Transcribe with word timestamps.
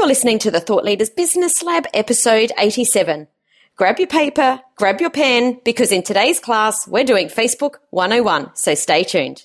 You're 0.00 0.08
listening 0.08 0.38
to 0.38 0.50
the 0.50 0.60
Thought 0.60 0.82
Leaders 0.82 1.10
Business 1.10 1.62
Lab, 1.62 1.84
episode 1.92 2.52
87. 2.58 3.28
Grab 3.76 3.98
your 3.98 4.08
paper, 4.08 4.58
grab 4.76 4.98
your 4.98 5.10
pen, 5.10 5.60
because 5.62 5.92
in 5.92 6.02
today's 6.02 6.40
class, 6.40 6.88
we're 6.88 7.04
doing 7.04 7.28
Facebook 7.28 7.74
101, 7.90 8.50
so 8.54 8.74
stay 8.74 9.04
tuned. 9.04 9.44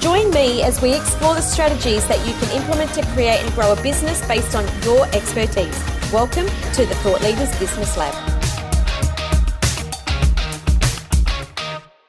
Join 0.00 0.30
me 0.30 0.62
as 0.62 0.80
we 0.80 0.94
explore 0.94 1.34
the 1.34 1.42
strategies 1.42 2.08
that 2.08 2.26
you 2.26 2.32
can 2.32 2.56
implement 2.56 2.94
to 2.94 3.04
create 3.08 3.38
and 3.40 3.52
grow 3.52 3.74
a 3.74 3.82
business 3.82 4.26
based 4.26 4.54
on 4.54 4.64
your 4.82 5.04
expertise. 5.08 5.78
Welcome 6.10 6.46
to 6.46 6.86
the 6.86 6.94
Thought 7.02 7.20
Leaders 7.20 7.54
Business 7.58 7.98
Lab. 7.98 8.14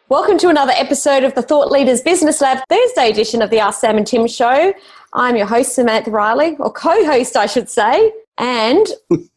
Welcome 0.08 0.38
to 0.38 0.48
another 0.48 0.72
episode 0.72 1.26
of 1.26 1.35
the 1.35 1.41
Thought 1.41 1.70
Leaders 1.70 1.99
Business 1.99 2.40
Lab, 2.40 2.60
Thursday 2.70 3.10
edition 3.10 3.41
of 3.41 3.49
the 3.49 3.60
Ask 3.60 3.82
Sam 3.82 3.98
and 3.98 4.07
Tim 4.07 4.26
show. 4.26 4.73
I'm 5.12 5.35
your 5.35 5.46
host, 5.46 5.76
Samantha 5.76 6.12
Riley, 6.12 6.55
or 6.60 6.71
co 6.71 7.04
host, 7.04 7.35
I 7.35 7.46
should 7.46 7.70
say, 7.70 8.13
and 8.38 8.88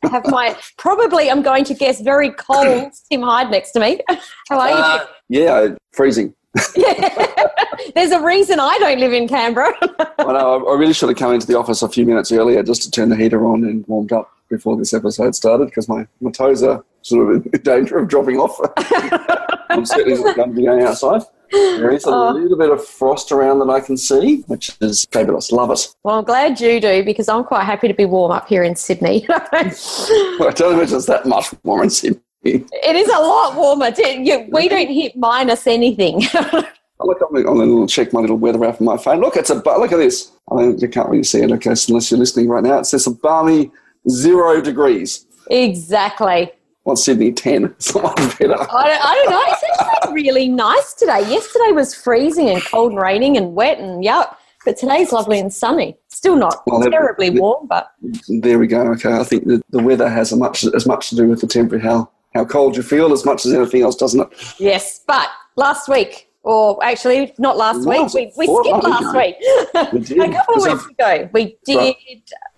I 0.05 0.09
have 0.11 0.27
my 0.29 0.57
probably, 0.79 1.29
I'm 1.29 1.43
going 1.43 1.65
to 1.65 1.75
guess, 1.75 2.01
very 2.01 2.31
cold 2.31 2.93
Tim 3.11 3.23
Hyde 3.23 3.51
next 3.51 3.73
to 3.73 3.81
me. 3.81 4.01
How 4.49 4.61
are 4.61 4.69
you? 4.69 4.77
Uh, 4.77 5.07
yeah, 5.29 5.69
freezing. 5.93 6.33
There's 7.95 8.11
a 8.13 8.21
reason 8.23 8.61
I 8.61 8.77
don't 8.79 8.99
live 9.01 9.13
in 9.13 9.29
Canberra. 9.29 9.73
I 10.19 10.25
know. 10.33 10.67
I 10.69 10.77
really 10.79 10.93
should 10.93 11.09
have 11.09 11.19
come 11.19 11.33
into 11.35 11.47
the 11.47 11.59
office 11.59 11.83
a 11.83 11.89
few 11.89 12.07
minutes 12.07 12.31
earlier 12.33 12.63
just 12.63 12.83
to 12.83 12.91
turn 12.91 13.09
the 13.09 13.17
heater 13.17 13.45
on 13.47 13.65
and 13.65 13.87
warmed 13.87 14.13
up 14.13 14.31
before 14.49 14.77
this 14.77 14.93
episode 14.95 15.35
started 15.35 15.67
because 15.67 15.89
my, 15.89 16.07
my 16.21 16.31
toes 16.31 16.63
are 16.63 16.85
sort 17.03 17.35
of 17.37 17.47
in 17.47 17.61
danger 17.63 17.99
of 17.99 18.09
dropping 18.09 18.37
off. 18.39 18.59
I'm 19.71 19.85
certainly 19.87 20.23
not 20.23 20.37
going 20.37 20.51
to 20.51 20.57
be 20.57 20.65
going 20.65 20.83
outside. 20.83 21.23
There 21.51 21.91
is 21.91 22.05
a 22.07 22.11
Oh. 22.11 22.31
little 22.33 22.57
bit 22.59 22.71
of 22.71 22.85
frost 22.85 23.31
around 23.33 23.59
that 23.61 23.71
I 23.71 23.81
can 23.81 23.97
see, 23.97 24.39
which 24.47 24.77
is 24.81 25.07
fabulous. 25.13 25.53
Love 25.53 25.71
it. 25.71 25.89
well, 26.03 26.19
I'm 26.19 26.25
glad 26.25 26.61
you 26.61 26.81
do 26.81 27.05
because 27.05 27.29
I'm 27.29 27.45
quite 27.45 27.65
happy 27.65 27.87
to 27.89 27.95
be 27.95 28.05
warm 28.05 28.33
up 28.33 28.49
here 28.49 28.63
in 28.65 28.75
Sydney. 28.77 29.27
Well, 29.29 29.43
I 29.53 30.53
don't 30.55 30.75
imagine 30.75 30.97
it's 30.97 31.07
that 31.07 31.27
much 31.27 31.47
warmer 31.63 31.85
in 31.85 31.91
Sydney. 31.91 32.21
It 32.45 32.97
is 32.97 33.09
a 33.09 33.19
lot 33.19 33.57
warmer. 33.57 33.91
Too. 33.91 34.49
We 34.51 34.69
don't 34.69 34.89
hit 34.89 35.17
minus 35.17 35.67
anything. 35.67 36.23
I 36.35 37.05
look, 37.07 37.19
I'm 37.21 37.43
going 37.43 37.87
to 37.87 37.93
check 37.93 38.13
my 38.13 38.21
little 38.21 38.37
weather 38.37 38.65
app 38.65 38.81
on 38.81 38.87
my 38.87 38.97
phone. 38.97 39.21
Look, 39.21 39.37
it's 39.37 39.51
a 39.51 39.55
look 39.55 39.93
at 39.93 39.97
this. 39.97 40.31
I 40.51 40.55
mean, 40.55 40.79
you 40.79 40.89
can't 40.89 41.09
really 41.09 41.25
see 41.25 41.41
it, 41.41 41.51
okay, 41.53 41.75
so 41.75 41.91
unless 41.91 42.11
you're 42.11 42.21
listening 42.21 42.49
right 42.49 42.63
now. 42.63 42.79
It 42.79 42.85
says 42.85 43.07
a 43.07 43.11
balmy 43.11 43.71
zero 44.09 44.61
degrees. 44.61 45.27
exactly. 45.51 46.53
What's 46.85 47.05
Sydney? 47.05 47.33
Ten. 47.33 47.65
It's 47.77 47.95
not 47.95 48.19
much 48.19 48.39
better. 48.39 48.55
I 48.55 48.87
don't, 48.87 49.05
I 49.05 49.15
don't 49.15 49.31
know. 49.31 49.43
It's 49.49 49.81
actually 49.81 50.15
really 50.15 50.49
nice 50.49 50.93
today. 50.93 51.21
Yesterday 51.31 51.73
was 51.73 51.95
freezing 51.95 52.51
and 52.51 52.63
cold 52.63 52.93
and 52.93 53.01
raining 53.01 53.39
and 53.39 53.55
wet 53.55 53.79
and 53.79 54.05
yuck. 54.05 54.37
But 54.67 54.77
today's 54.77 55.11
lovely 55.13 55.39
and 55.39 55.53
sunny. 55.53 55.97
Still 56.09 56.37
not 56.37 56.63
Well, 56.67 56.83
terribly 56.91 57.31
warm, 57.31 57.67
but 57.67 57.93
There 58.29 58.59
we 58.59 58.67
go. 58.67 58.83
Okay, 58.93 59.13
I 59.13 59.25
think 59.25 59.47
the, 59.47 59.63
the 59.71 59.83
weather 59.83 60.09
has 60.09 60.33
a 60.33 60.37
much 60.37 60.65
as 60.65 60.87
much 60.87 61.11
to 61.11 61.17
do 61.17 61.27
with 61.27 61.41
the 61.41 61.47
temperature, 61.47 61.83
how 61.87 62.11
how 62.35 62.45
cold 62.45 62.77
you 62.77 62.83
feel, 62.83 63.13
as 63.13 63.25
much 63.25 63.47
as 63.47 63.53
anything 63.53 63.83
else, 63.83 63.97
doesn't 63.97 64.21
it? 64.21 64.55
yes. 64.59 65.01
But 65.07 65.29
last 65.57 65.89
week, 65.89 66.29
or 66.43 66.83
actually 66.85 67.33
not 67.39 67.57
last 67.57 67.87
week, 67.87 68.13
we, 68.13 68.33
we 68.37 68.47
skipped 68.47 68.85
last 68.85 69.17
week. 69.17 69.37
We 69.93 70.01
did. 70.01 70.19
a 70.19 70.33
couple 70.35 70.55
of 70.67 70.73
weeks 70.73 70.87
ago, 70.87 71.31
we 71.33 71.57
did 71.65 71.77
Right. 71.77 71.97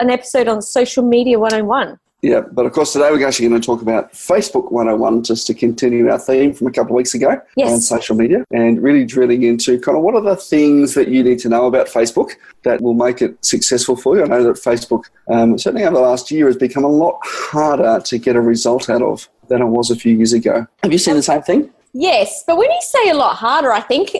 an 0.00 0.10
episode 0.10 0.48
on 0.48 0.60
social 0.62 1.04
media 1.04 1.38
101. 1.38 1.98
Yeah, 2.22 2.40
but 2.40 2.64
of 2.64 2.72
course 2.72 2.92
today 2.94 3.10
we're 3.10 3.26
actually 3.26 3.48
going 3.48 3.60
to 3.60 3.64
talk 3.64 3.82
about 3.82 4.12
Facebook 4.12 4.72
101, 4.72 5.22
just 5.22 5.46
to 5.48 5.54
continue 5.54 6.08
our 6.10 6.18
theme 6.18 6.54
from 6.54 6.66
a 6.66 6.70
couple 6.70 6.92
of 6.92 6.96
weeks 6.96 7.14
ago 7.14 7.40
Yes. 7.56 7.70
on 7.72 7.80
social 7.80 8.16
media, 8.16 8.42
and 8.50 8.82
really 8.82 9.04
drilling 9.04 9.42
into 9.42 9.78
kind 9.80 9.96
of 9.98 10.02
what 10.02 10.14
are 10.14 10.22
the 10.22 10.34
things 10.36 10.94
that 10.94 11.08
you 11.08 11.22
need 11.22 11.38
to 11.40 11.48
know 11.50 11.66
about 11.66 11.88
Facebook 11.88 12.30
that 12.64 12.80
will 12.80 12.94
make 12.94 13.20
it 13.20 13.36
successful 13.44 13.96
for 13.96 14.16
you. 14.16 14.24
I 14.24 14.26
know 14.28 14.42
that 14.44 14.56
Facebook, 14.56 15.04
um, 15.30 15.58
certainly 15.58 15.84
over 15.84 15.96
the 15.96 16.00
last 16.02 16.30
year, 16.30 16.46
has 16.46 16.56
become 16.56 16.84
a 16.84 16.88
lot 16.88 17.18
harder 17.22 18.00
to 18.06 18.18
get 18.18 18.34
a 18.34 18.40
result 18.40 18.88
out 18.88 19.02
of 19.02 19.28
than 19.48 19.60
it 19.60 19.66
was 19.66 19.90
a 19.90 19.96
few 19.96 20.16
years 20.16 20.32
ago. 20.32 20.66
Have 20.82 20.92
you 20.92 20.98
seen 20.98 21.14
the 21.16 21.22
same 21.22 21.42
thing? 21.42 21.70
Yes, 21.98 22.44
but 22.46 22.58
when 22.58 22.70
you 22.70 22.80
say 22.82 23.08
a 23.08 23.14
lot 23.14 23.36
harder, 23.36 23.72
I 23.72 23.80
think 23.80 24.14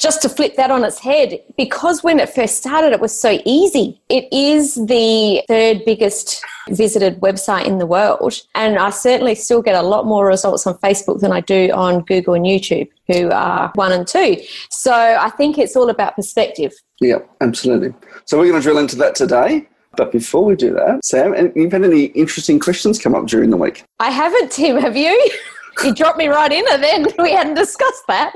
just 0.00 0.22
to 0.22 0.28
flip 0.28 0.56
that 0.56 0.72
on 0.72 0.82
its 0.82 0.98
head, 0.98 1.38
because 1.56 2.02
when 2.02 2.18
it 2.18 2.28
first 2.28 2.56
started, 2.56 2.92
it 2.92 3.00
was 3.00 3.18
so 3.18 3.38
easy. 3.44 4.00
It 4.08 4.26
is 4.32 4.74
the 4.74 5.44
third 5.46 5.84
biggest 5.86 6.44
visited 6.68 7.20
website 7.20 7.66
in 7.66 7.78
the 7.78 7.86
world. 7.86 8.42
And 8.56 8.76
I 8.76 8.90
certainly 8.90 9.36
still 9.36 9.62
get 9.62 9.76
a 9.76 9.82
lot 9.82 10.04
more 10.04 10.26
results 10.26 10.66
on 10.66 10.74
Facebook 10.78 11.20
than 11.20 11.30
I 11.30 11.42
do 11.42 11.70
on 11.70 12.00
Google 12.00 12.34
and 12.34 12.44
YouTube, 12.44 12.88
who 13.06 13.30
are 13.30 13.70
one 13.76 13.92
and 13.92 14.04
two. 14.04 14.38
So 14.70 14.92
I 14.92 15.30
think 15.30 15.58
it's 15.58 15.76
all 15.76 15.90
about 15.90 16.16
perspective. 16.16 16.72
Yeah, 17.00 17.18
absolutely. 17.40 17.94
So 18.24 18.36
we're 18.36 18.48
going 18.48 18.60
to 18.60 18.64
drill 18.64 18.78
into 18.78 18.96
that 18.96 19.14
today. 19.14 19.68
But 19.96 20.10
before 20.10 20.44
we 20.44 20.56
do 20.56 20.72
that, 20.72 21.04
Sam, 21.04 21.34
and 21.34 21.52
you've 21.54 21.70
had 21.70 21.84
any 21.84 22.06
interesting 22.06 22.58
questions 22.58 22.98
come 22.98 23.14
up 23.14 23.26
during 23.26 23.50
the 23.50 23.56
week? 23.56 23.84
I 24.00 24.10
haven't, 24.10 24.50
Tim, 24.50 24.78
have 24.78 24.96
you? 24.96 25.30
You 25.84 25.94
dropped 25.94 26.18
me 26.18 26.28
right 26.28 26.52
in, 26.52 26.64
and 26.70 26.82
then 26.82 27.06
we 27.18 27.32
hadn't 27.32 27.54
discussed 27.54 28.06
that. 28.08 28.32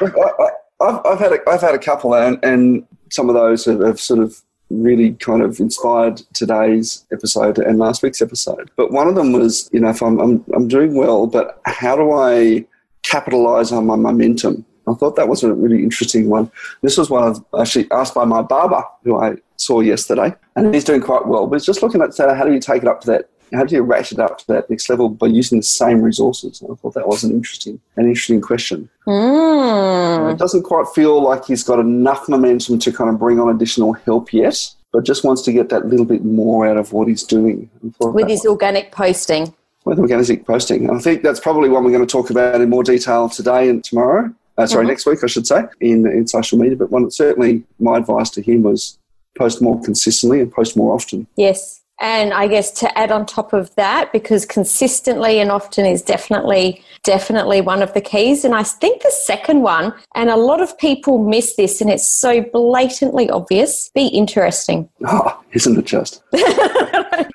I, 0.00 0.50
I, 0.80 1.00
I've, 1.12 1.18
had 1.18 1.32
a, 1.32 1.38
I've 1.48 1.60
had 1.60 1.74
a 1.74 1.78
couple, 1.78 2.14
and, 2.14 2.38
and 2.44 2.86
some 3.10 3.28
of 3.28 3.34
those 3.34 3.64
have, 3.64 3.80
have 3.80 4.00
sort 4.00 4.20
of 4.20 4.42
really 4.70 5.12
kind 5.14 5.42
of 5.42 5.60
inspired 5.60 6.22
today's 6.32 7.04
episode 7.12 7.58
and 7.58 7.78
last 7.78 8.02
week's 8.02 8.22
episode. 8.22 8.70
But 8.76 8.90
one 8.90 9.08
of 9.08 9.14
them 9.14 9.32
was, 9.32 9.68
you 9.72 9.80
know, 9.80 9.90
if 9.90 10.02
I'm 10.02 10.18
I'm, 10.20 10.44
I'm 10.54 10.68
doing 10.68 10.94
well, 10.94 11.26
but 11.26 11.60
how 11.66 11.96
do 11.96 12.12
I 12.12 12.66
capitalize 13.02 13.72
on 13.72 13.86
my 13.86 13.96
momentum? 13.96 14.64
I 14.86 14.94
thought 14.94 15.16
that 15.16 15.28
was 15.28 15.42
a 15.42 15.52
really 15.52 15.82
interesting 15.82 16.28
one. 16.28 16.50
This 16.82 16.98
was 16.98 17.08
one 17.08 17.42
I 17.54 17.62
actually 17.62 17.90
asked 17.90 18.14
by 18.14 18.24
my 18.24 18.42
barber, 18.42 18.82
who 19.02 19.18
I 19.18 19.36
saw 19.56 19.80
yesterday, 19.80 20.34
and 20.56 20.74
he's 20.74 20.84
doing 20.84 21.00
quite 21.00 21.26
well. 21.26 21.46
But 21.46 21.56
it's 21.56 21.66
just 21.66 21.82
looking 21.82 22.02
at 22.02 22.16
how 22.18 22.44
do 22.44 22.52
you 22.52 22.60
take 22.60 22.82
it 22.82 22.88
up 22.88 23.00
to 23.02 23.06
that? 23.08 23.30
How 23.52 23.64
do 23.64 23.74
you 23.74 23.82
ratchet 23.82 24.18
it 24.18 24.22
up 24.22 24.38
to 24.38 24.46
that 24.48 24.68
next 24.70 24.88
level 24.88 25.08
by 25.08 25.26
using 25.26 25.58
the 25.58 25.64
same 25.64 26.02
resources? 26.02 26.60
And 26.60 26.72
I 26.72 26.74
thought 26.74 26.94
that 26.94 27.06
was 27.08 27.22
an 27.24 27.30
interesting, 27.30 27.80
an 27.96 28.06
interesting 28.06 28.40
question. 28.40 28.88
Mm. 29.06 30.32
It 30.32 30.38
doesn't 30.38 30.62
quite 30.62 30.86
feel 30.94 31.22
like 31.22 31.44
he's 31.44 31.62
got 31.62 31.78
enough 31.78 32.28
momentum 32.28 32.78
to 32.80 32.92
kind 32.92 33.10
of 33.10 33.18
bring 33.18 33.38
on 33.38 33.48
additional 33.54 33.92
help 33.92 34.32
yet, 34.32 34.56
but 34.92 35.04
just 35.04 35.24
wants 35.24 35.42
to 35.42 35.52
get 35.52 35.68
that 35.68 35.86
little 35.86 36.06
bit 36.06 36.24
more 36.24 36.66
out 36.66 36.76
of 36.76 36.92
what 36.92 37.08
he's 37.08 37.22
doing. 37.22 37.70
With 38.00 38.28
his 38.28 38.44
organic 38.46 38.92
posting. 38.92 39.54
with 39.84 39.98
organic 39.98 40.46
posting. 40.46 40.88
And 40.88 40.96
I 40.96 41.00
think 41.00 41.22
that's 41.22 41.40
probably 41.40 41.68
one 41.68 41.84
we're 41.84 41.90
going 41.92 42.06
to 42.06 42.10
talk 42.10 42.30
about 42.30 42.58
in 42.60 42.70
more 42.70 42.82
detail 42.82 43.28
today 43.28 43.68
and 43.68 43.84
tomorrow. 43.84 44.32
Uh, 44.56 44.66
sorry, 44.66 44.84
Mhm. 44.86 44.88
next 44.88 45.04
week, 45.04 45.18
I 45.22 45.26
should 45.26 45.46
say, 45.46 45.64
in, 45.80 46.06
in 46.06 46.26
social 46.26 46.58
media. 46.58 46.76
But 46.76 46.90
one, 46.90 47.10
certainly 47.10 47.64
my 47.78 47.98
advice 47.98 48.30
to 48.30 48.40
him 48.40 48.62
was 48.62 48.98
post 49.36 49.60
more 49.60 49.78
consistently 49.82 50.40
and 50.40 50.50
post 50.50 50.74
more 50.76 50.94
often. 50.94 51.26
Yes. 51.36 51.82
And 52.00 52.32
I 52.34 52.48
guess 52.48 52.70
to 52.72 52.98
add 52.98 53.12
on 53.12 53.24
top 53.24 53.52
of 53.52 53.74
that, 53.76 54.12
because 54.12 54.44
consistently 54.44 55.38
and 55.38 55.50
often 55.50 55.86
is 55.86 56.02
definitely, 56.02 56.82
definitely 57.02 57.60
one 57.60 57.82
of 57.82 57.94
the 57.94 58.00
keys. 58.00 58.44
And 58.44 58.54
I 58.54 58.64
think 58.64 59.02
the 59.02 59.10
second 59.10 59.62
one, 59.62 59.94
and 60.14 60.28
a 60.28 60.36
lot 60.36 60.60
of 60.60 60.76
people 60.78 61.18
miss 61.18 61.56
this, 61.56 61.80
and 61.80 61.90
it's 61.90 62.08
so 62.08 62.42
blatantly 62.52 63.30
obvious 63.30 63.90
be 63.94 64.08
interesting. 64.08 64.88
Oh, 65.06 65.40
isn't 65.52 65.78
it 65.78 65.84
just? 65.84 66.22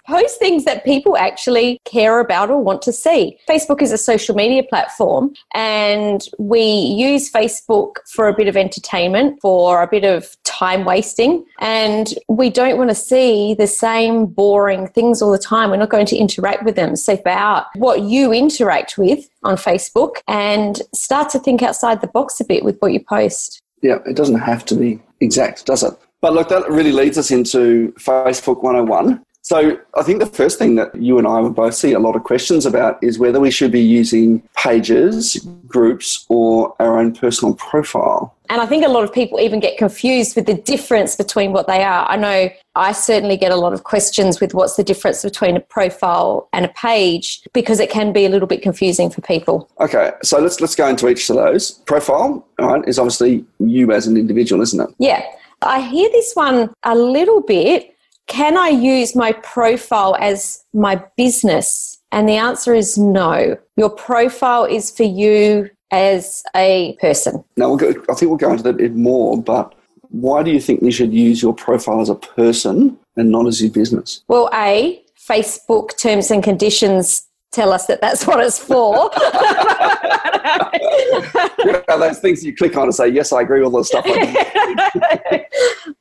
Post 0.08 0.40
things 0.40 0.66
that 0.66 0.84
people 0.84 1.16
actually 1.16 1.80
care 1.86 2.20
about 2.20 2.50
or 2.50 2.62
want 2.62 2.82
to 2.82 2.92
see. 2.92 3.38
Facebook 3.48 3.82
is 3.82 3.92
a 3.92 3.98
social 3.98 4.36
media 4.36 4.64
platform, 4.64 5.34
and 5.54 6.28
we 6.38 6.62
use 6.62 7.32
Facebook 7.32 7.98
for 8.14 8.28
a 8.28 8.36
bit 8.36 8.48
of 8.48 8.58
entertainment, 8.58 9.40
for 9.42 9.82
a 9.82 9.88
bit 9.88 10.04
of 10.04 10.36
time 10.60 10.84
wasting, 10.84 11.46
and 11.60 12.14
we 12.28 12.50
don't 12.50 12.78
want 12.78 12.90
to 12.90 12.96
see 12.96 13.54
the 13.54 13.68
same 13.68 14.26
boring 14.26 14.88
things 14.88 15.22
all 15.22 15.32
the 15.32 15.40
time. 15.40 15.70
We're 15.70 15.78
not 15.78 15.90
going 15.90 16.06
to 16.08 16.18
interact 16.18 16.64
with 16.66 16.76
them. 16.76 16.96
So, 16.96 17.14
about 17.14 17.68
what 17.76 18.02
you 18.02 18.34
interact 18.34 18.98
with 18.98 19.30
on 19.44 19.56
Facebook 19.56 20.18
and 20.28 20.82
start 20.94 21.30
to 21.30 21.40
think 21.40 21.64
outside 21.64 22.02
the 22.02 22.08
box 22.08 22.40
a 22.42 22.46
bit 22.46 22.64
with 22.64 22.78
what 22.80 22.92
you 22.92 23.00
post. 23.00 23.62
Yeah, 23.82 24.00
it 24.06 24.16
doesn't 24.18 24.40
have 24.40 24.66
to 24.66 24.76
be 24.76 25.00
exact, 25.22 25.66
does 25.66 25.84
it? 25.84 25.94
But 26.22 26.34
look, 26.34 26.50
that 26.50 26.70
really 26.70 26.92
leads 26.92 27.18
us 27.18 27.32
into 27.32 27.94
Facebook 27.98 28.62
101. 28.62 29.24
So 29.42 29.80
I 29.96 30.04
think 30.04 30.20
the 30.20 30.26
first 30.26 30.60
thing 30.60 30.76
that 30.76 30.94
you 30.94 31.18
and 31.18 31.28
I 31.28 31.40
would 31.40 31.56
both 31.56 31.74
see 31.74 31.94
a 31.94 32.00
lot 32.00 32.16
of 32.16 32.24
questions 32.24 32.66
about 32.66 33.02
is 33.04 33.18
whether 33.18 33.40
we 33.40 33.50
should 33.50 33.72
be 33.72 33.82
using 33.82 34.44
pages, 34.56 35.38
groups, 35.66 36.26
or 36.30 36.76
our 36.80 37.00
own 37.00 37.16
personal 37.16 37.56
profile. 37.56 38.36
And 38.50 38.62
I 38.62 38.66
think 38.66 38.86
a 38.86 38.90
lot 38.90 39.04
of 39.04 39.14
people 39.14 39.40
even 39.40 39.60
get 39.60 39.78
confused 39.78 40.36
with 40.36 40.46
the 40.46 40.56
difference 40.56 41.16
between 41.16 41.52
what 41.52 41.68
they 41.68 41.84
are. 41.84 42.08
I 42.10 42.16
know 42.16 42.50
I 42.76 42.92
certainly 42.92 43.38
get 43.38 43.52
a 43.52 43.56
lot 43.56 43.74
of 43.74 43.84
questions 43.84 44.40
with 44.40 44.54
what's 44.54 44.76
the 44.76 44.84
difference 44.84 45.24
between 45.24 45.56
a 45.56 45.60
profile 45.60 46.50
and 46.52 46.66
a 46.66 46.70
page 46.70 47.42
because 47.54 47.80
it 47.80 47.90
can 47.90 48.12
be 48.12 48.26
a 48.26 48.30
little 48.30 48.48
bit 48.48 48.62
confusing 48.62 49.10
for 49.10 49.22
people. 49.22 49.70
Okay, 49.80 50.12
so 50.24 50.40
let's 50.40 50.60
let's 50.62 50.76
go 50.76 50.88
into 50.88 51.08
each 51.08 51.30
of 51.30 51.36
those. 51.36 51.72
Profile, 51.72 52.46
right, 52.60 52.88
is 52.88 53.00
obviously 53.00 53.46
you 53.60 53.92
as 53.92 54.08
an 54.08 54.18
individual, 54.18 54.62
isn't 54.62 54.82
it? 54.82 54.96
Yeah. 55.00 55.24
I 55.62 55.82
hear 55.82 56.10
this 56.12 56.34
one 56.36 56.74
a 56.84 56.96
little 56.96 57.42
bit 57.42 57.96
can 58.30 58.58
I 58.58 58.70
use 58.70 59.16
my 59.16 59.34
profile 59.34 60.16
as 60.20 60.64
my 60.74 61.04
business? 61.18 62.00
And 62.12 62.30
the 62.30 62.36
answer 62.36 62.74
is 62.74 62.98
no. 62.98 63.58
Your 63.76 63.90
profile 63.90 64.64
is 64.64 64.90
for 64.90 65.04
you 65.04 65.70
as 65.92 66.42
a 66.56 66.96
person. 67.02 67.44
Now, 67.58 67.70
we'll 67.70 67.78
go, 67.78 67.90
I 67.90 68.14
think 68.14 68.30
we'll 68.30 68.38
go 68.38 68.52
into 68.52 68.64
that 68.64 68.70
a 68.70 68.74
bit 68.74 68.96
more, 68.96 69.42
but 69.42 69.76
why 70.10 70.44
do 70.44 70.52
you 70.52 70.62
think 70.62 70.82
you 70.82 70.92
should 70.92 71.14
use 71.14 71.42
your 71.42 71.54
profile 71.54 72.02
as 72.02 72.10
a 72.10 72.16
person 72.16 72.98
and 73.18 73.32
not 73.32 73.48
as 73.48 73.62
your 73.62 73.72
business? 73.72 74.24
Well, 74.28 74.50
A, 74.54 75.04
Facebook 75.28 75.98
terms 75.98 76.32
and 76.32 76.44
conditions 76.44 77.28
tell 77.52 77.74
us 77.74 77.88
that 77.88 78.00
that's 78.00 78.28
what 78.28 78.40
it's 78.40 78.60
for. 78.60 79.10
you 81.66 81.72
know, 81.72 82.00
those 82.00 82.20
things 82.20 82.44
you 82.44 82.56
click 82.56 82.78
on 82.78 82.84
and 82.84 82.96
say, 82.96 83.08
yes, 83.08 83.34
I 83.34 83.42
agree 83.42 83.62
with 83.62 83.74
all 83.74 83.80
the 83.80 83.86
stuff. 83.86 84.06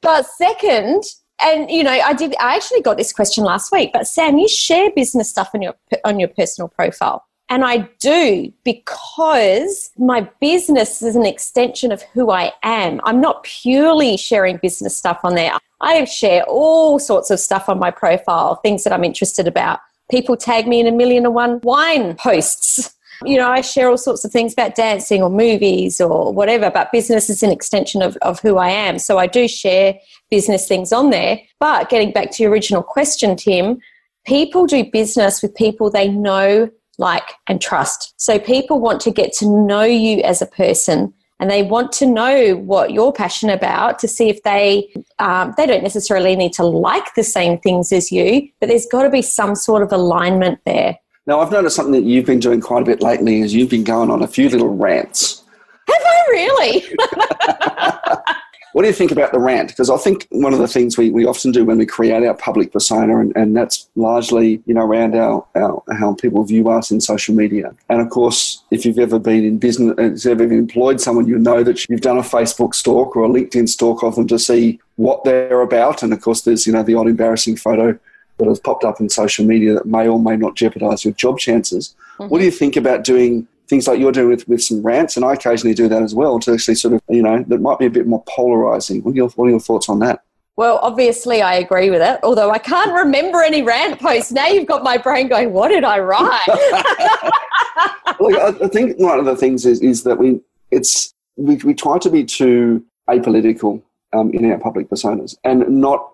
but 0.02 0.26
second, 0.26 1.02
and 1.40 1.70
you 1.70 1.82
know 1.82 1.90
i 1.90 2.12
did 2.12 2.34
i 2.40 2.56
actually 2.56 2.80
got 2.80 2.96
this 2.96 3.12
question 3.12 3.44
last 3.44 3.70
week 3.72 3.90
but 3.92 4.06
sam 4.06 4.38
you 4.38 4.48
share 4.48 4.90
business 4.92 5.30
stuff 5.30 5.50
on 5.54 5.62
your 5.62 5.74
on 6.04 6.18
your 6.18 6.28
personal 6.28 6.68
profile. 6.68 7.24
And 7.50 7.64
i 7.64 7.88
do 7.98 8.52
because 8.64 9.90
my 9.96 10.28
business 10.40 11.00
is 11.00 11.16
an 11.16 11.24
extension 11.24 11.92
of 11.92 12.02
who 12.02 12.30
i 12.30 12.52
am. 12.62 13.00
I'm 13.04 13.20
not 13.20 13.42
purely 13.44 14.16
sharing 14.16 14.58
business 14.58 14.96
stuff 14.96 15.20
on 15.24 15.34
there. 15.34 15.52
I 15.80 16.04
share 16.04 16.42
all 16.44 16.98
sorts 16.98 17.30
of 17.30 17.40
stuff 17.40 17.68
on 17.68 17.78
my 17.78 17.90
profile 17.90 18.56
things 18.56 18.84
that 18.84 18.92
i'm 18.92 19.04
interested 19.04 19.46
about. 19.48 19.80
People 20.10 20.36
tag 20.36 20.66
me 20.66 20.80
in 20.80 20.86
a 20.86 20.92
million 20.92 21.24
and 21.24 21.34
one 21.34 21.60
wine 21.62 22.16
posts 22.16 22.94
you 23.24 23.36
know, 23.36 23.48
I 23.48 23.60
share 23.60 23.88
all 23.88 23.98
sorts 23.98 24.24
of 24.24 24.30
things 24.30 24.52
about 24.52 24.74
dancing 24.74 25.22
or 25.22 25.30
movies 25.30 26.00
or 26.00 26.32
whatever, 26.32 26.70
but 26.70 26.92
business 26.92 27.28
is 27.28 27.42
an 27.42 27.50
extension 27.50 28.02
of, 28.02 28.16
of 28.18 28.40
who 28.40 28.58
I 28.58 28.70
am. 28.70 28.98
So 28.98 29.18
I 29.18 29.26
do 29.26 29.48
share 29.48 29.98
business 30.30 30.68
things 30.68 30.92
on 30.92 31.10
there. 31.10 31.40
But 31.58 31.88
getting 31.88 32.12
back 32.12 32.30
to 32.32 32.42
your 32.42 32.52
original 32.52 32.82
question, 32.82 33.36
Tim, 33.36 33.78
people 34.26 34.66
do 34.66 34.84
business 34.90 35.42
with 35.42 35.54
people 35.54 35.90
they 35.90 36.08
know, 36.08 36.70
like, 36.98 37.30
and 37.46 37.60
trust. 37.60 38.14
So 38.20 38.38
people 38.38 38.80
want 38.80 39.00
to 39.02 39.10
get 39.10 39.32
to 39.34 39.46
know 39.46 39.82
you 39.82 40.20
as 40.22 40.42
a 40.42 40.46
person 40.46 41.12
and 41.40 41.50
they 41.50 41.62
want 41.62 41.92
to 41.92 42.06
know 42.06 42.56
what 42.56 42.92
you're 42.92 43.12
passionate 43.12 43.54
about 43.54 43.98
to 44.00 44.08
see 44.08 44.28
if 44.28 44.42
they 44.42 44.92
um, 45.18 45.54
they 45.56 45.66
don't 45.66 45.82
necessarily 45.82 46.34
need 46.36 46.52
to 46.52 46.64
like 46.64 47.14
the 47.14 47.22
same 47.22 47.58
things 47.58 47.92
as 47.92 48.10
you 48.10 48.48
but 48.60 48.68
there's 48.68 48.86
got 48.86 49.04
to 49.04 49.10
be 49.10 49.22
some 49.22 49.54
sort 49.54 49.82
of 49.82 49.92
alignment 49.92 50.58
there 50.66 50.96
now, 51.28 51.40
I've 51.40 51.52
noticed 51.52 51.76
something 51.76 51.92
that 51.92 52.04
you've 52.04 52.24
been 52.24 52.38
doing 52.38 52.62
quite 52.62 52.80
a 52.80 52.86
bit 52.86 53.02
lately 53.02 53.42
is 53.42 53.54
you've 53.54 53.68
been 53.68 53.84
going 53.84 54.10
on 54.10 54.22
a 54.22 54.26
few 54.26 54.48
little 54.48 54.74
rants. 54.74 55.44
Have 55.86 56.02
I 56.02 56.24
really? 56.30 56.84
what 58.72 58.80
do 58.80 58.88
you 58.88 58.94
think 58.94 59.10
about 59.10 59.32
the 59.32 59.38
rant? 59.38 59.68
Because 59.68 59.90
I 59.90 59.98
think 59.98 60.26
one 60.30 60.54
of 60.54 60.58
the 60.58 60.66
things 60.66 60.96
we, 60.96 61.10
we 61.10 61.26
often 61.26 61.52
do 61.52 61.66
when 61.66 61.76
we 61.76 61.84
create 61.84 62.24
our 62.24 62.32
public 62.32 62.72
persona, 62.72 63.20
and, 63.20 63.36
and 63.36 63.54
that's 63.54 63.90
largely 63.94 64.62
you 64.64 64.72
know 64.72 64.86
around 64.86 65.14
our, 65.16 65.46
our 65.54 65.82
how 65.98 66.14
people 66.14 66.44
view 66.44 66.70
us 66.70 66.90
in 66.90 66.98
social 66.98 67.34
media. 67.34 67.74
And 67.90 68.00
of 68.00 68.08
course, 68.08 68.64
if 68.70 68.86
you've 68.86 68.98
ever 68.98 69.18
been 69.18 69.44
in 69.44 69.58
business, 69.58 69.98
uh, 69.98 70.04
if 70.04 70.24
you've 70.24 70.40
ever 70.40 70.54
employed 70.54 70.98
someone, 70.98 71.26
you 71.26 71.38
know 71.38 71.62
that 71.62 71.86
you've 71.90 72.00
done 72.00 72.16
a 72.16 72.22
Facebook 72.22 72.74
stalk 72.74 73.14
or 73.14 73.24
a 73.24 73.28
LinkedIn 73.28 73.68
stalk 73.68 74.02
of 74.02 74.14
them 74.14 74.28
to 74.28 74.38
see 74.38 74.80
what 74.96 75.24
they're 75.24 75.60
about. 75.60 76.02
And 76.02 76.14
of 76.14 76.22
course, 76.22 76.40
there's 76.40 76.66
you 76.66 76.72
know 76.72 76.82
the 76.82 76.94
odd 76.94 77.08
embarrassing 77.08 77.56
photo 77.56 77.98
that 78.38 78.48
has 78.48 78.60
popped 78.60 78.84
up 78.84 79.00
in 79.00 79.08
social 79.08 79.44
media 79.44 79.74
that 79.74 79.86
may 79.86 80.08
or 80.08 80.20
may 80.20 80.36
not 80.36 80.54
jeopardize 80.54 81.04
your 81.04 81.14
job 81.14 81.38
chances. 81.38 81.94
Mm-hmm. 82.18 82.28
What 82.28 82.38
do 82.38 82.44
you 82.44 82.50
think 82.50 82.76
about 82.76 83.04
doing 83.04 83.46
things 83.68 83.86
like 83.86 84.00
you're 84.00 84.12
doing 84.12 84.28
with, 84.28 84.48
with 84.48 84.62
some 84.62 84.82
rants? 84.82 85.16
And 85.16 85.24
I 85.24 85.34
occasionally 85.34 85.74
do 85.74 85.88
that 85.88 86.02
as 86.02 86.14
well 86.14 86.38
to 86.40 86.52
actually 86.52 86.76
sort 86.76 86.94
of, 86.94 87.02
you 87.08 87.22
know, 87.22 87.44
that 87.48 87.60
might 87.60 87.78
be 87.78 87.86
a 87.86 87.90
bit 87.90 88.06
more 88.06 88.22
polarizing. 88.28 89.02
What 89.02 89.12
are 89.12 89.16
your, 89.16 89.28
what 89.30 89.46
are 89.46 89.50
your 89.50 89.60
thoughts 89.60 89.88
on 89.88 89.98
that? 90.00 90.22
Well, 90.56 90.80
obviously, 90.82 91.40
I 91.40 91.54
agree 91.54 91.90
with 91.90 92.02
it. 92.02 92.18
Although 92.22 92.50
I 92.50 92.58
can't 92.58 92.92
remember 92.92 93.42
any 93.42 93.62
rant 93.62 94.00
posts. 94.00 94.32
Now 94.32 94.48
you've 94.48 94.66
got 94.66 94.82
my 94.82 94.98
brain 94.98 95.28
going, 95.28 95.52
what 95.52 95.68
did 95.68 95.84
I 95.84 95.98
write? 96.00 96.48
Look, 98.20 98.62
I 98.62 98.66
think 98.68 98.98
one 98.98 99.20
of 99.20 99.24
the 99.24 99.36
things 99.36 99.64
is, 99.64 99.80
is 99.80 100.02
that 100.02 100.18
we, 100.18 100.40
it's, 100.72 101.14
we, 101.36 101.56
we 101.56 101.74
try 101.74 101.98
to 101.98 102.10
be 102.10 102.24
too 102.24 102.84
apolitical 103.08 103.82
um, 104.12 104.32
in 104.32 104.50
our 104.50 104.58
public 104.58 104.88
personas 104.88 105.36
and 105.44 105.68
not 105.68 106.12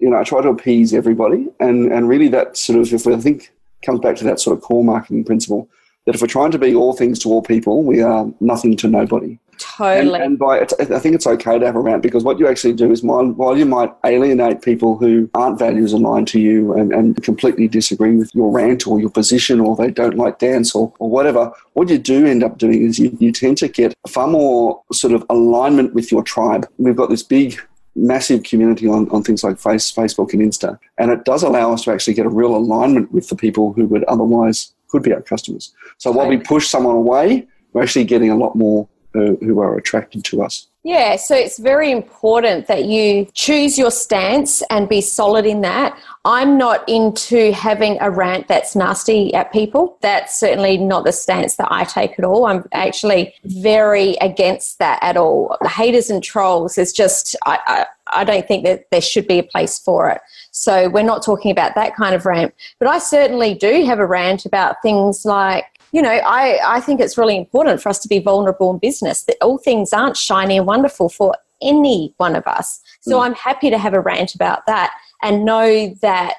you 0.00 0.10
know, 0.10 0.18
I 0.18 0.24
try 0.24 0.42
to 0.42 0.48
appease 0.48 0.92
everybody. 0.92 1.48
And, 1.60 1.92
and 1.92 2.08
really 2.08 2.28
that 2.28 2.56
sort 2.56 2.78
of, 2.78 2.92
if 2.92 3.06
we, 3.06 3.14
I 3.14 3.18
think, 3.18 3.52
comes 3.82 4.00
back 4.00 4.16
to 4.16 4.24
that 4.24 4.40
sort 4.40 4.56
of 4.56 4.62
core 4.62 4.84
marketing 4.84 5.24
principle, 5.24 5.68
that 6.06 6.14
if 6.14 6.20
we're 6.20 6.26
trying 6.26 6.50
to 6.50 6.58
be 6.58 6.74
all 6.74 6.94
things 6.94 7.18
to 7.20 7.28
all 7.28 7.42
people, 7.42 7.82
we 7.82 8.02
are 8.02 8.26
nothing 8.40 8.76
to 8.78 8.88
nobody. 8.88 9.38
Totally. 9.58 10.14
And, 10.14 10.24
and 10.24 10.38
by, 10.38 10.60
I 10.60 10.64
think 10.98 11.14
it's 11.14 11.26
okay 11.26 11.58
to 11.58 11.66
have 11.66 11.76
a 11.76 11.80
rant 11.80 12.02
because 12.02 12.24
what 12.24 12.38
you 12.38 12.48
actually 12.48 12.72
do 12.72 12.90
is 12.90 13.02
while, 13.02 13.26
while 13.26 13.58
you 13.58 13.66
might 13.66 13.92
alienate 14.06 14.62
people 14.62 14.96
who 14.96 15.28
aren't 15.34 15.58
values 15.58 15.92
aligned 15.92 16.28
to 16.28 16.40
you 16.40 16.72
and, 16.72 16.94
and 16.94 17.22
completely 17.22 17.68
disagree 17.68 18.16
with 18.16 18.34
your 18.34 18.50
rant 18.50 18.86
or 18.86 18.98
your 18.98 19.10
position 19.10 19.60
or 19.60 19.76
they 19.76 19.90
don't 19.90 20.16
like 20.16 20.38
dance 20.38 20.74
or, 20.74 20.94
or 20.98 21.10
whatever, 21.10 21.52
what 21.74 21.90
you 21.90 21.98
do 21.98 22.26
end 22.26 22.42
up 22.42 22.56
doing 22.56 22.86
is 22.86 22.98
you, 22.98 23.14
you 23.20 23.32
tend 23.32 23.58
to 23.58 23.68
get 23.68 23.94
far 24.08 24.26
more 24.26 24.82
sort 24.92 25.12
of 25.12 25.24
alignment 25.28 25.92
with 25.92 26.10
your 26.10 26.22
tribe. 26.22 26.66
We've 26.78 26.96
got 26.96 27.10
this 27.10 27.22
big 27.22 27.60
massive 28.00 28.42
community 28.42 28.88
on, 28.88 29.08
on 29.10 29.22
things 29.22 29.44
like 29.44 29.58
face, 29.58 29.92
Facebook 29.92 30.32
and 30.32 30.42
Insta. 30.42 30.78
And 30.98 31.10
it 31.10 31.24
does 31.24 31.42
allow 31.42 31.72
us 31.72 31.84
to 31.84 31.92
actually 31.92 32.14
get 32.14 32.26
a 32.26 32.30
real 32.30 32.56
alignment 32.56 33.12
with 33.12 33.28
the 33.28 33.36
people 33.36 33.72
who 33.72 33.86
would 33.86 34.04
otherwise 34.04 34.72
could 34.88 35.02
be 35.02 35.12
our 35.12 35.20
customers. 35.20 35.72
So 35.98 36.10
while 36.10 36.26
we 36.26 36.38
push 36.38 36.68
someone 36.68 36.96
away, 36.96 37.46
we're 37.72 37.82
actually 37.82 38.04
getting 38.04 38.30
a 38.30 38.36
lot 38.36 38.56
more 38.56 38.88
uh, 39.14 39.34
who 39.40 39.60
are 39.60 39.76
attracted 39.76 40.24
to 40.24 40.42
us. 40.42 40.66
Yeah, 40.82 41.16
so 41.16 41.34
it's 41.34 41.58
very 41.58 41.90
important 41.90 42.66
that 42.68 42.86
you 42.86 43.28
choose 43.34 43.78
your 43.78 43.90
stance 43.90 44.62
and 44.70 44.88
be 44.88 45.02
solid 45.02 45.44
in 45.44 45.60
that. 45.60 45.98
I'm 46.24 46.56
not 46.56 46.88
into 46.88 47.52
having 47.52 47.98
a 48.00 48.10
rant 48.10 48.48
that's 48.48 48.74
nasty 48.74 49.34
at 49.34 49.52
people. 49.52 49.98
That's 50.00 50.40
certainly 50.40 50.78
not 50.78 51.04
the 51.04 51.12
stance 51.12 51.56
that 51.56 51.68
I 51.70 51.84
take 51.84 52.18
at 52.18 52.24
all. 52.24 52.46
I'm 52.46 52.64
actually 52.72 53.34
very 53.44 54.14
against 54.22 54.78
that 54.78 54.98
at 55.02 55.18
all. 55.18 55.58
The 55.60 55.68
Haters 55.68 56.08
and 56.08 56.24
trolls 56.24 56.78
is 56.78 56.94
just, 56.94 57.36
I, 57.44 57.58
I, 57.66 57.86
I 58.22 58.24
don't 58.24 58.48
think 58.48 58.64
that 58.64 58.90
there 58.90 59.02
should 59.02 59.26
be 59.26 59.38
a 59.38 59.42
place 59.42 59.78
for 59.78 60.08
it. 60.08 60.22
So 60.50 60.88
we're 60.88 61.02
not 61.02 61.22
talking 61.22 61.50
about 61.50 61.74
that 61.74 61.94
kind 61.94 62.14
of 62.14 62.24
rant. 62.24 62.54
But 62.78 62.88
I 62.88 62.98
certainly 62.98 63.52
do 63.54 63.84
have 63.84 63.98
a 63.98 64.06
rant 64.06 64.46
about 64.46 64.80
things 64.82 65.26
like 65.26 65.66
you 65.92 66.02
know, 66.02 66.10
I, 66.10 66.58
I 66.64 66.80
think 66.80 67.00
it's 67.00 67.18
really 67.18 67.36
important 67.36 67.82
for 67.82 67.88
us 67.88 67.98
to 68.00 68.08
be 68.08 68.18
vulnerable 68.18 68.70
in 68.70 68.78
business, 68.78 69.24
that 69.24 69.36
all 69.40 69.58
things 69.58 69.92
aren't 69.92 70.16
shiny 70.16 70.56
and 70.56 70.66
wonderful 70.66 71.08
for 71.08 71.34
any 71.62 72.14
one 72.16 72.36
of 72.36 72.46
us. 72.46 72.80
So 73.00 73.18
mm. 73.18 73.24
I'm 73.24 73.34
happy 73.34 73.70
to 73.70 73.78
have 73.78 73.94
a 73.94 74.00
rant 74.00 74.34
about 74.34 74.66
that 74.66 74.92
and 75.22 75.44
know 75.44 75.94
that 76.00 76.36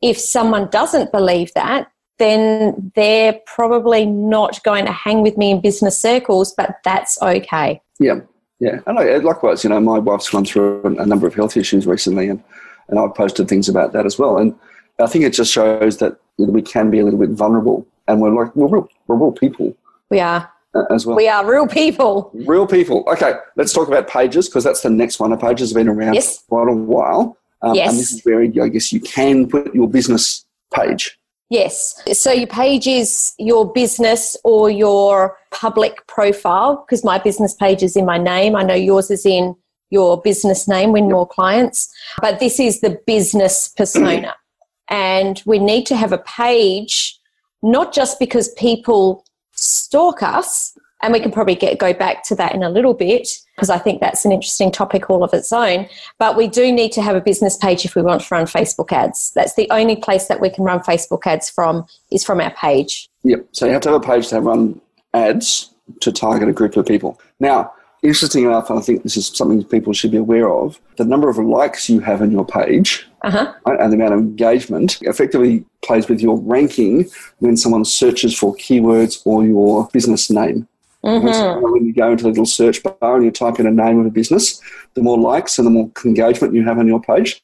if 0.00 0.18
someone 0.18 0.68
doesn't 0.70 1.12
believe 1.12 1.52
that, 1.54 1.90
then 2.18 2.92
they're 2.94 3.38
probably 3.46 4.06
not 4.06 4.62
going 4.64 4.86
to 4.86 4.92
hang 4.92 5.22
with 5.22 5.36
me 5.36 5.50
in 5.50 5.60
business 5.60 5.98
circles, 5.98 6.52
but 6.56 6.78
that's 6.84 7.20
okay. 7.22 7.80
Yeah, 7.98 8.20
yeah. 8.58 8.80
And 8.86 9.24
likewise, 9.24 9.62
you 9.62 9.70
know, 9.70 9.80
my 9.80 9.98
wife's 9.98 10.28
gone 10.28 10.44
through 10.44 10.96
a 10.98 11.06
number 11.06 11.26
of 11.26 11.34
health 11.34 11.56
issues 11.56 11.86
recently, 11.86 12.28
and, 12.28 12.42
and 12.88 12.98
I've 12.98 13.14
posted 13.14 13.48
things 13.48 13.68
about 13.68 13.92
that 13.92 14.06
as 14.06 14.18
well. 14.18 14.38
And 14.38 14.54
I 14.98 15.06
think 15.06 15.24
it 15.24 15.32
just 15.32 15.52
shows 15.52 15.98
that 15.98 16.18
we 16.38 16.62
can 16.62 16.90
be 16.90 16.98
a 16.98 17.04
little 17.04 17.20
bit 17.20 17.30
vulnerable 17.30 17.86
and 18.08 18.20
we're 18.20 18.34
like 18.34 18.54
we're 18.56 18.66
real, 18.66 18.88
we're 19.06 19.16
real 19.16 19.32
people. 19.32 19.76
We 20.10 20.20
are 20.20 20.50
as 20.90 21.06
well. 21.06 21.16
We 21.16 21.28
are 21.28 21.48
real 21.48 21.66
people. 21.66 22.30
Real 22.34 22.66
people. 22.66 23.04
Okay, 23.12 23.34
let's 23.56 23.72
talk 23.72 23.88
about 23.88 24.08
pages 24.08 24.48
because 24.48 24.64
that's 24.64 24.80
the 24.80 24.90
next 24.90 25.20
one. 25.20 25.30
The 25.30 25.36
pages 25.36 25.70
have 25.70 25.76
been 25.76 25.88
around 25.88 26.14
yes. 26.14 26.38
for 26.38 26.64
quite 26.64 26.72
a 26.72 26.76
while. 26.76 27.36
Um, 27.62 27.74
yes. 27.74 27.90
And 27.90 27.98
this 27.98 28.12
is 28.12 28.24
where 28.24 28.40
I 28.40 28.46
guess 28.46 28.92
you 28.92 29.00
can 29.00 29.48
put 29.48 29.74
your 29.74 29.88
business 29.88 30.44
page. 30.74 31.18
Yes. 31.50 32.02
So 32.12 32.30
your 32.30 32.46
page 32.46 32.86
is 32.86 33.34
your 33.38 33.72
business 33.72 34.36
or 34.44 34.70
your 34.70 35.38
public 35.50 36.06
profile 36.06 36.84
because 36.86 37.04
my 37.04 37.18
business 37.18 37.54
page 37.54 37.82
is 37.82 37.96
in 37.96 38.04
my 38.04 38.18
name. 38.18 38.54
I 38.54 38.62
know 38.62 38.74
yours 38.74 39.10
is 39.10 39.24
in 39.24 39.56
your 39.90 40.20
business 40.20 40.68
name, 40.68 40.92
win 40.92 41.10
more 41.10 41.26
clients. 41.26 41.90
But 42.20 42.38
this 42.38 42.60
is 42.60 42.80
the 42.80 43.00
business 43.06 43.68
persona. 43.76 44.34
and 44.90 45.42
we 45.46 45.58
need 45.58 45.86
to 45.86 45.96
have 45.96 46.12
a 46.12 46.18
page 46.18 47.17
not 47.62 47.92
just 47.92 48.18
because 48.18 48.52
people 48.54 49.24
stalk 49.52 50.22
us, 50.22 50.76
and 51.02 51.12
we 51.12 51.20
can 51.20 51.30
probably 51.30 51.54
get 51.54 51.78
go 51.78 51.92
back 51.92 52.24
to 52.24 52.34
that 52.34 52.54
in 52.54 52.62
a 52.62 52.70
little 52.70 52.94
bit 52.94 53.28
because 53.54 53.70
I 53.70 53.78
think 53.78 54.00
that's 54.00 54.24
an 54.24 54.32
interesting 54.32 54.72
topic 54.72 55.10
all 55.10 55.22
of 55.22 55.32
its 55.32 55.52
own. 55.52 55.88
But 56.18 56.36
we 56.36 56.48
do 56.48 56.72
need 56.72 56.92
to 56.92 57.02
have 57.02 57.16
a 57.16 57.20
business 57.20 57.56
page 57.56 57.84
if 57.84 57.94
we 57.94 58.02
want 58.02 58.22
to 58.22 58.34
run 58.34 58.46
Facebook 58.46 58.92
ads. 58.92 59.32
That's 59.34 59.54
the 59.54 59.68
only 59.70 59.96
place 59.96 60.26
that 60.26 60.40
we 60.40 60.50
can 60.50 60.64
run 60.64 60.80
Facebook 60.80 61.26
ads 61.26 61.48
from 61.48 61.86
is 62.10 62.24
from 62.24 62.40
our 62.40 62.50
page. 62.52 63.08
Yep. 63.24 63.46
So 63.52 63.66
you 63.66 63.72
have 63.72 63.82
to 63.82 63.90
have 63.90 64.02
a 64.02 64.04
page 64.04 64.28
to 64.28 64.40
run 64.40 64.80
ads 65.14 65.70
to 66.00 66.12
target 66.12 66.48
a 66.48 66.52
group 66.52 66.76
of 66.76 66.86
people. 66.86 67.20
Now, 67.40 67.72
interesting 68.02 68.44
enough, 68.44 68.70
and 68.70 68.78
I 68.78 68.82
think 68.82 69.02
this 69.02 69.16
is 69.16 69.28
something 69.28 69.64
people 69.64 69.92
should 69.92 70.10
be 70.10 70.16
aware 70.16 70.50
of, 70.50 70.80
the 70.96 71.04
number 71.04 71.28
of 71.28 71.38
likes 71.38 71.88
you 71.88 72.00
have 72.00 72.22
on 72.22 72.30
your 72.30 72.46
page 72.46 73.08
uh-huh. 73.22 73.52
right, 73.66 73.80
and 73.80 73.92
the 73.92 73.96
amount 73.96 74.14
of 74.14 74.20
engagement 74.20 74.98
effectively 75.02 75.64
plays 75.82 76.08
with 76.08 76.20
your 76.20 76.38
ranking 76.38 77.06
when 77.38 77.56
someone 77.56 77.84
searches 77.84 78.36
for 78.36 78.54
keywords 78.56 79.20
or 79.24 79.44
your 79.44 79.88
business 79.92 80.30
name. 80.30 80.68
Mm-hmm. 81.04 81.62
When 81.62 81.84
you 81.84 81.92
go 81.92 82.10
into 82.10 82.24
the 82.24 82.30
little 82.30 82.46
search 82.46 82.82
bar 82.82 83.16
and 83.16 83.24
you 83.24 83.30
type 83.30 83.60
in 83.60 83.66
a 83.66 83.70
name 83.70 84.00
of 84.00 84.06
a 84.06 84.10
business, 84.10 84.60
the 84.94 85.02
more 85.02 85.18
likes 85.18 85.58
and 85.58 85.66
the 85.66 85.70
more 85.70 85.90
engagement 86.04 86.54
you 86.54 86.64
have 86.64 86.78
on 86.78 86.88
your 86.88 87.00
page, 87.00 87.42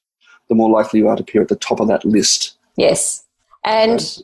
the 0.49 0.55
more 0.55 0.71
likely 0.71 1.01
you 1.01 1.09
are 1.09 1.17
to 1.17 1.23
appear 1.23 1.43
at 1.43 1.49
the 1.49 1.57
top 1.57 1.81
of 1.81 1.89
that 1.89 2.05
list. 2.05 2.57
Yes. 2.77 3.25
And 3.63 4.23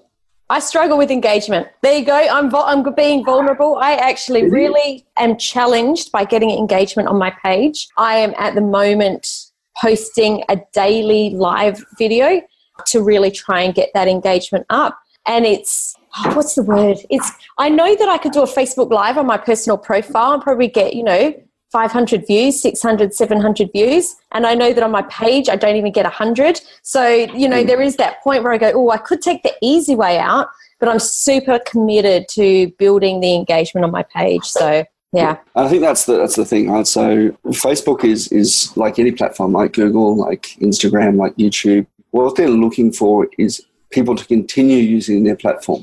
I 0.51 0.59
struggle 0.59 0.99
with 0.99 1.13
engagement. 1.13 1.69
There 1.81 1.97
you 1.97 2.05
go. 2.05 2.13
I'm, 2.13 2.53
I'm 2.53 2.95
being 2.95 3.25
vulnerable. 3.25 3.77
I 3.77 3.93
actually 3.93 4.51
really 4.51 5.07
am 5.17 5.39
challenged 5.39 6.11
by 6.11 6.25
getting 6.25 6.51
engagement 6.51 7.09
on 7.09 7.19
my 7.19 7.31
page. 7.31 7.87
I 7.97 8.17
am 8.17 8.35
at 8.37 8.57
the 8.57 8.61
moment 8.61 9.47
posting 9.81 10.43
a 10.49 10.61
daily 10.73 11.31
live 11.31 11.85
video 11.99 12.43
to 12.87 13.01
really 13.01 13.31
try 13.31 13.61
and 13.61 13.73
get 13.73 13.91
that 13.95 14.09
engagement 14.09 14.67
up. 14.71 14.99
And 15.25 15.47
it's 15.47 15.95
oh, 16.19 16.35
what's 16.35 16.57
the 16.57 16.65
word? 16.65 16.99
It's 17.11 17.31
I 17.57 17.69
know 17.69 17.95
that 17.95 18.09
I 18.09 18.19
could 18.19 18.33
do 18.33 18.43
a 18.43 18.47
Facebook 18.47 18.91
live 18.91 19.19
on 19.19 19.27
my 19.27 19.39
personal 19.39 19.79
profile 19.79 20.33
and 20.33 20.43
probably 20.43 20.67
get, 20.67 20.95
you 20.95 21.05
know, 21.05 21.33
500 21.71 22.27
views, 22.27 22.61
600, 22.61 23.15
700 23.15 23.71
views. 23.73 24.17
And 24.33 24.47
I 24.47 24.55
know 24.55 24.73
that 24.73 24.83
on 24.83 24.91
my 24.91 25.03
page, 25.03 25.49
I 25.49 25.57
don't 25.57 25.77
even 25.77 25.93
get 25.93 26.05
100. 26.05 26.61
So, 26.83 27.09
you 27.09 27.49
know, 27.49 27.63
there 27.63 27.81
is 27.81 27.97
that 27.97 28.23
point 28.23 28.43
where 28.43 28.53
I 28.53 28.59
go, 28.59 28.73
oh, 28.75 28.91
I 28.91 28.97
could 28.97 29.23
take 29.23 29.43
the 29.43 29.55
easy 29.63 29.95
way 29.95 30.19
out, 30.19 30.49
but 30.81 30.89
I'm 30.89 30.99
super 30.99 31.61
committed 31.67 32.29
to 32.31 32.69
building 32.79 33.21
the 33.21 33.35
engagement 33.35 33.85
on 33.85 33.91
my 33.93 34.03
page. 34.03 34.45
So, 34.45 34.85
yeah. 35.13 35.39
I 35.57 35.69
think 35.69 35.83
that's 35.83 36.07
the 36.07 36.19
that's 36.19 36.37
the 36.37 36.45
thing, 36.45 36.71
right? 36.71 36.87
So 36.87 37.31
Facebook 37.47 38.05
is 38.05 38.29
is 38.29 38.77
like 38.77 38.99
any 38.99 39.11
platform, 39.11 39.53
like 39.53 39.73
Google, 39.73 40.17
like 40.17 40.57
Instagram, 40.61 41.17
like 41.17 41.35
YouTube. 41.37 41.87
What 42.13 42.37
they're 42.37 42.49
looking 42.49 42.93
for 42.93 43.29
is 43.37 43.61
people 43.91 44.15
to 44.15 44.25
continue 44.25 44.79
using 44.79 45.25
their 45.25 45.37
platform. 45.37 45.83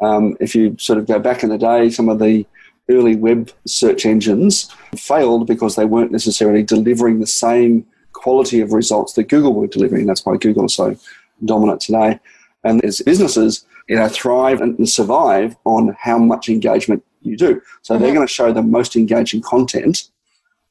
Um, 0.00 0.36
if 0.38 0.54
you 0.54 0.76
sort 0.78 0.98
of 0.98 1.06
go 1.06 1.18
back 1.18 1.42
in 1.42 1.48
the 1.48 1.58
day, 1.58 1.90
some 1.90 2.08
of 2.08 2.20
the 2.20 2.46
early 2.88 3.16
web 3.16 3.50
search 3.66 4.06
engines 4.06 4.70
failed 4.96 5.46
because 5.46 5.76
they 5.76 5.84
weren't 5.84 6.12
necessarily 6.12 6.62
delivering 6.62 7.20
the 7.20 7.26
same 7.26 7.86
quality 8.12 8.60
of 8.60 8.72
results 8.72 9.14
that 9.14 9.28
Google 9.28 9.54
were 9.54 9.66
delivering. 9.66 10.06
That's 10.06 10.24
why 10.24 10.36
Google 10.36 10.66
is 10.66 10.74
so 10.74 10.96
dominant 11.44 11.80
today. 11.80 12.18
And 12.64 12.84
as 12.84 13.00
businesses, 13.00 13.66
you 13.88 13.96
know, 13.96 14.08
thrive 14.08 14.60
and 14.60 14.88
survive 14.88 15.56
on 15.64 15.96
how 16.00 16.18
much 16.18 16.48
engagement 16.48 17.04
you 17.22 17.36
do. 17.36 17.60
So 17.82 17.94
mm-hmm. 17.94 18.02
they're 18.02 18.14
going 18.14 18.26
to 18.26 18.32
show 18.32 18.52
the 18.52 18.62
most 18.62 18.96
engaging 18.96 19.42
content 19.42 20.08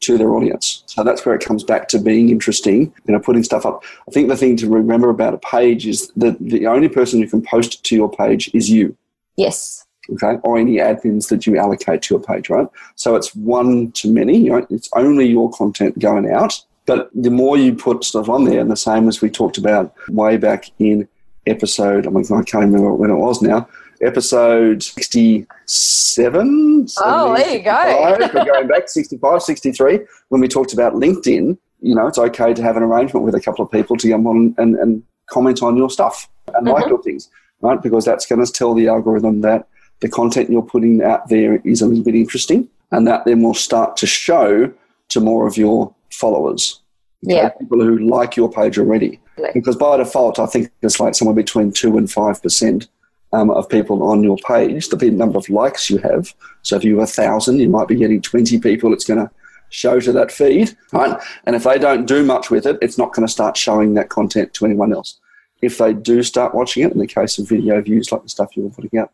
to 0.01 0.17
their 0.17 0.33
audience. 0.33 0.83
So 0.87 1.03
that's 1.03 1.25
where 1.25 1.35
it 1.35 1.43
comes 1.43 1.63
back 1.63 1.87
to 1.89 1.99
being 1.99 2.29
interesting, 2.29 2.93
you 3.07 3.13
know, 3.13 3.19
putting 3.19 3.43
stuff 3.43 3.65
up. 3.65 3.83
I 4.07 4.11
think 4.11 4.27
the 4.27 4.37
thing 4.37 4.57
to 4.57 4.69
remember 4.69 5.09
about 5.09 5.33
a 5.33 5.37
page 5.37 5.87
is 5.87 6.11
that 6.17 6.37
the 6.39 6.67
only 6.67 6.89
person 6.89 7.21
who 7.21 7.27
can 7.27 7.41
post 7.41 7.83
to 7.85 7.95
your 7.95 8.11
page 8.11 8.49
is 8.53 8.69
you. 8.69 8.97
Yes. 9.37 9.84
Okay, 10.13 10.37
or 10.43 10.57
any 10.57 10.77
admins 10.77 11.29
that 11.29 11.47
you 11.47 11.57
allocate 11.57 12.03
to 12.03 12.15
your 12.15 12.23
page, 12.23 12.49
right? 12.49 12.67
So 12.95 13.15
it's 13.15 13.33
one 13.35 13.91
to 13.93 14.11
many, 14.11 14.49
right? 14.49 14.67
It's 14.69 14.89
only 14.95 15.25
your 15.25 15.49
content 15.51 15.97
going 15.97 16.29
out. 16.29 16.61
But 16.85 17.09
the 17.15 17.31
more 17.31 17.57
you 17.57 17.73
put 17.73 18.03
stuff 18.03 18.29
on 18.29 18.45
there, 18.45 18.59
and 18.59 18.69
the 18.69 18.77
same 18.77 19.07
as 19.07 19.21
we 19.21 19.29
talked 19.29 19.57
about 19.57 19.95
way 20.09 20.37
back 20.37 20.69
in 20.79 21.07
episode, 21.47 22.05
I, 22.05 22.11
mean, 22.11 22.25
I 22.25 22.43
can't 22.43 22.65
remember 22.65 22.93
when 22.93 23.09
it 23.09 23.15
was 23.15 23.41
now, 23.41 23.67
episode 24.01 24.83
67. 24.83 26.87
Oh, 26.97 27.35
there 27.35 27.57
you 27.57 27.63
go. 27.63 28.17
We're 28.33 28.45
going 28.45 28.67
back 28.67 28.89
65, 28.89 29.41
63, 29.41 29.99
when 30.29 30.41
we 30.41 30.47
talked 30.47 30.73
about 30.73 30.93
LinkedIn. 30.93 31.57
You 31.81 31.95
know, 31.95 32.07
it's 32.07 32.17
okay 32.17 32.53
to 32.53 32.63
have 32.63 32.77
an 32.77 32.83
arrangement 32.83 33.25
with 33.25 33.35
a 33.35 33.41
couple 33.41 33.65
of 33.65 33.71
people 33.71 33.97
to 33.97 34.09
come 34.09 34.27
on 34.27 34.55
and, 34.57 34.75
and 34.75 35.03
comment 35.27 35.63
on 35.63 35.77
your 35.77 35.89
stuff 35.89 36.29
and 36.53 36.67
mm-hmm. 36.67 36.75
like 36.75 36.87
your 36.87 37.01
things, 37.01 37.29
right? 37.61 37.81
Because 37.81 38.05
that's 38.05 38.25
going 38.25 38.45
to 38.45 38.51
tell 38.51 38.73
the 38.73 38.87
algorithm 38.87 39.41
that 39.41 39.67
the 39.99 40.09
content 40.09 40.49
you're 40.49 40.61
putting 40.61 41.01
out 41.03 41.29
there 41.29 41.57
is 41.63 41.81
a 41.81 41.85
little 41.85 42.03
bit 42.03 42.15
interesting, 42.15 42.69
and 42.91 43.07
that 43.07 43.25
then 43.25 43.41
will 43.41 43.53
start 43.53 43.97
to 43.97 44.07
show 44.07 44.71
to 45.09 45.19
more 45.19 45.47
of 45.47 45.57
your 45.57 45.93
followers. 46.11 46.81
Okay? 47.25 47.35
Yeah. 47.35 47.49
People 47.49 47.81
who 47.81 47.99
like 47.99 48.35
your 48.35 48.51
page 48.51 48.77
already. 48.77 49.19
Because 49.53 49.75
by 49.75 49.97
default, 49.97 50.39
I 50.39 50.45
think 50.45 50.71
it's 50.81 50.99
like 50.99 51.15
somewhere 51.15 51.35
between 51.35 51.71
2 51.71 51.97
and 51.97 52.07
5% 52.07 52.87
um, 53.33 53.49
of 53.51 53.67
people 53.67 54.03
on 54.03 54.23
your 54.23 54.37
page, 54.37 54.87
the 54.87 55.11
number 55.11 55.37
of 55.37 55.49
likes 55.49 55.89
you 55.89 55.97
have. 55.97 56.33
So 56.61 56.77
if 56.77 56.83
you 56.83 56.99
have 56.99 57.09
a 57.09 57.11
thousand, 57.11 57.59
you 57.59 57.69
might 57.69 57.87
be 57.87 57.95
getting 57.95 58.21
20 58.21 58.59
people 58.59 58.93
it's 58.93 59.05
going 59.05 59.19
to 59.19 59.31
show 59.69 59.99
to 59.99 60.11
that 60.13 60.31
feed, 60.31 60.75
right? 60.93 61.21
And 61.45 61.55
if 61.55 61.63
they 61.63 61.77
don't 61.77 62.05
do 62.05 62.23
much 62.23 62.49
with 62.49 62.65
it, 62.65 62.77
it's 62.81 62.97
not 62.97 63.13
going 63.13 63.27
to 63.27 63.31
start 63.31 63.57
showing 63.57 63.95
that 63.95 64.09
content 64.09 64.53
to 64.53 64.65
anyone 64.65 64.93
else. 64.93 65.19
If 65.61 65.79
they 65.79 65.93
do 65.93 66.23
start 66.23 66.55
watching 66.55 66.83
it, 66.83 66.93
in 66.93 66.99
the 66.99 67.07
case 67.07 67.37
of 67.39 67.49
video 67.49 67.81
views 67.81 68.11
like 68.11 68.23
the 68.23 68.29
stuff 68.29 68.55
you 68.55 68.63
were 68.63 68.69
putting 68.69 68.99
out 68.99 69.11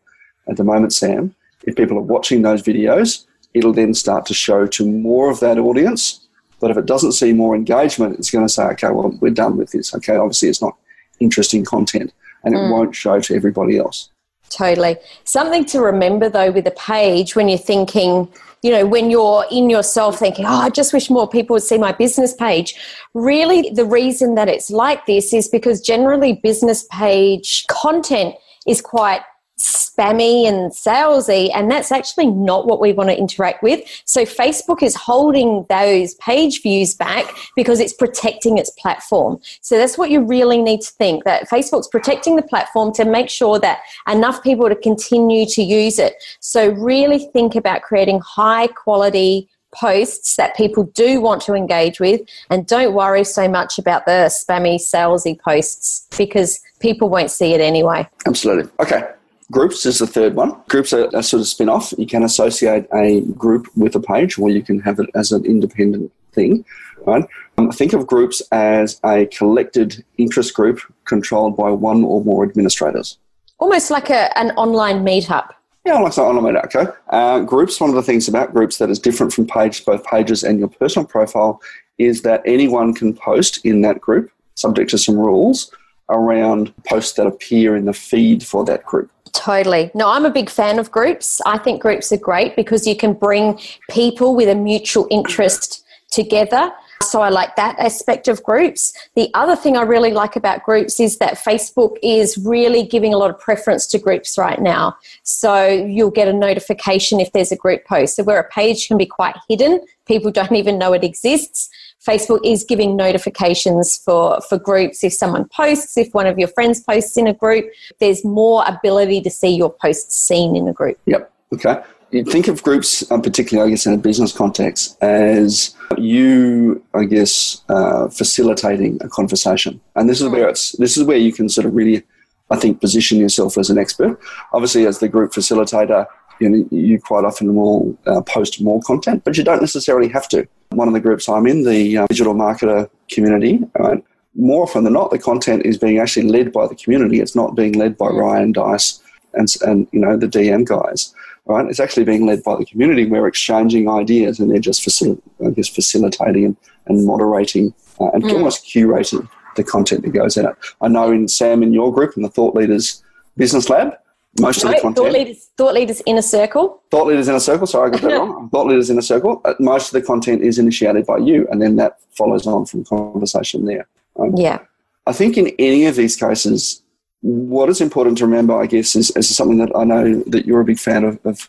at 0.48 0.58
the 0.58 0.64
moment, 0.64 0.94
Sam, 0.94 1.36
if 1.64 1.76
people 1.76 1.98
are 1.98 2.02
watching 2.02 2.42
those 2.42 2.64
videos, 2.64 3.26
it'll 3.54 3.74
then 3.74 3.94
start 3.94 4.26
to 4.28 4.34
show 4.34 4.66
to 4.68 4.86
more 4.90 5.30
of 5.30 5.40
that 5.42 5.58
audience. 5.58 6.28
But 6.60 6.72
if 6.72 6.78
it 6.78 6.86
doesn't 6.86 7.14
see 7.14 7.34
more 7.34 7.56
engagement, 7.56 8.20
it's 8.20 8.32
going 8.32 8.46
to 8.46 8.54
say, 8.54 8.64
okay, 8.64 8.90
well, 8.90 9.18
we're 9.20 9.32
done 9.32 9.58
with 9.58 9.72
this. 9.72 9.94
Okay, 9.96 10.16
obviously 10.16 10.50
it's 10.50 10.62
not 10.62 10.78
interesting 11.20 11.66
content 11.66 12.14
and 12.44 12.56
it 12.56 12.58
mm. 12.58 12.72
won't 12.72 12.96
show 12.96 13.20
to 13.20 13.36
everybody 13.36 13.78
else. 13.78 14.10
Totally. 14.50 14.98
Something 15.24 15.64
to 15.66 15.80
remember 15.82 16.30
though 16.30 16.52
with 16.52 16.68
a 16.68 16.72
page 16.72 17.36
when 17.36 17.48
you're 17.48 17.58
thinking, 17.58 18.28
you 18.62 18.72
know, 18.72 18.86
when 18.86 19.10
you're 19.10 19.46
in 19.50 19.70
yourself 19.70 20.20
thinking, 20.20 20.46
oh, 20.46 20.50
I 20.50 20.70
just 20.70 20.94
wish 20.94 21.10
more 21.10 21.28
people 21.28 21.54
would 21.56 21.64
see 21.64 21.78
my 21.78 21.94
business 21.94 22.34
page. 22.34 22.76
Really, 23.14 23.70
the 23.70 23.86
reason 23.86 24.36
that 24.36 24.50
it's 24.50 24.70
like 24.70 25.06
this 25.06 25.34
is 25.34 25.48
because 25.48 25.80
generally 25.82 26.34
business 26.34 26.86
page 26.92 27.66
content 27.68 28.36
is 28.68 28.82
quite 28.82 29.22
spammy 29.62 30.48
and 30.48 30.72
salesy, 30.72 31.50
and 31.54 31.70
that's 31.70 31.92
actually 31.92 32.28
not 32.28 32.66
what 32.66 32.80
we 32.80 32.94
want 32.94 33.10
to 33.10 33.18
interact 33.18 33.62
with. 33.62 33.82
So 34.06 34.24
Facebook 34.24 34.82
is 34.82 34.96
holding 34.96 35.66
those 35.70 36.16
page 36.16 36.62
views 36.62 36.96
back 36.96 37.26
because 37.56 37.80
it's 37.80 37.94
protecting 37.94 38.58
its 38.58 38.72
platform. 38.72 39.40
So 39.62 39.78
that's 39.78 39.98
what 39.98 40.10
you 40.10 40.22
really 40.26 40.62
need 40.62 40.82
to 40.82 40.92
think 40.92 41.24
that 41.26 41.50
Facebook's 41.50 41.88
protecting 41.88 42.36
the 42.36 42.42
platform 42.42 42.94
to 42.94 43.06
make 43.06 43.30
sure 43.30 43.60
that 43.60 43.80
enough 44.08 44.42
people 44.44 44.68
to 44.70 44.76
continue 44.76 45.46
to 45.48 45.62
use 45.62 46.00
it. 46.00 46.16
So 46.40 46.70
really 46.70 47.20
think 47.32 47.56
about 47.56 47.84
creating 47.84 48.22
high 48.22 48.68
quality 48.68 49.48
posts 49.74 50.36
that 50.36 50.56
people 50.56 50.84
do 50.84 51.22
want 51.22 51.42
to 51.42 51.54
engage 51.54 52.00
with 52.00 52.20
and 52.50 52.68
don't 52.68 52.94
worry 52.94 53.24
so 53.24 53.48
much 53.48 53.80
about 53.80 54.06
the 54.06 54.30
spammy 54.30 54.76
salesy 54.76 55.40
posts 55.40 56.08
because 56.18 56.60
people 56.80 57.08
won't 57.08 57.32
see 57.32 57.54
it 57.54 57.62
anyway. 57.62 58.06
Absolutely. 58.26 58.70
Okay. 58.82 59.08
Groups 59.52 59.86
is 59.86 60.00
the 60.00 60.08
third 60.08 60.36
one. 60.36 60.56
Groups 60.70 60.94
are 60.94 61.10
a 61.14 61.22
sort 61.22 61.42
of 61.42 61.48
spin 61.48 61.70
off. 61.70 61.94
You 61.98 62.08
can 62.08 62.24
associate 62.24 62.86
a 62.94 63.22
group 63.38 63.68
with 63.76 63.96
a 63.96 64.00
page, 64.00 64.40
or 64.40 64.50
you 64.50 64.64
can 64.64 64.80
have 64.80 65.00
it 65.00 65.10
as 65.14 65.32
an 65.32 65.46
independent 65.46 66.12
thing. 66.32 66.66
Right? 67.06 67.26
Um, 67.58 67.72
think 67.72 67.94
of 67.94 68.08
groups 68.08 68.42
as 68.52 69.00
a 69.04 69.26
collected 69.26 70.06
interest 70.18 70.54
group 70.54 70.80
controlled 71.06 71.58
by 71.58 71.70
one 71.70 72.04
or 72.04 72.24
more 72.24 72.44
administrators. 72.44 73.18
Almost 73.58 73.92
like 73.92 74.10
a, 74.10 74.36
an 74.38 74.52
online 74.52 75.04
meetup. 75.04 75.50
Yeah, 75.86 76.00
like 76.00 76.16
an 76.18 76.24
online 76.24 76.54
meetup. 76.54 76.66
Okay. 76.74 76.92
Uh, 77.10 77.40
groups. 77.42 77.82
One 77.82 77.90
of 77.90 77.96
the 77.96 78.04
things 78.04 78.28
about 78.30 78.54
groups 78.54 78.78
that 78.78 78.90
is 78.90 79.00
different 79.00 79.34
from 79.34 79.48
page, 79.48 79.84
both 79.84 80.04
pages 80.06 80.44
and 80.44 80.60
your 80.60 80.70
personal 80.70 81.06
profile, 81.06 81.62
is 81.98 82.22
that 82.22 82.42
anyone 82.46 82.94
can 82.94 83.14
post 83.14 83.66
in 83.66 83.82
that 83.82 84.00
group, 84.00 84.32
subject 84.56 84.92
to 84.92 84.98
some 84.98 85.18
rules 85.18 85.72
around 86.12 86.74
posts 86.86 87.14
that 87.14 87.28
appear 87.28 87.76
in 87.76 87.86
the 87.86 87.94
feed 87.94 88.44
for 88.44 88.64
that 88.66 88.86
group. 88.86 89.10
Totally. 89.34 89.92
No, 89.96 90.10
I'm 90.10 90.26
a 90.26 90.30
big 90.30 90.50
fan 90.50 90.78
of 90.78 90.92
groups. 90.92 91.42
I 91.46 91.58
think 91.58 91.82
groups 91.82 92.12
are 92.12 92.18
great 92.18 92.56
because 92.56 92.86
you 92.86 92.96
can 92.96 93.14
bring 93.14 93.60
people 93.90 94.36
with 94.36 94.50
a 94.50 94.56
mutual 94.56 95.08
interest 95.10 95.86
together. 96.12 96.72
So 97.02 97.22
I 97.22 97.30
like 97.30 97.56
that 97.56 97.80
aspect 97.80 98.28
of 98.28 98.44
groups. 98.44 98.94
The 99.16 99.30
other 99.34 99.56
thing 99.56 99.76
I 99.76 99.82
really 99.82 100.12
like 100.12 100.36
about 100.36 100.64
groups 100.64 101.00
is 101.00 101.18
that 101.18 101.34
Facebook 101.34 101.98
is 102.04 102.38
really 102.38 102.84
giving 102.84 103.14
a 103.14 103.18
lot 103.18 103.30
of 103.30 103.40
preference 103.40 103.88
to 103.88 104.00
groups 104.00 104.38
right 104.38 104.62
now. 104.62 104.96
So 105.24 105.68
you'll 105.68 106.12
get 106.12 106.28
a 106.28 106.34
notification 106.34 107.20
if 107.20 107.32
there's 107.32 107.52
a 107.52 107.56
group 107.56 107.86
post. 107.86 108.16
So 108.16 108.24
where 108.24 108.40
a 108.40 108.48
page 108.50 108.88
can 108.88 108.98
be 108.98 109.06
quite 109.06 109.36
hidden, 109.50 109.82
people 110.06 110.32
don't 110.42 110.56
even 110.56 110.78
know 110.78 110.94
it 110.94 111.04
exists. 111.04 111.70
Facebook 112.08 112.40
is 112.44 112.64
giving 112.64 112.96
notifications 112.96 113.98
for, 113.98 114.42
for 114.42 114.58
groups. 114.58 115.04
If 115.04 115.14
someone 115.14 115.48
posts, 115.50 115.98
if 115.98 116.14
one 116.14 116.26
of 116.26 116.40
your 116.40 116.48
friends 116.48 116.82
posts 116.82 117.16
in 117.16 117.28
a 117.28 117.34
group, 117.34 117.66
there's 118.00 118.26
more 118.26 118.64
ability 118.68 119.22
to 119.22 119.30
see 119.30 119.56
your 119.56 119.72
posts 119.72 120.18
seen 120.18 120.56
in 120.56 120.68
a 120.68 120.74
group. 120.74 120.98
Yep. 121.06 121.32
Okay. 121.54 121.82
you 122.12 122.24
think 122.24 122.48
of 122.48 122.64
groups, 122.64 123.10
um, 123.12 123.22
particularly, 123.22 123.70
I 123.70 123.72
guess, 123.72 123.86
in 123.86 123.94
a 123.94 123.98
business 123.98 124.32
context, 124.32 124.98
as 125.04 125.76
you, 125.98 126.84
I 126.94 127.04
guess, 127.04 127.62
uh, 127.70 128.08
facilitating 128.08 128.98
a 129.02 129.10
conversation, 129.10 129.80
and 129.96 130.10
this 130.10 130.22
is 130.22 130.30
where 130.30 130.48
it's 130.48 130.72
this 130.74 130.98
is 130.98 131.04
where 131.04 131.18
you 131.18 131.34
can 131.34 131.50
sort 131.50 131.66
of 131.68 131.76
really, 131.76 132.04
I 132.50 132.56
think, 132.56 132.80
position 132.80 133.20
yourself 133.20 133.58
as 133.58 133.70
an 133.70 133.78
expert. 133.78 134.20
Obviously, 134.54 134.88
as 134.88 135.00
the 135.00 135.10
group 135.10 135.34
facilitator, 135.34 136.08
you, 136.42 136.50
know, 136.50 136.68
you 136.72 137.00
quite 137.00 137.24
often 137.24 137.56
will 137.56 137.98
uh, 138.08 138.22
post 138.22 138.62
more 138.62 138.82
content, 138.82 139.24
but 139.24 139.38
you 139.38 139.44
don't 139.44 139.62
necessarily 139.62 140.10
have 140.10 140.28
to. 140.30 140.48
One 140.70 140.88
of 140.88 140.94
the 140.94 141.00
groups 141.00 141.30
I'm 141.30 141.48
in, 141.48 141.64
the 141.64 141.98
uh, 141.98 142.08
digital 142.08 142.34
marketer 142.34 142.90
community, 143.10 143.60
right, 143.78 144.04
more 144.36 144.64
often 144.64 144.84
than 144.84 144.94
not, 144.94 145.12
the 145.12 145.20
content 145.20 145.66
is 145.66 145.78
being 145.78 146.00
actually 146.00 146.28
led 146.28 146.52
by 146.52 146.68
the 146.68 146.76
community. 146.76 147.20
It's 147.20 147.36
not 147.36 147.56
being 147.56 147.74
led 147.74 147.98
by 147.98 148.08
Ryan 148.08 148.54
Deiss 148.54 149.02
and, 149.34 149.48
and 149.62 149.88
you 149.92 150.00
know 150.00 150.18
the 150.18 150.28
DM 150.28 150.66
guys. 150.66 151.14
Right? 151.46 151.66
It's 151.68 151.80
actually 151.80 152.06
being 152.06 152.26
led 152.26 152.44
by 152.44 152.56
the 152.56 152.66
community. 152.66 153.06
We're 153.06 153.28
exchanging 153.28 153.90
ideas, 153.90 154.40
and 154.40 154.50
they're 154.50 154.60
just 154.60 154.86
facil- 154.86 155.22
I 155.46 155.50
guess 155.50 155.68
facilitating 155.68 156.46
and, 156.46 156.58
and 156.86 157.06
moderating 157.06 157.74
uh, 158.00 158.10
and 158.12 158.24
mm. 158.24 158.34
almost 158.34 158.66
curating 158.66 159.28
the 159.56 159.64
content 159.64 160.04
that 160.04 160.12
goes 160.12 160.38
out. 160.38 160.58
I 160.82 160.88
know 160.88 161.12
in 161.12 161.28
Sam 161.28 161.64
in 161.64 161.74
your 161.74 161.94
group 161.94 162.16
in 162.16 162.24
the 162.24 162.30
Thought 162.30 162.56
Leaders 162.56 163.04
Business 163.38 163.70
Lab, 163.70 163.98
most 164.40 164.64
no, 164.64 164.70
of 164.70 164.76
the 164.76 164.82
content. 164.82 164.98
Thought 164.98 165.12
leaders, 165.12 165.50
thought 165.58 165.74
leaders 165.74 166.02
Inner 166.06 166.22
Circle. 166.22 166.82
Thought 166.90 167.08
Leaders 167.08 167.28
Inner 167.28 167.40
Circle. 167.40 167.68
Sorry, 167.68 167.88
I 167.88 167.92
got 167.92 168.02
that 168.02 168.08
wrong. 168.18 168.50
Thought 168.50 168.68
Leaders 168.68 168.90
Inner 168.90 169.02
Circle. 169.02 169.42
Uh, 169.44 169.54
most 169.60 169.88
of 169.88 169.94
the 169.94 170.06
content 170.06 170.42
is 170.42 170.58
initiated 170.58 171.06
by 171.06 171.18
you, 171.18 171.48
and 171.52 171.62
then 171.62 171.76
that 171.76 171.98
follows 172.12 172.48
on 172.48 172.66
from 172.66 172.86
conversation 172.86 173.66
there. 173.66 173.88
Right? 174.16 174.32
Yeah. 174.36 174.60
I 175.06 175.14
think 175.14 175.38
in 175.38 175.54
any 175.60 175.86
of 175.86 175.96
these 175.96 176.16
cases, 176.16 176.82
what 177.22 177.70
is 177.70 177.82
important 177.82 178.18
to 178.20 178.26
remember, 178.26 178.60
I 178.60 178.68
guess, 178.68 178.96
is, 178.96 179.12
is 179.12 179.36
something 179.36 179.58
that 179.58 179.76
I 179.76 179.84
know 179.84 180.22
that 180.28 180.46
you're 180.46 180.62
a 180.62 180.66
big 180.66 180.80
fan 180.80 181.04
of, 181.04 181.20
of 181.26 181.46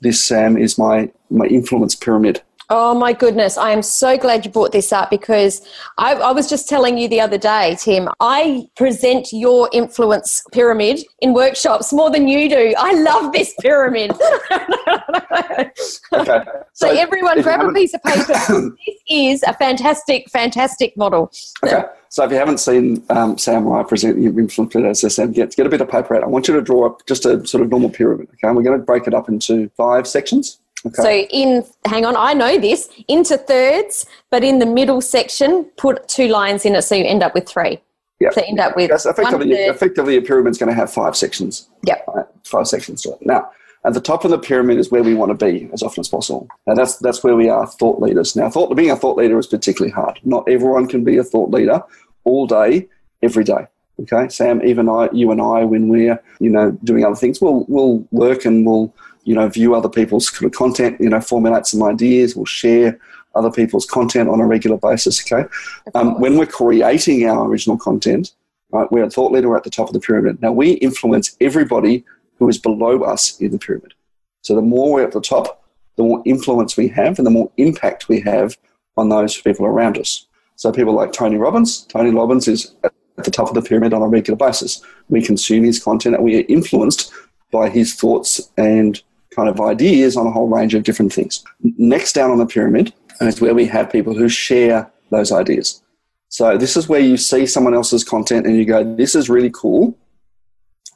this, 0.00 0.22
Sam, 0.22 0.56
is 0.56 0.76
my, 0.76 1.10
my 1.30 1.46
influence 1.46 1.94
pyramid. 1.94 2.42
Oh 2.70 2.94
my 2.94 3.12
goodness. 3.12 3.58
I 3.58 3.70
am 3.72 3.82
so 3.82 4.16
glad 4.16 4.44
you 4.44 4.50
brought 4.50 4.72
this 4.72 4.92
up 4.92 5.10
because 5.10 5.60
I, 5.98 6.14
I, 6.14 6.32
was 6.32 6.48
just 6.48 6.66
telling 6.68 6.96
you 6.96 7.08
the 7.08 7.20
other 7.20 7.36
day, 7.36 7.76
Tim, 7.78 8.08
I 8.20 8.66
present 8.74 9.28
your 9.32 9.68
influence 9.72 10.42
pyramid 10.52 11.00
in 11.20 11.34
workshops 11.34 11.92
more 11.92 12.10
than 12.10 12.26
you 12.26 12.48
do. 12.48 12.74
I 12.78 12.94
love 12.94 13.32
this 13.32 13.54
pyramid. 13.60 14.12
okay. 14.50 15.70
So, 15.76 16.44
so 16.72 16.88
everyone 16.88 17.42
grab 17.42 17.60
a 17.60 17.72
piece 17.72 17.92
of 17.92 18.02
paper. 18.02 18.32
this 18.86 18.96
is 19.10 19.42
a 19.42 19.52
fantastic, 19.54 20.30
fantastic 20.30 20.96
model. 20.96 21.30
Okay. 21.62 21.84
So 22.08 22.24
if 22.24 22.30
you 22.30 22.36
haven't 22.36 22.58
seen 22.58 23.04
um, 23.10 23.36
Sam 23.36 23.66
or 23.66 23.80
I 23.80 23.82
present 23.82 24.18
your 24.18 24.38
influence 24.38 24.72
pyramid, 24.72 24.92
as 24.92 25.04
I 25.04 25.08
said, 25.08 25.34
get, 25.34 25.54
get 25.54 25.66
a 25.66 25.68
bit 25.68 25.80
of 25.82 25.90
paper 25.90 26.16
out. 26.16 26.22
I 26.22 26.26
want 26.26 26.48
you 26.48 26.54
to 26.54 26.62
draw 26.62 26.86
up 26.86 27.04
just 27.06 27.26
a 27.26 27.46
sort 27.46 27.62
of 27.62 27.70
normal 27.70 27.90
pyramid. 27.90 28.28
Okay. 28.28 28.48
And 28.48 28.56
we're 28.56 28.62
going 28.62 28.78
to 28.78 28.84
break 28.84 29.06
it 29.06 29.12
up 29.12 29.28
into 29.28 29.68
five 29.76 30.06
sections. 30.06 30.60
Okay. 30.86 31.02
So 31.02 31.10
in 31.10 31.64
hang 31.86 32.04
on, 32.04 32.16
I 32.16 32.34
know 32.34 32.58
this 32.58 32.88
into 33.08 33.38
thirds, 33.38 34.06
but 34.30 34.44
in 34.44 34.58
the 34.58 34.66
middle 34.66 35.00
section, 35.00 35.64
put 35.76 36.06
two 36.08 36.28
lines 36.28 36.64
in 36.64 36.74
it, 36.74 36.82
so 36.82 36.94
you 36.94 37.04
end 37.04 37.22
up 37.22 37.34
with 37.34 37.48
three. 37.48 37.80
Yeah. 38.20 38.30
So 38.30 38.42
end 38.42 38.60
up 38.60 38.76
with 38.76 38.90
yes, 38.90 39.06
effectively, 39.06 39.52
effectively, 39.52 40.16
a 40.16 40.22
pyramid's 40.22 40.58
going 40.58 40.68
to 40.68 40.74
have 40.74 40.92
five 40.92 41.16
sections. 41.16 41.68
Yeah. 41.84 42.00
Right? 42.08 42.26
Five 42.44 42.68
sections 42.68 43.02
to 43.02 43.12
it. 43.12 43.18
Now, 43.22 43.50
at 43.84 43.94
the 43.94 44.00
top 44.00 44.24
of 44.24 44.30
the 44.30 44.38
pyramid 44.38 44.78
is 44.78 44.90
where 44.90 45.02
we 45.02 45.14
want 45.14 45.38
to 45.38 45.46
be 45.46 45.68
as 45.72 45.82
often 45.82 46.00
as 46.00 46.08
possible. 46.08 46.48
Now 46.66 46.74
that's 46.74 46.96
that's 46.96 47.22
where 47.22 47.36
we 47.36 47.48
are 47.48 47.66
thought 47.66 48.00
leaders. 48.00 48.36
Now, 48.36 48.50
thought 48.50 48.74
being 48.74 48.90
a 48.90 48.96
thought 48.96 49.16
leader 49.16 49.38
is 49.38 49.46
particularly 49.46 49.92
hard. 49.92 50.20
Not 50.24 50.48
everyone 50.48 50.86
can 50.86 51.04
be 51.04 51.18
a 51.18 51.24
thought 51.24 51.50
leader 51.50 51.82
all 52.24 52.46
day, 52.46 52.88
every 53.22 53.44
day. 53.44 53.66
Okay, 54.00 54.28
Sam, 54.28 54.60
even 54.64 54.88
I, 54.88 55.08
you 55.12 55.30
and 55.30 55.40
I, 55.40 55.64
when 55.64 55.88
we're 55.88 56.20
you 56.40 56.50
know 56.50 56.72
doing 56.82 57.04
other 57.04 57.14
things, 57.14 57.40
we'll 57.40 57.64
we'll 57.68 58.06
work 58.10 58.44
and 58.44 58.66
we'll 58.66 58.92
you 59.24 59.34
know, 59.34 59.48
view 59.48 59.74
other 59.74 59.88
people's 59.88 60.30
kind 60.30 60.46
of 60.46 60.56
content, 60.56 61.00
you 61.00 61.08
know, 61.08 61.20
formulate 61.20 61.66
some 61.66 61.82
ideas, 61.82 62.36
we'll 62.36 62.44
share 62.44 62.98
other 63.34 63.50
people's 63.50 63.86
content 63.86 64.28
on 64.28 64.40
a 64.40 64.46
regular 64.46 64.76
basis, 64.76 65.20
okay? 65.20 65.48
Um, 65.94 66.20
when 66.20 66.36
we're 66.36 66.46
creating 66.46 67.28
our 67.28 67.46
original 67.46 67.76
content, 67.76 68.32
right, 68.70 68.90
we're 68.92 69.04
a 69.04 69.10
thought 69.10 69.32
leader, 69.32 69.48
we're 69.48 69.56
at 69.56 69.64
the 69.64 69.70
top 69.70 69.88
of 69.88 69.94
the 69.94 70.00
pyramid. 70.00 70.40
Now, 70.40 70.52
we 70.52 70.72
influence 70.72 71.36
everybody 71.40 72.04
who 72.38 72.48
is 72.48 72.58
below 72.58 73.02
us 73.02 73.38
in 73.40 73.50
the 73.50 73.58
pyramid. 73.58 73.94
So 74.42 74.54
the 74.54 74.62
more 74.62 74.92
we're 74.92 75.04
at 75.04 75.12
the 75.12 75.20
top, 75.20 75.64
the 75.96 76.02
more 76.02 76.22
influence 76.24 76.76
we 76.76 76.88
have 76.88 77.18
and 77.18 77.26
the 77.26 77.30
more 77.30 77.50
impact 77.56 78.08
we 78.08 78.20
have 78.20 78.56
on 78.96 79.08
those 79.08 79.40
people 79.40 79.66
around 79.66 79.98
us. 79.98 80.26
So 80.56 80.70
people 80.70 80.94
like 80.94 81.12
Tony 81.12 81.36
Robbins, 81.36 81.82
Tony 81.86 82.10
Robbins 82.10 82.46
is 82.46 82.74
at 82.84 82.92
the 83.24 83.30
top 83.30 83.48
of 83.48 83.54
the 83.54 83.62
pyramid 83.62 83.92
on 83.92 84.02
a 84.02 84.08
regular 84.08 84.36
basis. 84.36 84.82
We 85.08 85.22
consume 85.22 85.64
his 85.64 85.82
content 85.82 86.16
and 86.16 86.24
we 86.24 86.40
are 86.40 86.44
influenced 86.48 87.12
by 87.50 87.68
his 87.68 87.94
thoughts 87.94 88.50
and 88.56 89.00
kind 89.34 89.48
of 89.48 89.60
ideas 89.60 90.16
on 90.16 90.26
a 90.26 90.30
whole 90.30 90.48
range 90.48 90.74
of 90.74 90.82
different 90.82 91.12
things. 91.12 91.44
Next 91.78 92.12
down 92.12 92.30
on 92.30 92.38
the 92.38 92.46
pyramid 92.46 92.92
is 93.20 93.40
where 93.40 93.54
we 93.54 93.66
have 93.66 93.90
people 93.90 94.14
who 94.14 94.28
share 94.28 94.90
those 95.10 95.32
ideas. 95.32 95.82
So 96.28 96.58
this 96.58 96.76
is 96.76 96.88
where 96.88 97.00
you 97.00 97.16
see 97.16 97.46
someone 97.46 97.74
else's 97.74 98.02
content 98.02 98.46
and 98.46 98.56
you 98.56 98.64
go, 98.64 98.82
this 98.96 99.14
is 99.14 99.28
really 99.30 99.50
cool, 99.50 99.96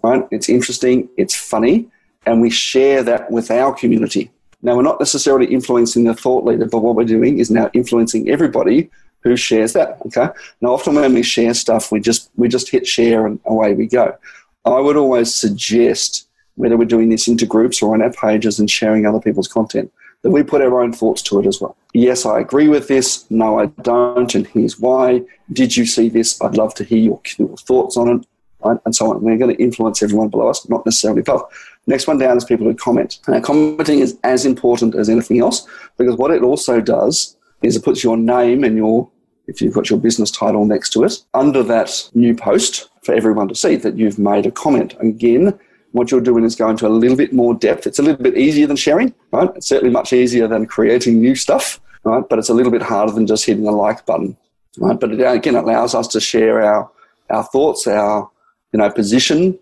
right? 0.03 0.27
It's 0.31 0.49
interesting, 0.49 1.09
it's 1.17 1.35
funny, 1.35 1.89
and 2.27 2.41
we 2.41 2.51
share 2.51 3.03
that 3.05 3.31
with 3.31 3.51
our 3.51 3.73
community. 3.73 4.31
Now, 4.63 4.77
we're 4.77 4.83
not 4.83 4.99
necessarily 4.99 5.47
influencing 5.47 6.05
the 6.05 6.15
thought 6.15 6.45
leader, 6.45 6.67
but 6.67 6.81
what 6.81 6.97
we're 6.97 7.05
doing 7.05 7.39
is 7.39 7.51
now 7.51 7.71
influencing 7.73 8.29
everybody 8.29 8.91
who 9.21 9.37
shares 9.37 9.73
that. 9.75 9.99
Okay. 10.07 10.29
Now, 10.61 10.71
often 10.73 10.95
when 10.95 11.15
we 11.15 11.23
share 11.23 11.55
stuff, 11.55 11.93
we 11.93 12.01
just 12.01 12.31
we 12.37 12.49
just 12.49 12.69
hit 12.69 12.87
share 12.87 13.27
and 13.27 13.39
away 13.45 13.75
we 13.75 13.87
go. 13.87 14.17
I 14.65 14.81
would 14.81 14.97
always 14.97 15.35
suggest 15.35 16.28
whether 16.59 16.77
we're 16.77 16.85
doing 16.85 17.09
this 17.09 17.29
into 17.29 17.47
groups 17.47 17.81
or 17.81 17.95
on 17.95 18.03
our 18.03 18.13
pages 18.13 18.59
and 18.59 18.71
sharing 18.71 19.07
other 19.07 19.21
people's 19.21 19.49
content, 19.49 19.93
that 20.23 20.31
we 20.31 20.43
put 20.43 20.61
our 20.61 20.83
own 20.83 20.93
thoughts 20.93 21.23
to 21.23 21.39
it 21.41 21.47
as 21.47 21.61
well. 21.61 21.77
Yes, 21.95 22.27
I 22.27 22.41
agree 22.41 22.69
with 22.69 22.89
this. 22.89 23.31
No, 23.31 23.61
I 23.61 23.67
don't. 23.83 24.35
And 24.35 24.47
here's 24.49 24.79
why. 24.79 25.23
Did 25.53 25.77
you 25.77 25.87
see 25.87 26.09
this? 26.09 26.41
I'd 26.43 26.57
love 26.57 26.75
to 26.75 26.85
hear 26.85 26.99
your, 26.99 27.21
your 27.39 27.57
thoughts 27.57 27.97
on 27.97 28.09
it. 28.09 28.27
Right? 28.65 28.79
And 28.85 28.95
so 28.95 29.13
on. 29.13 29.23
We're 29.23 29.39
going 29.39 29.55
to 29.57 29.63
influence 29.63 30.03
everyone 30.03 30.29
below 30.29 30.49
us, 30.49 30.69
not 30.69 30.85
necessarily 30.85 31.21
above. 31.21 31.43
Next 31.87 32.09
one 32.09 32.19
down 32.19 32.37
is 32.37 32.45
people 32.45 32.67
who 32.67 32.75
comment. 32.75 33.21
Now, 33.29 33.41
commenting 33.41 34.01
is 34.01 34.19
as 34.25 34.45
important 34.45 34.97
as 34.97 35.09
anything 35.09 35.39
else 35.39 35.67
because 35.97 36.17
what 36.17 36.33
it 36.33 36.43
also 36.43 36.81
does 36.81 37.37
is 37.63 37.77
it 37.77 37.85
puts 37.85 38.03
your 38.03 38.17
name 38.17 38.65
and 38.65 38.77
your 38.77 39.09
if 39.49 39.63
you've 39.63 39.75
got 39.75 39.89
your 39.91 39.99
business 39.99 40.31
title 40.31 40.67
next 40.67 40.91
to 40.91 41.03
it, 41.05 41.15
under 41.33 41.63
that 41.63 42.11
new 42.15 42.35
post 42.35 42.91
for 43.03 43.15
everyone 43.15 43.49
to 43.49 43.55
see 43.55 43.77
that 43.77 43.97
you've 43.97 44.19
made 44.19 44.45
a 44.45 44.51
comment. 44.51 44.95
Again, 45.01 45.59
what 45.93 46.11
you're 46.11 46.21
doing 46.21 46.45
is 46.45 46.55
going 46.55 46.77
to 46.79 46.87
a 46.87 46.89
little 46.89 47.17
bit 47.17 47.33
more 47.33 47.55
depth. 47.55 47.87
It's 47.87 47.99
a 47.99 48.03
little 48.03 48.23
bit 48.23 48.37
easier 48.37 48.67
than 48.67 48.77
sharing, 48.77 49.15
right? 49.33 49.51
It's 49.57 49.69
certainly 49.69 49.93
much 49.93 50.13
easier 50.13 50.47
than 50.47 50.67
creating 50.67 51.21
new 51.21 51.35
stuff, 51.35 51.81
right? 52.05 52.23
But 52.29 52.39
it's 52.39 52.49
a 52.49 52.55
little 52.55 52.73
bit 52.73 52.83
harder 52.83 53.13
than 53.13 53.27
just 53.27 53.47
hitting 53.47 53.65
the 53.65 53.73
like 53.73 54.05
button, 54.07 54.37
right? 54.79 54.99
But 54.99 55.13
it 55.13 55.21
again 55.21 55.57
allows 55.57 55.95
us 55.95 56.09
to 56.09 56.21
share 56.21 56.63
our 56.63 56.91
our 57.31 57.45
thoughts, 57.45 57.87
our 57.87 58.31
you 58.73 58.79
know 58.79 58.91
position 58.91 59.59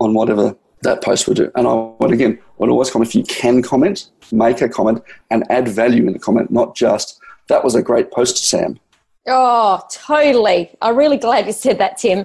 on 0.00 0.14
whatever 0.14 0.56
that 0.82 1.02
post 1.02 1.26
would 1.28 1.36
do. 1.36 1.50
And 1.54 1.66
I 1.66 1.72
would 1.72 2.12
again 2.12 2.38
would 2.58 2.70
always 2.70 2.90
comment 2.90 3.10
if 3.10 3.14
you 3.14 3.24
can 3.24 3.62
comment, 3.62 4.10
make 4.32 4.60
a 4.60 4.68
comment 4.68 5.02
and 5.30 5.44
add 5.50 5.68
value 5.68 6.06
in 6.06 6.12
the 6.12 6.18
comment, 6.18 6.50
not 6.50 6.74
just 6.74 7.20
that 7.48 7.64
was 7.64 7.74
a 7.74 7.82
great 7.82 8.10
post, 8.10 8.36
Sam. 8.48 8.78
Oh, 9.26 9.82
totally. 9.90 10.70
I'm 10.80 10.96
really 10.96 11.18
glad 11.18 11.46
you 11.46 11.52
said 11.52 11.78
that, 11.78 11.98
Tim 11.98 12.24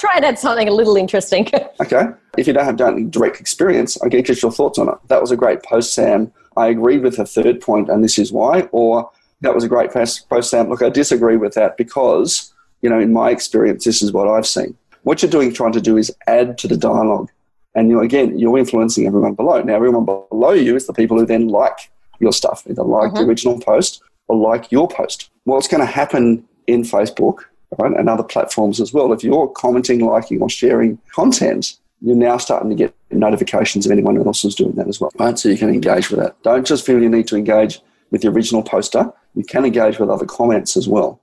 try 0.00 0.12
and 0.16 0.24
add 0.24 0.38
something 0.38 0.68
a 0.68 0.72
little 0.72 0.96
interesting. 0.96 1.48
okay. 1.80 2.08
If 2.38 2.46
you 2.46 2.52
don't 2.52 2.64
have 2.64 3.10
direct 3.10 3.40
experience, 3.40 4.00
I 4.02 4.08
get 4.08 4.26
just 4.26 4.42
your 4.42 4.52
thoughts 4.52 4.78
on 4.78 4.88
it. 4.88 4.94
That 5.08 5.20
was 5.20 5.30
a 5.30 5.36
great 5.36 5.62
post, 5.62 5.94
Sam. 5.94 6.32
I 6.56 6.68
agreed 6.68 7.02
with 7.02 7.16
the 7.16 7.26
third 7.26 7.60
point, 7.60 7.88
and 7.88 8.02
this 8.04 8.18
is 8.18 8.32
why. 8.32 8.68
Or 8.72 9.10
that 9.40 9.54
was 9.54 9.64
a 9.64 9.68
great 9.68 9.92
post, 9.92 10.28
Sam. 10.42 10.68
Look, 10.68 10.82
I 10.82 10.90
disagree 10.90 11.36
with 11.36 11.54
that 11.54 11.76
because, 11.76 12.52
you 12.82 12.90
know, 12.90 13.00
in 13.00 13.12
my 13.12 13.30
experience, 13.30 13.84
this 13.84 14.02
is 14.02 14.12
what 14.12 14.28
I've 14.28 14.46
seen. 14.46 14.76
What 15.02 15.22
you're 15.22 15.30
doing, 15.30 15.52
trying 15.52 15.72
to 15.72 15.80
do, 15.80 15.96
is 15.96 16.14
add 16.26 16.58
to 16.58 16.68
the 16.68 16.76
dialogue. 16.76 17.30
And 17.74 17.88
you 17.88 18.00
again, 18.00 18.38
you're 18.38 18.58
influencing 18.58 19.06
everyone 19.06 19.34
below. 19.34 19.62
Now, 19.62 19.76
everyone 19.76 20.04
below 20.04 20.52
you 20.52 20.76
is 20.76 20.86
the 20.86 20.92
people 20.92 21.18
who 21.18 21.26
then 21.26 21.48
like 21.48 21.90
your 22.18 22.32
stuff, 22.32 22.64
either 22.68 22.82
like 22.82 23.12
the 23.12 23.20
mm-hmm. 23.20 23.28
original 23.28 23.60
post 23.60 24.02
or 24.28 24.36
like 24.36 24.70
your 24.70 24.88
post. 24.88 25.30
What's 25.44 25.68
going 25.68 25.80
to 25.80 25.86
happen 25.86 26.46
in 26.66 26.82
Facebook 26.82 27.44
right, 27.78 27.92
and 27.96 28.08
other 28.08 28.22
platforms 28.22 28.80
as 28.80 28.92
well. 28.92 29.12
If 29.12 29.24
you're 29.24 29.48
commenting, 29.48 30.04
liking, 30.04 30.42
or 30.42 30.50
sharing 30.50 30.98
content, 31.14 31.78
you're 32.00 32.16
now 32.16 32.38
starting 32.38 32.70
to 32.70 32.76
get 32.76 32.94
notifications 33.10 33.86
of 33.86 33.92
anyone 33.92 34.16
else 34.18 34.42
who's 34.42 34.54
doing 34.54 34.72
that 34.72 34.88
as 34.88 35.00
well, 35.00 35.10
right? 35.18 35.38
So 35.38 35.48
you 35.48 35.58
can 35.58 35.68
engage 35.68 36.10
with 36.10 36.20
that. 36.20 36.42
Don't 36.42 36.66
just 36.66 36.84
feel 36.86 37.00
you 37.00 37.08
need 37.08 37.26
to 37.28 37.36
engage 37.36 37.80
with 38.10 38.22
the 38.22 38.28
original 38.28 38.62
poster. 38.62 39.12
You 39.34 39.44
can 39.44 39.64
engage 39.64 39.98
with 39.98 40.10
other 40.10 40.26
comments 40.26 40.76
as 40.76 40.88
well. 40.88 41.20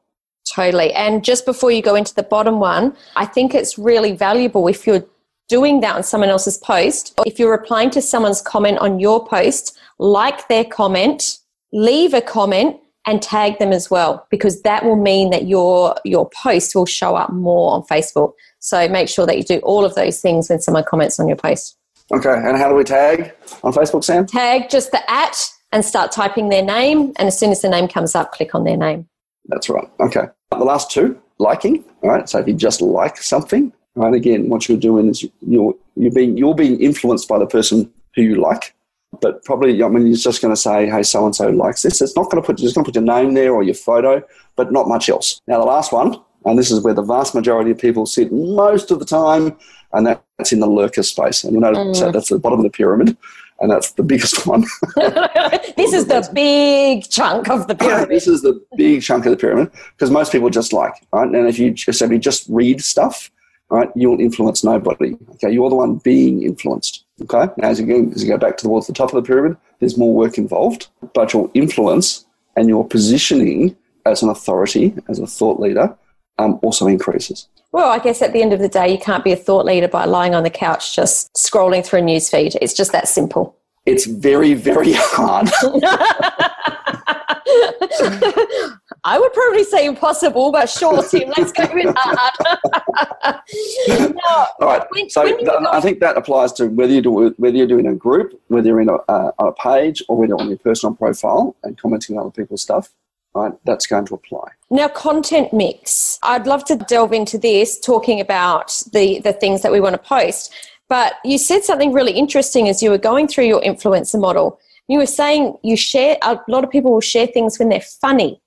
Totally. 0.53 0.93
And 0.93 1.23
just 1.23 1.45
before 1.45 1.71
you 1.71 1.81
go 1.81 1.95
into 1.95 2.15
the 2.15 2.23
bottom 2.23 2.59
one, 2.59 2.95
I 3.15 3.25
think 3.25 3.53
it's 3.53 3.77
really 3.77 4.13
valuable 4.13 4.67
if 4.67 4.87
you're 4.87 5.03
doing 5.49 5.81
that 5.81 5.95
on 5.95 6.03
someone 6.03 6.29
else's 6.29 6.57
post. 6.57 7.13
or 7.17 7.25
If 7.27 7.39
you're 7.39 7.51
replying 7.51 7.89
to 7.91 8.01
someone's 8.01 8.41
comment 8.41 8.79
on 8.79 8.99
your 8.99 9.25
post, 9.25 9.77
like 9.99 10.47
their 10.47 10.63
comment, 10.63 11.39
leave 11.73 12.13
a 12.13 12.21
comment, 12.21 12.77
and 13.07 13.21
tag 13.21 13.57
them 13.57 13.71
as 13.71 13.89
well 13.89 14.27
because 14.29 14.61
that 14.61 14.85
will 14.85 14.97
mean 14.97 15.31
that 15.31 15.47
your 15.47 15.95
your 16.05 16.29
post 16.29 16.75
will 16.75 16.85
show 16.85 17.15
up 17.15 17.31
more 17.31 17.71
on 17.71 17.81
Facebook. 17.83 18.33
So 18.59 18.87
make 18.87 19.09
sure 19.09 19.25
that 19.25 19.37
you 19.37 19.43
do 19.43 19.57
all 19.59 19.85
of 19.85 19.95
those 19.95 20.21
things 20.21 20.49
when 20.49 20.61
someone 20.61 20.83
comments 20.83 21.19
on 21.19 21.27
your 21.27 21.37
post. 21.37 21.77
Okay, 22.11 22.29
and 22.29 22.57
how 22.57 22.69
do 22.69 22.75
we 22.75 22.83
tag 22.83 23.33
on 23.63 23.73
Facebook, 23.73 24.03
Sam? 24.03 24.25
Tag 24.25 24.69
just 24.69 24.91
the 24.91 25.11
at 25.11 25.49
and 25.71 25.83
start 25.83 26.11
typing 26.11 26.49
their 26.49 26.63
name. 26.63 27.13
And 27.17 27.27
as 27.27 27.37
soon 27.37 27.51
as 27.51 27.61
the 27.61 27.69
name 27.69 27.87
comes 27.87 28.15
up, 28.15 28.31
click 28.31 28.53
on 28.53 28.63
their 28.63 28.77
name. 28.77 29.07
That's 29.47 29.69
right. 29.69 29.89
Okay. 29.99 30.25
The 30.51 30.63
last 30.63 30.91
two, 30.91 31.19
liking. 31.39 31.83
All 32.03 32.09
right. 32.09 32.29
So 32.29 32.39
if 32.39 32.47
you 32.47 32.53
just 32.53 32.81
like 32.81 33.17
something, 33.17 33.73
right, 33.95 34.13
again, 34.13 34.49
what 34.49 34.69
you're 34.69 34.77
doing 34.77 35.09
is 35.09 35.25
you're 35.41 35.73
you're 35.95 36.11
being 36.11 36.37
you're 36.37 36.55
being 36.55 36.79
influenced 36.79 37.27
by 37.27 37.39
the 37.39 37.47
person 37.47 37.91
who 38.15 38.21
you 38.21 38.35
like. 38.35 38.73
But 39.21 39.43
probably, 39.43 39.81
I 39.81 39.87
mean, 39.87 40.07
you're 40.07 40.15
just 40.15 40.41
going 40.41 40.53
to 40.53 40.59
say, 40.59 40.89
"Hey, 40.89 41.03
so 41.03 41.25
and 41.25 41.35
so 41.35 41.49
likes 41.49 41.83
this." 41.83 42.01
It's 42.01 42.15
not 42.15 42.29
going 42.29 42.41
to 42.41 42.45
put 42.45 42.57
just 42.57 42.75
going 42.75 42.85
to 42.85 42.91
put 42.91 42.95
your 42.95 43.03
name 43.03 43.33
there 43.33 43.53
or 43.53 43.63
your 43.63 43.75
photo, 43.75 44.23
but 44.55 44.71
not 44.71 44.87
much 44.87 45.09
else. 45.09 45.41
Now, 45.47 45.59
the 45.59 45.65
last 45.65 45.91
one, 45.91 46.19
and 46.45 46.57
this 46.57 46.71
is 46.71 46.81
where 46.81 46.93
the 46.93 47.01
vast 47.01 47.35
majority 47.35 47.71
of 47.71 47.77
people 47.77 48.05
sit 48.05 48.31
most 48.31 48.91
of 48.91 48.99
the 48.99 49.05
time, 49.05 49.57
and 49.93 50.05
that's 50.05 50.51
in 50.51 50.59
the 50.59 50.67
lurker 50.67 51.03
space. 51.03 51.43
And 51.43 51.53
you 51.53 51.59
know, 51.59 51.73
mm. 51.73 52.13
that's 52.13 52.29
the 52.29 52.39
bottom 52.39 52.59
of 52.59 52.63
the 52.63 52.69
pyramid 52.69 53.17
and 53.59 53.71
that's 53.71 53.91
the 53.91 54.03
biggest 54.03 54.45
one. 54.47 54.61
this 54.95 55.93
is 55.93 56.07
the 56.07 56.29
big 56.33 57.09
chunk 57.09 57.49
of 57.49 57.67
the 57.67 57.75
pyramid. 57.75 58.09
this 58.09 58.27
is 58.27 58.41
the 58.41 58.61
big 58.75 59.01
chunk 59.01 59.25
of 59.25 59.31
the 59.31 59.37
pyramid 59.37 59.71
because 59.93 60.11
most 60.11 60.31
people 60.31 60.49
just 60.49 60.73
like, 60.73 60.93
right? 61.11 61.27
And 61.27 61.47
if 61.47 61.59
you 61.59 61.71
just, 61.71 62.01
if 62.01 62.11
you 62.11 62.19
just 62.19 62.45
read 62.49 62.83
stuff, 62.83 63.31
right, 63.69 63.89
you'll 63.95 64.19
influence 64.19 64.63
nobody. 64.63 65.17
Okay, 65.35 65.51
you're 65.51 65.69
the 65.69 65.75
one 65.75 65.95
being 65.95 66.43
influenced. 66.43 67.05
Okay, 67.21 67.51
now 67.57 67.69
as 67.69 67.79
you 67.79 67.85
go, 67.85 68.11
as 68.13 68.23
you 68.23 68.29
go 68.29 68.37
back 68.37 68.57
towards 68.57 68.87
the 68.87 68.93
top 68.93 69.13
of 69.13 69.15
the 69.15 69.27
pyramid, 69.27 69.57
there's 69.79 69.97
more 69.97 70.13
work 70.13 70.37
involved, 70.37 70.87
but 71.13 71.33
your 71.33 71.49
influence 71.53 72.25
and 72.55 72.69
your 72.69 72.87
positioning 72.87 73.75
as 74.05 74.23
an 74.23 74.29
authority, 74.29 74.93
as 75.09 75.19
a 75.19 75.27
thought 75.27 75.59
leader, 75.59 75.95
um, 76.37 76.59
also 76.61 76.87
increases. 76.87 77.47
Well, 77.71 77.89
I 77.89 77.99
guess 77.99 78.21
at 78.21 78.33
the 78.33 78.41
end 78.41 78.53
of 78.53 78.59
the 78.59 78.69
day, 78.69 78.91
you 78.91 78.97
can't 78.97 79.23
be 79.23 79.31
a 79.31 79.35
thought 79.35 79.65
leader 79.65 79.87
by 79.87 80.05
lying 80.05 80.33
on 80.33 80.43
the 80.43 80.49
couch 80.49 80.95
just 80.95 81.31
scrolling 81.33 81.85
through 81.85 81.99
a 81.99 82.03
newsfeed. 82.03 82.55
It's 82.61 82.73
just 82.73 82.91
that 82.93 83.07
simple. 83.07 83.57
It's 83.85 84.05
very, 84.05 84.53
very 84.53 84.93
hard. 84.95 85.49
I 89.03 89.19
would 89.19 89.33
probably 89.33 89.63
say 89.63 89.85
impossible, 89.85 90.51
but 90.51 90.69
sure, 90.69 91.01
Tim, 91.03 91.31
let's 91.37 91.51
go 91.51 91.67
with 91.73 91.95
hard. 91.97 93.41
now, 94.15 94.47
All 94.59 94.67
right. 94.67 94.83
When, 94.91 95.09
so 95.09 95.23
when 95.23 95.37
th- 95.37 95.49
I 95.71 95.79
think 95.81 95.99
that 95.99 96.17
applies 96.17 96.53
to 96.53 96.67
whether 96.67 96.93
you 96.93 97.01
do 97.01 97.33
whether 97.37 97.55
you're 97.55 97.67
doing 97.67 97.87
a 97.87 97.95
group, 97.95 98.39
whether 98.47 98.67
you're 98.67 98.81
in 98.81 98.89
a, 98.89 98.95
uh, 99.07 99.31
on 99.39 99.47
a 99.47 99.53
page, 99.53 100.03
or 100.09 100.17
whether 100.17 100.29
you're 100.29 100.41
on 100.41 100.49
your 100.49 100.57
personal 100.57 100.95
profile 100.95 101.55
and 101.63 101.77
commenting 101.77 102.17
on 102.17 102.23
other 102.23 102.31
people's 102.31 102.61
stuff 102.61 102.89
right, 103.37 103.53
that's 103.65 103.87
going 103.87 104.05
to 104.05 104.15
apply. 104.15 104.49
Now, 104.69 104.87
content 104.87 105.53
mix. 105.53 106.19
I'd 106.23 106.47
love 106.47 106.65
to 106.65 106.75
delve 106.75 107.13
into 107.13 107.37
this, 107.37 107.79
talking 107.79 108.19
about 108.19 108.83
the, 108.91 109.19
the 109.19 109.33
things 109.33 109.61
that 109.61 109.71
we 109.71 109.79
want 109.79 109.93
to 109.93 109.99
post. 109.99 110.53
But 110.89 111.15
you 111.23 111.37
said 111.37 111.63
something 111.63 111.93
really 111.93 112.13
interesting 112.13 112.69
as 112.69 112.81
you 112.81 112.89
were 112.89 112.97
going 112.97 113.27
through 113.27 113.45
your 113.45 113.61
influencer 113.61 114.19
model. 114.19 114.59
You 114.87 114.99
were 114.99 115.05
saying 115.05 115.57
you 115.63 115.75
share, 115.75 116.17
a 116.21 116.39
lot 116.47 116.63
of 116.63 116.69
people 116.69 116.91
will 116.91 117.01
share 117.01 117.27
things 117.27 117.59
when 117.59 117.69
they're 117.69 117.81
funny. 117.81 118.41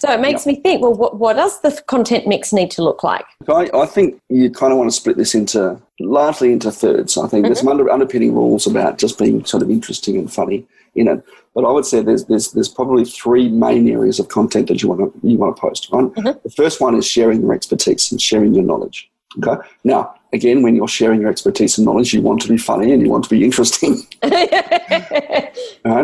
So 0.00 0.10
it 0.10 0.20
makes 0.20 0.46
yep. 0.46 0.56
me 0.56 0.62
think, 0.62 0.82
well, 0.82 0.94
what, 0.94 1.18
what 1.18 1.36
does 1.36 1.60
the 1.60 1.80
content 1.86 2.26
mix 2.26 2.52
need 2.52 2.70
to 2.72 2.82
look 2.82 3.04
like? 3.04 3.24
I, 3.48 3.68
I 3.74 3.86
think 3.86 4.20
you 4.28 4.50
kind 4.50 4.72
of 4.72 4.78
want 4.78 4.90
to 4.90 4.96
split 4.96 5.16
this 5.16 5.34
into 5.34 5.80
largely 6.00 6.52
into 6.52 6.72
thirds. 6.72 7.18
I 7.18 7.22
think 7.22 7.30
mm-hmm. 7.30 7.48
there's 7.48 7.60
some 7.60 7.68
under, 7.68 7.90
underpinning 7.90 8.34
rules 8.34 8.66
about 8.66 8.98
just 8.98 9.18
being 9.18 9.44
sort 9.44 9.62
of 9.62 9.70
interesting 9.70 10.16
and 10.16 10.32
funny 10.32 10.66
in 10.94 11.08
it. 11.08 11.22
But 11.54 11.64
I 11.64 11.70
would 11.72 11.84
say 11.84 12.00
there's 12.00 12.24
there's 12.26 12.52
there's 12.52 12.68
probably 12.68 13.04
three 13.04 13.48
main 13.48 13.88
areas 13.88 14.18
of 14.18 14.28
content 14.28 14.68
that 14.68 14.82
you 14.82 14.88
want 14.88 15.12
to 15.12 15.28
you 15.28 15.36
want 15.36 15.56
to 15.56 15.60
post. 15.60 15.88
Right. 15.92 16.04
Mm-hmm. 16.04 16.38
The 16.42 16.50
first 16.50 16.80
one 16.80 16.94
is 16.94 17.06
sharing 17.06 17.42
your 17.42 17.52
expertise 17.52 18.10
and 18.10 18.20
sharing 18.20 18.54
your 18.54 18.64
knowledge. 18.64 19.10
Okay. 19.38 19.60
Now, 19.84 20.14
again, 20.32 20.62
when 20.62 20.76
you're 20.76 20.88
sharing 20.88 21.20
your 21.20 21.30
expertise 21.30 21.78
and 21.78 21.84
knowledge, 21.84 22.12
you 22.12 22.22
want 22.22 22.40
to 22.42 22.48
be 22.48 22.56
funny 22.56 22.92
and 22.92 23.02
you 23.02 23.10
want 23.10 23.24
to 23.24 23.30
be 23.30 23.44
interesting. 23.44 24.06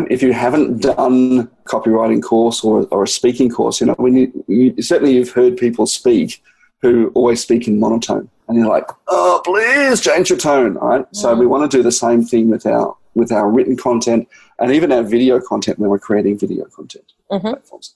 If 0.09 0.21
you 0.23 0.33
haven't 0.33 0.81
done 0.81 1.47
copywriting 1.65 2.23
course 2.23 2.63
or, 2.63 2.87
or 2.91 3.03
a 3.03 3.07
speaking 3.07 3.49
course, 3.49 3.79
you 3.79 3.87
know, 3.87 3.95
when 3.97 4.15
you, 4.15 4.45
you 4.47 4.81
certainly 4.81 5.13
you've 5.13 5.31
heard 5.31 5.57
people 5.57 5.85
speak 5.85 6.41
who 6.81 7.11
always 7.15 7.41
speak 7.41 7.67
in 7.67 7.79
monotone, 7.79 8.29
and 8.47 8.57
you're 8.57 8.67
like, 8.67 8.89
oh, 9.07 9.41
please 9.43 10.01
change 10.01 10.29
your 10.29 10.39
tone. 10.39 10.75
Right. 10.75 11.01
Mm. 11.01 11.15
So 11.15 11.35
we 11.35 11.45
want 11.45 11.69
to 11.69 11.77
do 11.77 11.83
the 11.83 11.91
same 11.91 12.23
thing 12.23 12.49
with 12.49 12.65
our 12.65 12.95
with 13.15 13.31
our 13.31 13.49
written 13.49 13.75
content 13.75 14.27
and 14.59 14.71
even 14.71 14.91
our 14.91 15.03
video 15.03 15.39
content 15.39 15.79
when 15.79 15.89
we're 15.89 15.99
creating 15.99 16.37
video 16.37 16.65
content 16.65 17.13
mm-hmm. 17.31 17.47
platforms. 17.47 17.95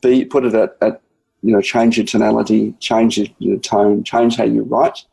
Be 0.00 0.24
put 0.24 0.44
it 0.44 0.54
at, 0.54 0.76
at, 0.80 1.02
you 1.42 1.52
know 1.52 1.60
change 1.60 1.96
your 1.96 2.06
tonality, 2.06 2.74
change 2.78 3.18
your, 3.18 3.26
your 3.38 3.58
tone, 3.58 4.04
change 4.04 4.36
how 4.36 4.44
you 4.44 4.62
write, 4.62 5.04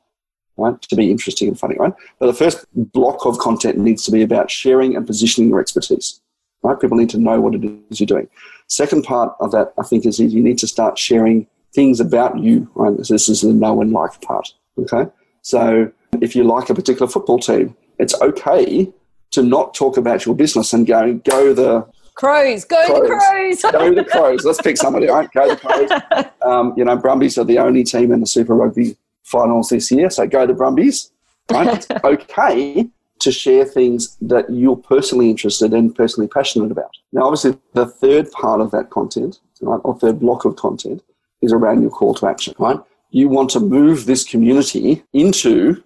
right, 0.58 0.82
to 0.82 0.96
be 0.96 1.12
interesting 1.12 1.48
and 1.48 1.60
funny, 1.60 1.76
right. 1.80 1.94
But 2.20 2.28
the 2.28 2.34
first 2.34 2.66
block 2.74 3.26
of 3.26 3.38
content 3.38 3.78
needs 3.78 4.04
to 4.06 4.12
be 4.12 4.22
about 4.22 4.52
sharing 4.52 4.96
and 4.96 5.06
positioning 5.06 5.50
your 5.50 5.60
expertise. 5.60 6.22
Right, 6.64 6.80
people 6.80 6.98
need 6.98 7.10
to 7.12 7.20
know 7.20 7.40
what 7.40 7.54
it 7.54 7.64
is 7.92 8.00
you're 8.00 8.08
doing. 8.08 8.28
Second 8.68 9.04
part 9.04 9.36
of 9.40 9.52
that, 9.52 9.74
I 9.78 9.84
think, 9.84 10.06
is 10.06 10.20
you 10.20 10.44
need 10.44 10.58
to 10.58 10.68
start 10.68 10.98
sharing 10.98 11.48
things 11.74 12.00
about 12.00 12.40
you. 12.40 12.70
Right, 12.76 12.98
this 12.98 13.30
is 13.30 13.42
the 13.42 13.54
know 13.54 13.82
and 13.82 13.92
like 13.92 14.20
part. 14.22 14.54
Okay, 14.78 15.10
so 15.42 15.92
if 16.22 16.36
you 16.36 16.44
like 16.44 16.70
a 16.70 16.76
particular 16.76 17.08
football 17.08 17.40
team, 17.40 17.76
it's 18.00 18.20
okay 18.22 18.92
to 19.32 19.44
not 19.44 19.74
talk 19.74 19.98
about 19.98 20.26
your 20.26 20.36
business 20.36 20.74
and 20.74 20.88
go 20.88 21.14
go 21.14 21.54
the 21.54 21.88
Crows, 22.18 22.66
go 22.66 22.84
crows. 23.06 23.62
the 23.62 23.70
Crows. 23.70 23.72
go 23.72 23.94
the 23.94 24.04
Crows. 24.04 24.44
Let's 24.44 24.60
pick 24.60 24.76
somebody, 24.76 25.08
right? 25.08 25.30
Go 25.34 25.50
the 25.50 25.56
Crows. 25.56 26.26
Um, 26.42 26.74
you 26.78 26.86
know, 26.86 26.96
Brumbies 26.96 27.38
are 27.38 27.44
the 27.44 27.58
only 27.60 27.84
team 27.84 28.14
in 28.14 28.22
the 28.22 28.26
Super 28.26 28.56
Rugby 28.56 28.96
finals 29.28 29.70
this 29.70 29.92
year, 29.92 30.10
so 30.10 30.26
go 30.26 30.46
the 30.48 30.54
Brumbies. 30.54 31.12
Right? 31.52 31.76
it's 31.76 31.88
okay 32.04 32.90
to 33.20 33.32
share 33.32 33.66
things 33.66 34.18
that 34.22 34.50
you're 34.50 34.76
personally 34.76 35.30
interested 35.30 35.74
in, 35.74 35.94
personally 35.94 36.28
passionate 36.28 36.72
about. 36.72 36.92
Now, 37.12 37.24
obviously, 37.24 37.58
the 37.74 37.86
third 37.86 38.32
part 38.32 38.62
of 38.62 38.72
that 38.72 38.90
content, 38.90 39.40
right, 39.62 39.82
or 39.84 39.98
third 39.98 40.20
block 40.20 40.46
of 40.46 40.56
content, 40.56 41.04
is 41.42 41.52
around 41.52 41.82
your 41.82 41.92
call 41.92 42.14
to 42.16 42.28
action, 42.28 42.54
right? 42.60 42.80
You 43.10 43.30
want 43.30 43.50
to 43.52 43.60
move 43.60 44.06
this 44.06 44.24
community 44.24 45.04
into 45.14 45.84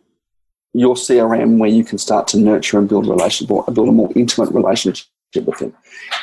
your 0.74 0.96
CRM 0.96 1.58
where 1.58 1.70
you 1.70 1.84
can 1.84 1.98
start 1.98 2.28
to 2.30 2.38
nurture 2.38 2.78
and 2.80 2.88
build 2.88 3.08
a 3.08 3.10
relationship 3.10 3.52
or 3.52 3.64
build 3.74 3.90
a 3.90 3.92
more 3.92 4.12
intimate 4.16 4.52
relationship 4.52 5.06
with 5.36 5.60
them. 5.60 5.74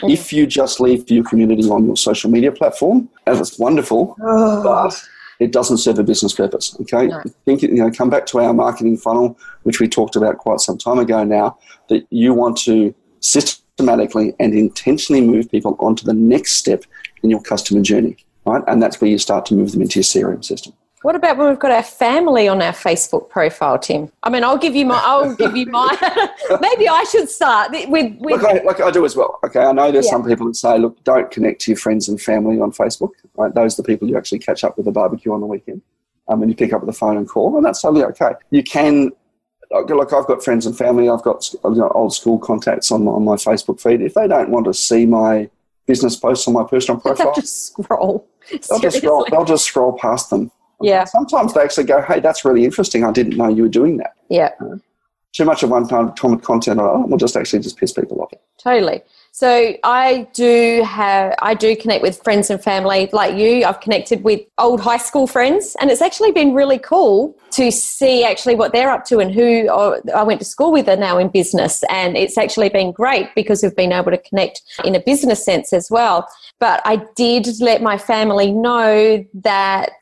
If 0.03 0.33
you 0.33 0.47
just 0.47 0.81
leave 0.81 1.11
your 1.11 1.25
community 1.25 1.69
on 1.69 1.87
your 1.87 1.97
social 1.97 2.31
media 2.31 2.53
platform, 2.53 3.09
and 3.27 3.39
it's 3.39 3.59
wonderful, 3.59 4.17
oh. 4.21 4.63
but 4.63 5.09
it 5.39 5.53
doesn't 5.53 5.79
serve 5.79 5.99
a 5.99 6.05
business 6.05 6.33
purpose. 6.33 6.77
Okay, 6.81 7.07
no. 7.07 7.23
think 7.45 7.63
you 7.63 7.75
know, 7.75 7.91
come 7.91 8.11
back 8.11 8.27
to 8.27 8.41
our 8.41 8.53
marketing 8.53 8.97
funnel, 8.97 9.39
which 9.63 9.81
we 9.81 9.89
talked 9.89 10.17
about 10.17 10.39
quite 10.39 10.61
some 10.61 10.79
time 10.79 10.99
ago 10.99 11.25
now. 11.25 11.59
That 11.89 12.07
you 12.11 12.35
want 12.35 12.57
to 12.59 12.95
systematically 13.21 14.35
and 14.41 14.55
intentionally 14.55 15.21
move 15.21 15.51
people 15.51 15.77
onto 15.79 16.05
the 16.05 16.15
next 16.15 16.55
step 16.55 16.85
in 17.23 17.31
your 17.31 17.41
customer 17.41 17.81
journey, 17.83 18.17
right? 18.45 18.63
And 18.67 18.83
that's 18.83 19.01
where 19.01 19.11
you 19.11 19.19
start 19.19 19.47
to 19.47 19.55
move 19.55 19.73
them 19.73 19.83
into 19.83 20.01
your 20.01 20.05
CRM 20.05 20.45
system. 20.45 20.73
What 21.03 21.15
about 21.15 21.37
when 21.37 21.49
we've 21.49 21.59
got 21.59 21.71
our 21.71 21.83
family 21.83 22.49
on 22.49 22.61
our 22.61 22.73
Facebook 22.73 23.29
profile, 23.29 23.79
Tim? 23.79 24.11
I 24.25 24.31
mean, 24.31 24.43
I'll 24.43 24.59
give 24.59 24.75
you 24.75 24.85
my. 24.85 25.01
I'll 25.05 25.35
give 25.37 25.57
you 25.57 25.67
my. 25.67 25.89
maybe 26.61 26.89
I 26.89 27.05
should 27.05 27.29
start 27.29 27.71
with. 27.71 28.17
with 28.19 28.45
I, 28.45 28.63
like 28.65 28.81
I 28.81 28.91
do 28.91 29.05
as 29.05 29.15
well. 29.15 29.39
Okay, 29.45 29.61
I 29.61 29.71
know 29.73 29.93
there's 29.93 30.07
yeah. 30.07 30.13
some 30.13 30.25
people 30.25 30.47
that 30.49 30.57
say, 30.57 30.77
look, 30.79 31.03
don't 31.05 31.31
connect 31.31 31.61
to 31.63 31.71
your 31.71 31.79
friends 31.79 32.09
and 32.09 32.21
family 32.21 32.61
on 32.61 32.73
Facebook. 32.73 33.11
Right, 33.37 33.55
those 33.55 33.79
are 33.79 33.83
the 33.83 33.87
people 33.87 34.09
you 34.09 34.17
actually 34.17 34.41
catch 34.41 34.65
up 34.65 34.77
with 34.77 34.89
a 34.89 34.93
barbecue 34.93 35.33
on 35.33 35.41
the 35.41 35.47
weekend, 35.47 35.83
um, 36.27 36.43
and 36.43 36.51
you 36.51 36.57
pick 36.57 36.73
up 36.73 36.85
the 36.85 36.93
phone 36.93 37.17
and 37.17 37.29
call, 37.29 37.57
and 37.57 37.65
that's 37.65 37.83
totally 37.83 38.05
okay. 38.05 38.33
You 38.51 38.65
can. 38.65 39.13
Like 39.71 40.15
I've 40.15 40.27
got 40.27 40.43
friends 40.43 40.65
and 40.65 40.77
family, 40.77 41.11
I've 41.11 41.23
got 41.23 41.53
you 41.53 41.75
know, 41.75 41.91
old 41.91 42.15
school 42.15 42.39
contacts 42.39 42.91
on 42.91 43.05
my, 43.05 43.13
on 43.13 43.23
my 43.23 43.35
Facebook 43.35 43.79
feed. 43.79 44.01
If 44.01 44.15
they 44.15 44.27
don't 44.27 44.49
want 44.49 44.65
to 44.65 44.73
see 44.73 45.05
my 45.05 45.51
business 45.87 46.17
posts 46.17 46.49
on 46.49 46.55
my 46.55 46.65
personal 46.65 46.99
profile, 47.03 47.35
just 47.35 47.67
scroll. 47.67 48.27
They'll 48.51 48.81
just 48.81 48.97
scroll. 48.97 49.27
They'll 49.31 49.45
just 49.45 49.67
scroll 49.67 49.93
past 49.99 50.31
them. 50.31 50.51
Yeah. 50.81 51.05
Sometimes 51.05 51.55
they 51.55 51.61
actually 51.61 51.85
go, 51.85 52.03
hey, 52.03 52.21
that's 52.21 52.45
really 52.45 52.65
interesting. 52.65 53.05
I 53.05 53.13
didn't 53.13 53.37
know 53.37 53.49
you 53.49 53.65
were 53.65 53.69
doing 53.69 53.97
that. 53.99 54.15
Yeah. 54.29 54.51
Uh, 54.61 54.77
too 55.33 55.45
much 55.45 55.63
of 55.63 55.71
one 55.71 55.83
of 55.93 56.43
content, 56.43 56.81
oh, 56.81 57.05
will 57.07 57.19
just 57.19 57.37
actually 57.37 57.61
just 57.61 57.77
piss 57.77 57.93
people 57.93 58.21
off. 58.23 58.33
Totally. 58.59 59.03
So 59.31 59.75
I 59.85 60.27
do 60.33 60.83
have, 60.85 61.35
I 61.41 61.55
do 61.55 61.77
connect 61.77 62.03
with 62.03 62.21
friends 62.25 62.51
and 62.51 62.61
family 62.61 63.09
like 63.13 63.37
you. 63.37 63.65
I've 63.65 63.81
connected 63.81 64.25
with 64.25 64.41
old 64.57 64.81
high 64.81 64.97
school 64.97 65.27
friends, 65.27 65.77
and 65.81 65.91
it's 65.91 66.03
actually 66.03 66.33
been 66.33 66.55
really 66.55 66.79
cool 66.79 67.37
to 67.53 67.71
see 67.71 68.25
actually 68.25 68.57
what 68.57 68.73
they're 68.73 68.91
up 68.91 69.05
to 69.07 69.21
and 69.21 69.33
who 69.33 69.69
I 69.69 70.23
went 70.25 70.41
to 70.41 70.45
school 70.45 70.73
with 70.73 70.89
are 70.89 70.97
now 70.97 71.19
in 71.19 71.29
business. 71.29 71.85
And 71.89 72.17
it's 72.17 72.37
actually 72.37 72.71
been 72.71 72.91
great 72.91 73.29
because 73.37 73.63
we've 73.63 73.77
been 73.77 73.93
able 73.93 74.11
to 74.11 74.19
connect 74.19 74.63
in 74.83 74.95
a 74.97 75.01
business 75.01 75.45
sense 75.45 75.73
as 75.73 75.89
well. 75.91 76.27
But 76.59 76.81
I 76.85 77.05
did 77.15 77.47
let 77.61 77.81
my 77.81 77.97
family 77.97 78.51
know 78.51 79.25
that 79.35 79.93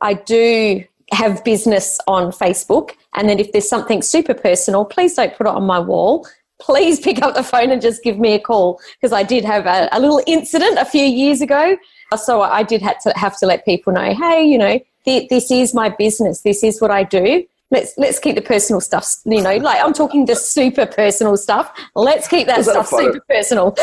I 0.00 0.14
do 0.14 0.84
have 1.12 1.42
business 1.44 1.98
on 2.06 2.30
Facebook. 2.32 2.92
And 3.14 3.28
then 3.28 3.38
if 3.38 3.52
there's 3.52 3.68
something 3.68 4.02
super 4.02 4.34
personal, 4.34 4.84
please 4.84 5.14
don't 5.14 5.34
put 5.34 5.46
it 5.46 5.52
on 5.52 5.64
my 5.64 5.78
wall. 5.78 6.26
Please 6.60 7.00
pick 7.06 7.22
up 7.22 7.34
the 7.34 7.42
phone 7.42 7.70
and 7.70 7.80
just 7.80 8.02
give 8.02 8.18
me 8.18 8.34
a 8.34 8.38
call 8.38 8.80
because 9.00 9.12
I 9.12 9.22
did 9.22 9.44
have 9.44 9.66
a, 9.66 9.88
a, 9.92 10.00
little 10.00 10.22
incident 10.26 10.78
a 10.78 10.84
few 10.84 11.04
years 11.04 11.40
ago. 11.40 11.76
So 12.16 12.42
I 12.42 12.62
did 12.62 12.82
have 12.82 13.00
to 13.02 13.12
have 13.16 13.38
to 13.38 13.46
let 13.46 13.64
people 13.64 13.92
know, 13.92 14.14
hey, 14.14 14.44
you 14.44 14.58
know, 14.58 14.80
th- 15.04 15.28
this 15.28 15.50
is 15.50 15.74
my 15.74 15.88
business. 15.88 16.40
This 16.40 16.62
is 16.62 16.80
what 16.80 16.90
I 16.90 17.04
do. 17.04 17.44
Let's 17.70 17.94
let's 17.98 18.18
keep 18.18 18.34
the 18.34 18.42
personal 18.42 18.80
stuff. 18.80 19.16
You 19.24 19.42
know, 19.42 19.56
like 19.56 19.82
I'm 19.82 19.92
talking 19.92 20.24
the 20.24 20.34
super 20.34 20.86
personal 20.86 21.36
stuff. 21.36 21.70
Let's 21.94 22.28
keep 22.28 22.46
that, 22.46 22.64
that 22.64 22.70
stuff 22.70 22.88
super 22.88 23.20
personal. 23.28 23.74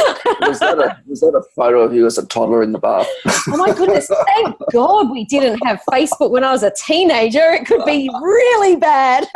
was, 0.42 0.60
that 0.60 0.78
a, 0.80 0.98
was 1.08 1.22
that 1.22 1.36
a 1.36 1.44
photo 1.56 1.82
of 1.82 1.94
you 1.94 2.06
as 2.06 2.18
a 2.18 2.26
toddler 2.26 2.64
in 2.64 2.72
the 2.72 2.80
bath? 2.80 3.08
oh 3.26 3.58
my 3.58 3.74
goodness! 3.74 4.10
Thank 4.26 4.56
God 4.72 5.12
we 5.12 5.26
didn't 5.26 5.60
have 5.66 5.82
Facebook 5.90 6.32
when 6.32 6.44
I 6.44 6.52
was 6.52 6.64
a 6.64 6.72
teenager. 6.72 7.52
It 7.52 7.66
could 7.66 7.86
be 7.86 8.10
really 8.22 8.76
bad. 8.76 9.28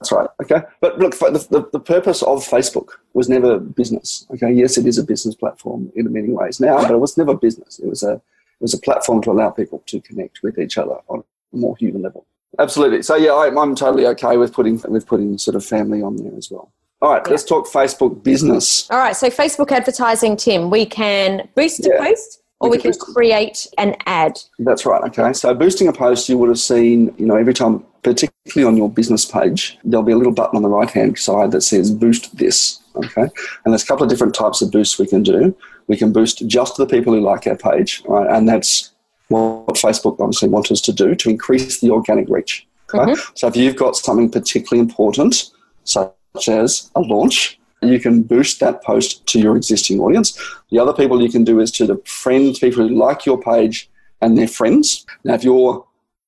That's 0.00 0.12
right. 0.12 0.28
Okay. 0.42 0.62
But 0.80 0.98
look, 0.98 1.18
the, 1.18 1.46
the, 1.50 1.68
the, 1.72 1.80
purpose 1.80 2.22
of 2.22 2.46
Facebook 2.46 2.92
was 3.12 3.28
never 3.28 3.58
business. 3.58 4.26
Okay. 4.32 4.50
Yes, 4.52 4.78
it 4.78 4.86
is 4.86 4.96
a 4.96 5.04
business 5.04 5.34
platform 5.34 5.92
in 5.94 6.10
many 6.12 6.30
ways 6.30 6.58
now, 6.58 6.80
but 6.80 6.90
it 6.90 6.98
was 6.98 7.18
never 7.18 7.34
business. 7.36 7.78
It 7.78 7.86
was 7.86 8.02
a, 8.02 8.20
was 8.60 8.74
a 8.74 8.78
platform 8.78 9.22
to 9.22 9.30
allow 9.30 9.50
people 9.50 9.82
to 9.86 10.00
connect 10.00 10.42
with 10.42 10.58
each 10.58 10.78
other 10.78 10.96
on 11.08 11.24
a 11.52 11.56
more 11.56 11.76
human 11.76 12.02
level. 12.02 12.26
Absolutely. 12.58 13.02
So 13.02 13.16
yeah, 13.16 13.32
I, 13.32 13.46
am 13.46 13.74
totally 13.74 14.06
okay 14.08 14.36
with 14.36 14.52
putting 14.52 14.80
with 14.88 15.06
putting 15.06 15.38
sort 15.38 15.54
of 15.54 15.64
family 15.64 16.02
on 16.02 16.16
there 16.16 16.36
as 16.36 16.50
well. 16.50 16.72
All 17.02 17.12
right, 17.12 17.22
yeah. 17.24 17.30
let's 17.30 17.44
talk 17.44 17.66
Facebook 17.66 18.22
business. 18.22 18.90
All 18.90 18.98
right, 18.98 19.16
so 19.16 19.30
Facebook 19.30 19.72
advertising, 19.72 20.36
Tim, 20.36 20.68
we 20.68 20.84
can 20.84 21.48
boost 21.54 21.86
a 21.86 21.96
post 21.98 22.42
or 22.58 22.68
we, 22.68 22.76
we 22.76 22.82
can, 22.82 22.92
can 22.92 23.14
create 23.14 23.66
an 23.78 23.96
ad. 24.04 24.38
That's 24.58 24.84
right. 24.84 25.02
Okay, 25.04 25.32
so 25.32 25.54
boosting 25.54 25.88
a 25.88 25.92
post, 25.92 26.28
you 26.28 26.36
would 26.36 26.50
have 26.50 26.58
seen, 26.58 27.14
you 27.16 27.24
know, 27.24 27.36
every 27.36 27.54
time 27.54 27.84
particularly 28.02 28.68
on 28.68 28.76
your 28.76 28.90
business 28.90 29.24
page, 29.24 29.78
there'll 29.84 30.04
be 30.04 30.12
a 30.12 30.16
little 30.16 30.32
button 30.32 30.56
on 30.56 30.62
the 30.62 30.68
right 30.68 30.90
hand 30.90 31.18
side 31.18 31.52
that 31.52 31.62
says 31.62 31.90
boost 31.90 32.36
this. 32.36 32.80
Okay. 32.96 33.22
And 33.22 33.72
there's 33.72 33.82
a 33.82 33.86
couple 33.86 34.04
of 34.04 34.10
different 34.10 34.34
types 34.34 34.60
of 34.60 34.70
boosts 34.70 34.98
we 34.98 35.06
can 35.06 35.22
do. 35.22 35.56
We 35.90 35.96
can 35.96 36.12
boost 36.12 36.46
just 36.46 36.76
the 36.76 36.86
people 36.86 37.12
who 37.12 37.20
like 37.20 37.46
our 37.46 37.56
page, 37.56 38.02
right? 38.06 38.28
And 38.34 38.48
that's 38.48 38.92
what 39.28 39.74
Facebook 39.74 40.20
obviously 40.20 40.48
wants 40.48 40.70
us 40.70 40.80
to 40.82 40.92
do 40.92 41.14
to 41.16 41.30
increase 41.30 41.80
the 41.80 41.90
organic 41.90 42.28
reach. 42.28 42.66
Okay? 42.94 43.12
Mm-hmm. 43.12 43.32
So 43.34 43.48
if 43.48 43.56
you've 43.56 43.76
got 43.76 43.96
something 43.96 44.30
particularly 44.30 44.80
important, 44.80 45.50
such 45.84 46.48
as 46.48 46.90
a 46.94 47.00
launch, 47.00 47.58
you 47.82 47.98
can 47.98 48.22
boost 48.22 48.60
that 48.60 48.84
post 48.84 49.26
to 49.26 49.40
your 49.40 49.56
existing 49.56 50.00
audience. 50.00 50.38
The 50.70 50.78
other 50.78 50.92
people 50.92 51.20
you 51.20 51.30
can 51.30 51.44
do 51.44 51.60
is 51.60 51.70
to 51.72 51.86
the 51.86 51.96
friends, 52.04 52.58
people 52.58 52.86
who 52.86 52.94
like 52.94 53.26
your 53.26 53.40
page 53.40 53.90
and 54.22 54.38
their 54.38 54.48
friends. 54.48 55.04
Now, 55.24 55.34
if 55.34 55.44
you're 55.44 55.84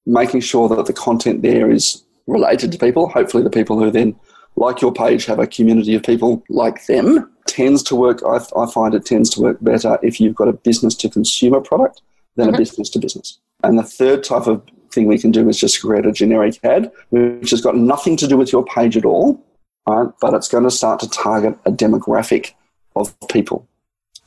making 0.06 0.40
sure 0.40 0.68
that 0.68 0.86
the 0.86 0.92
content 0.92 1.42
there 1.42 1.70
is 1.70 2.02
related 2.26 2.72
to 2.72 2.78
people. 2.78 3.08
Hopefully, 3.08 3.42
the 3.42 3.50
people 3.50 3.78
who 3.78 3.90
then 3.90 4.16
like 4.56 4.80
your 4.80 4.92
page 4.92 5.24
have 5.26 5.38
a 5.38 5.46
community 5.46 5.94
of 5.94 6.02
people 6.02 6.42
like 6.48 6.86
them. 6.86 7.31
Tends 7.52 7.82
to 7.84 7.94
work, 7.94 8.22
I, 8.26 8.38
I 8.56 8.70
find 8.70 8.94
it 8.94 9.04
tends 9.04 9.28
to 9.30 9.42
work 9.42 9.58
better 9.60 9.98
if 10.02 10.20
you've 10.20 10.34
got 10.34 10.48
a 10.48 10.54
business 10.54 10.94
to 10.94 11.10
consumer 11.10 11.60
product 11.60 12.00
than 12.36 12.46
mm-hmm. 12.46 12.54
a 12.54 12.58
business 12.58 12.88
to 12.90 12.98
business. 12.98 13.38
And 13.62 13.78
the 13.78 13.82
third 13.82 14.24
type 14.24 14.46
of 14.46 14.62
thing 14.90 15.06
we 15.06 15.18
can 15.18 15.30
do 15.30 15.48
is 15.50 15.58
just 15.58 15.82
create 15.82 16.06
a 16.06 16.12
generic 16.12 16.58
ad, 16.64 16.90
which 17.10 17.50
has 17.50 17.60
got 17.60 17.76
nothing 17.76 18.16
to 18.16 18.26
do 18.26 18.38
with 18.38 18.52
your 18.52 18.64
page 18.64 18.96
at 18.96 19.04
all, 19.04 19.44
right? 19.86 20.08
But 20.22 20.32
it's 20.32 20.48
going 20.48 20.64
to 20.64 20.70
start 20.70 21.00
to 21.00 21.10
target 21.10 21.58
a 21.66 21.70
demographic 21.70 22.54
of 22.96 23.14
people. 23.28 23.68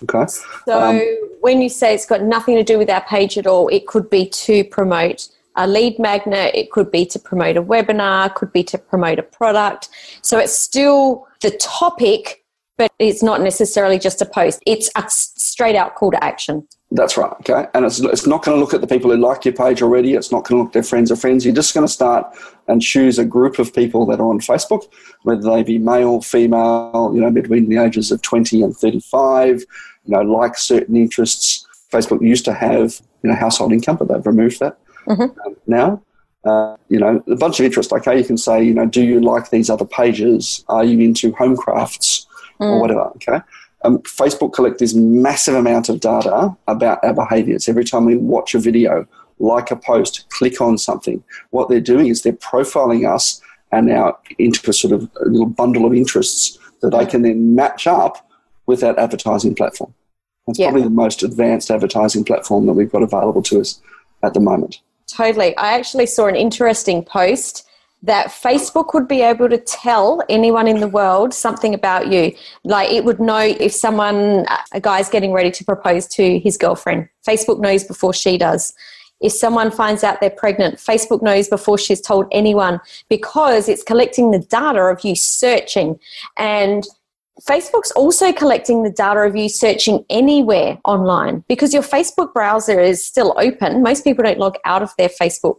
Okay. 0.03 0.25
So 0.65 0.79
um, 0.79 1.01
when 1.41 1.61
you 1.61 1.69
say 1.69 1.95
it's 1.95 2.05
got 2.05 2.21
nothing 2.21 2.55
to 2.55 2.63
do 2.63 2.77
with 2.77 2.89
our 2.91 3.03
page 3.05 3.37
at 3.39 3.47
all, 3.47 3.67
it 3.69 3.87
could 3.87 4.07
be 4.09 4.27
to 4.29 4.63
promote 4.65 5.29
a 5.55 5.67
lead 5.67 5.97
magnet, 5.97 6.53
it 6.53 6.69
could 6.71 6.91
be 6.91 7.05
to 7.07 7.17
promote 7.17 7.57
a 7.57 7.63
webinar, 7.63 8.33
could 8.35 8.51
be 8.51 8.63
to 8.65 8.77
promote 8.77 9.19
a 9.19 9.23
product. 9.23 9.89
So 10.21 10.37
it's 10.37 10.57
still 10.57 11.27
the 11.41 11.51
topic, 11.51 12.43
but 12.77 12.91
it's 12.99 13.23
not 13.23 13.41
necessarily 13.41 13.97
just 13.97 14.21
a 14.21 14.25
post. 14.25 14.61
It's 14.65 14.89
a 14.95 15.03
straight 15.09 15.75
out 15.75 15.95
call 15.95 16.11
to 16.11 16.23
action. 16.23 16.67
That's 16.91 17.17
right. 17.17 17.31
Okay. 17.41 17.67
And 17.73 17.85
it's, 17.85 17.99
it's 17.99 18.27
not 18.27 18.43
going 18.43 18.55
to 18.55 18.59
look 18.59 18.73
at 18.73 18.81
the 18.81 18.87
people 18.87 19.11
who 19.11 19.17
like 19.17 19.43
your 19.43 19.53
page 19.53 19.81
already. 19.81 20.13
It's 20.13 20.31
not 20.31 20.47
going 20.47 20.59
to 20.59 20.63
look 20.63 20.69
at 20.69 20.73
their 20.73 20.83
friends 20.83 21.11
or 21.11 21.15
friends. 21.15 21.45
You're 21.45 21.55
just 21.55 21.73
going 21.73 21.85
to 21.85 21.91
start 21.91 22.25
and 22.67 22.81
choose 22.81 23.17
a 23.17 23.25
group 23.25 23.59
of 23.59 23.73
people 23.73 24.05
that 24.07 24.19
are 24.19 24.29
on 24.29 24.39
Facebook, 24.39 24.83
whether 25.23 25.41
they 25.41 25.63
be 25.63 25.77
male, 25.77 26.21
female, 26.21 27.11
you 27.13 27.21
know, 27.21 27.31
between 27.31 27.69
the 27.69 27.77
ages 27.77 28.11
of 28.11 28.21
20 28.21 28.61
and 28.61 28.75
35, 28.75 29.59
you 29.59 29.65
know, 30.05 30.21
like 30.21 30.57
certain 30.57 30.95
interests. 30.95 31.65
Facebook 31.91 32.21
used 32.21 32.45
to 32.45 32.53
have, 32.53 33.01
you 33.23 33.29
know, 33.29 33.35
household 33.35 33.71
income, 33.71 33.95
but 33.95 34.07
they've 34.07 34.25
removed 34.25 34.59
that 34.59 34.77
mm-hmm. 35.07 35.39
um, 35.45 35.55
now. 35.67 36.01
Uh, 36.43 36.77
you 36.89 36.99
know, 36.99 37.23
a 37.27 37.35
bunch 37.35 37.59
of 37.59 37.65
interest. 37.65 37.91
Okay, 37.91 38.19
you 38.19 38.23
can 38.23 38.37
say, 38.37 38.63
you 38.63 38.71
know, 38.71 38.85
do 38.85 39.03
you 39.03 39.19
like 39.19 39.49
these 39.49 39.67
other 39.67 39.85
pages? 39.85 40.63
Are 40.69 40.85
you 40.85 40.99
into 40.99 41.31
home 41.33 41.57
crafts 41.57 42.27
mm. 42.59 42.65
or 42.65 42.79
whatever? 42.79 43.07
Okay. 43.15 43.41
Um, 43.83 43.99
Facebook 43.99 44.53
collect 44.53 44.79
this 44.79 44.95
massive 44.95 45.55
amount 45.55 45.89
of 45.89 45.99
data 45.99 46.55
about 46.67 47.03
our 47.03 47.13
behaviors. 47.13 47.69
Every 47.69 47.83
time 47.83 48.05
we 48.05 48.15
watch 48.15 48.55
a 48.55 48.59
video, 48.59 49.07
like 49.37 49.69
a 49.69 49.75
post, 49.75 50.27
click 50.29 50.59
on 50.59 50.77
something, 50.77 51.23
what 51.51 51.69
they're 51.69 51.81
doing 51.81 52.07
is 52.07 52.23
they're 52.23 52.33
profiling 52.33 53.07
us 53.07 53.41
and 53.71 53.87
now 53.87 54.17
into 54.39 54.69
a 54.69 54.73
sort 54.73 54.93
of 54.93 55.09
a 55.21 55.29
little 55.29 55.45
bundle 55.45 55.85
of 55.85 55.93
interests 55.93 56.57
that 56.81 56.91
they 56.91 57.05
can 57.05 57.21
then 57.21 57.55
match 57.55 57.87
up 57.87 58.27
with 58.65 58.79
that 58.81 58.97
advertising 58.97 59.53
platform. 59.53 59.93
It's 60.47 60.59
yeah. 60.59 60.67
probably 60.67 60.83
the 60.83 60.89
most 60.89 61.23
advanced 61.23 61.71
advertising 61.71 62.23
platform 62.23 62.65
that 62.67 62.73
we've 62.73 62.91
got 62.91 63.03
available 63.03 63.41
to 63.43 63.59
us 63.59 63.81
at 64.23 64.33
the 64.33 64.39
moment. 64.39 64.81
Totally. 65.07 65.55
I 65.57 65.77
actually 65.77 66.05
saw 66.05 66.27
an 66.27 66.35
interesting 66.35 67.03
post 67.03 67.67
that 68.05 68.27
Facebook 68.27 68.93
would 68.93 69.07
be 69.07 69.21
able 69.21 69.49
to 69.49 69.57
tell 69.57 70.21
anyone 70.29 70.67
in 70.67 70.79
the 70.79 70.87
world 70.87 71.33
something 71.33 71.73
about 71.73 72.11
you. 72.11 72.33
Like 72.63 72.91
it 72.91 73.03
would 73.03 73.19
know 73.19 73.39
if 73.39 73.71
someone, 73.73 74.45
a 74.71 74.79
guy's 74.79 75.09
getting 75.09 75.33
ready 75.33 75.49
to 75.49 75.65
propose 75.65 76.05
to 76.09 76.39
his 76.39 76.55
girlfriend. 76.55 77.09
Facebook 77.27 77.59
knows 77.59 77.83
before 77.83 78.13
she 78.13 78.37
does. 78.37 78.73
If 79.21 79.31
someone 79.31 79.71
finds 79.71 80.03
out 80.03 80.21
they're 80.21 80.29
pregnant, 80.29 80.75
Facebook 80.75 81.23
knows 81.23 81.47
before 81.47 81.79
she's 81.79 82.01
told 82.01 82.27
anyone 82.31 82.79
because 83.09 83.67
it's 83.67 83.81
collecting 83.81 84.29
the 84.29 84.39
data 84.39 84.81
of 84.81 85.03
you 85.03 85.15
searching. 85.15 85.99
And 86.37 86.85
Facebook's 87.41 87.91
also 87.91 88.31
collecting 88.31 88.83
the 88.83 88.91
data 88.91 89.21
of 89.21 89.35
you 89.35 89.49
searching 89.49 90.05
anywhere 90.11 90.77
online 90.85 91.43
because 91.47 91.73
your 91.73 91.83
Facebook 91.83 92.33
browser 92.33 92.79
is 92.79 93.03
still 93.03 93.33
open. 93.37 93.81
Most 93.81 94.03
people 94.03 94.23
don't 94.23 94.37
log 94.37 94.57
out 94.63 94.83
of 94.83 94.91
their 94.97 95.09
Facebook 95.09 95.57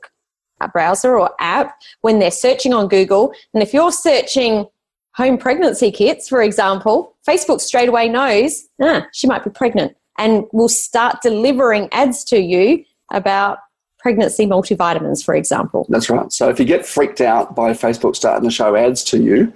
browser 0.73 1.19
or 1.19 1.31
app 1.39 1.79
when 2.01 2.19
they're 2.19 2.31
searching 2.31 2.73
on 2.73 2.89
Google. 2.89 3.33
And 3.55 3.63
if 3.63 3.75
you're 3.75 3.93
searching 3.93 4.67
home 5.15 5.39
pregnancy 5.39 5.91
kits, 5.91 6.29
for 6.29 6.43
example, 6.43 7.17
Facebook 7.27 7.61
straight 7.61 7.89
away 7.89 8.09
knows, 8.09 8.67
ah, 8.81 9.07
she 9.13 9.27
might 9.27 9.45
be 9.45 9.51
pregnant 9.51 9.97
and 10.19 10.45
will 10.53 10.69
start 10.69 11.23
delivering 11.23 11.89
ads 11.93 12.25
to 12.25 12.39
you 12.39 12.85
about 13.13 13.59
pregnancy 13.99 14.47
multivitamins, 14.47 15.25
for 15.25 15.35
example. 15.35 15.87
That's 15.89 16.09
right. 16.09 16.31
So 16.33 16.49
if 16.49 16.59
you 16.59 16.65
get 16.65 16.87
freaked 16.87 17.21
out 17.21 17.57
by 17.57 17.73
Facebook 17.73 18.15
starting 18.15 18.49
to 18.49 18.55
show 18.55 18.77
ads 18.77 19.03
to 19.05 19.23
you, 19.23 19.53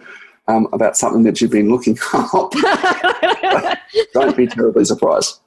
um, 0.51 0.69
about 0.73 0.97
something 0.97 1.23
that 1.23 1.41
you've 1.41 1.51
been 1.51 1.71
looking 1.71 1.99
up, 2.13 2.53
don't 4.13 4.37
be 4.37 4.47
terribly 4.47 4.85
surprised. 4.85 5.41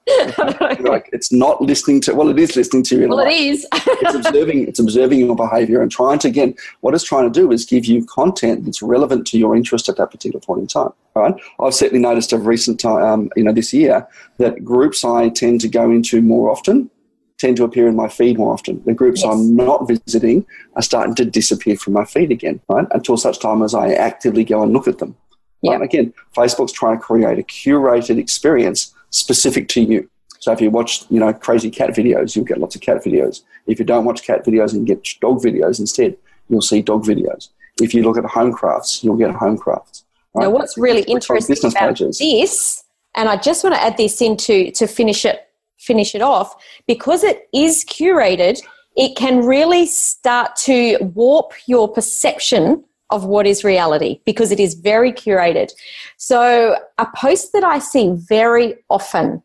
like 0.80 1.10
it's 1.14 1.32
not 1.32 1.62
listening 1.62 2.02
to. 2.02 2.14
Well, 2.14 2.30
it 2.30 2.40
is 2.40 2.56
listening 2.56 2.84
to 2.84 3.02
you. 3.02 3.08
Well, 3.08 3.20
it 3.20 3.32
is. 3.32 3.68
it's 3.74 4.16
observing. 4.16 4.68
It's 4.68 4.80
observing 4.80 5.20
your 5.20 5.36
behaviour 5.36 5.82
and 5.82 5.92
trying 5.92 6.20
to 6.20 6.28
again. 6.28 6.56
What 6.82 6.94
it's 6.94 7.04
trying 7.04 7.32
to 7.32 7.40
do 7.40 7.52
is 7.52 7.66
give 7.66 7.86
you 7.86 8.06
content 8.06 8.66
that's 8.66 8.82
relevant 8.82 9.28
to 9.28 9.38
your 9.38 9.56
interest 9.56 9.90
at 9.90 9.98
that 9.98 10.12
particular 10.12 10.40
point 10.40 10.62
in 10.62 10.68
time. 10.68 10.92
Right. 11.16 11.36
I've 11.60 11.76
certainly 11.76 12.02
noticed 12.02 12.34
of 12.34 12.48
recent 12.48 12.80
time, 12.80 13.04
um, 13.04 13.30
you 13.36 13.44
know, 13.44 13.54
this 13.54 13.72
year 13.72 14.08
that 14.40 14.66
groups 14.66 15.06
I 15.06 15.30
tend 15.30 15.62
to 15.62 15.68
go 15.68 15.92
into 15.92 16.22
more 16.24 16.50
often 16.50 16.90
tend 17.38 17.58
to 17.58 17.64
appear 17.64 17.88
in 17.88 17.96
my 17.96 18.08
feed 18.08 18.38
more 18.38 18.54
often. 18.54 18.82
The 18.86 18.94
groups 18.94 19.24
yes. 19.24 19.34
I'm 19.34 19.56
not 19.56 19.88
visiting 19.88 20.46
are 20.76 20.82
starting 20.82 21.16
to 21.16 21.26
disappear 21.26 21.76
from 21.76 21.94
my 21.94 22.06
feed 22.06 22.32
again, 22.32 22.62
right? 22.70 22.88
Until 22.92 23.18
such 23.18 23.40
time 23.40 23.62
as 23.62 23.74
I 23.74 23.94
actively 23.94 24.44
go 24.44 24.64
and 24.64 24.72
look 24.72 24.88
at 24.88 25.00
them. 25.00 25.16
Yeah. 25.62 25.74
Right? 25.74 25.82
Again, 25.84 26.14
Facebook's 26.36 26.72
trying 26.72 26.98
to 26.98 27.04
create 27.04 27.40
a 27.40 27.44
curated 27.44 28.18
experience 28.18 28.94
specific 29.10 29.68
to 29.70 29.82
you. 29.82 30.10
So 30.40 30.52
if 30.52 30.60
you 30.60 30.70
watch, 30.70 31.06
you 31.10 31.20
know, 31.20 31.32
crazy 31.34 31.72
cat 31.72 31.92
videos, 31.92 32.36
you'll 32.36 32.46
get 32.46 32.58
lots 32.58 32.76
of 32.76 32.82
cat 32.82 33.04
videos. 33.04 33.44
If 33.66 33.80
you 33.80 33.86
don't 33.86 34.04
watch 34.04 34.24
cat 34.24 34.46
videos 34.46 34.74
and 34.74 34.86
get 34.86 35.08
dog 35.22 35.42
videos 35.42 35.80
instead, 35.80 36.18
you'll 36.50 36.62
see 36.62 36.82
dog 36.82 37.06
videos. 37.06 37.50
If 37.82 37.94
you 37.94 38.04
look 38.04 38.18
at 38.18 38.26
home 38.26 38.52
crafts, 38.52 39.04
you'll 39.04 39.16
get 39.16 39.32
home 39.34 39.58
crafts. 39.58 40.04
Right? 40.34 40.44
Now, 40.44 40.50
what's 40.50 40.78
really 40.78 41.04
interesting 41.04 41.58
about 41.64 41.90
pages. 41.90 42.18
this, 42.20 42.84
and 43.16 43.30
I 43.30 43.38
just 43.38 43.64
want 43.64 43.76
to 43.76 43.82
add 43.82 43.96
this 43.96 44.22
in 44.22 44.36
to, 44.38 44.72
to 44.72 44.88
finish 44.88 45.26
it 45.26 45.43
finish 45.84 46.16
it 46.16 46.22
off, 46.22 46.56
because 46.88 47.24
it 47.24 47.48
is 47.54 47.86
curated, 47.86 48.62
it 48.96 49.16
can 49.16 49.46
really 49.46 49.86
start 49.86 50.56
to 50.56 50.98
warp 51.02 51.54
your 51.68 51.92
perception 51.92 52.84
of 53.10 53.26
what 53.26 53.46
is 53.46 53.64
reality 53.64 54.20
because 54.26 54.52
it 54.52 54.60
is 54.60 54.74
very 54.74 55.12
curated. 55.12 55.72
So, 56.18 56.76
a 56.98 57.08
post 57.16 57.54
that 57.54 57.64
I 57.64 57.80
see 57.80 58.12
very 58.16 58.76
often 58.90 59.44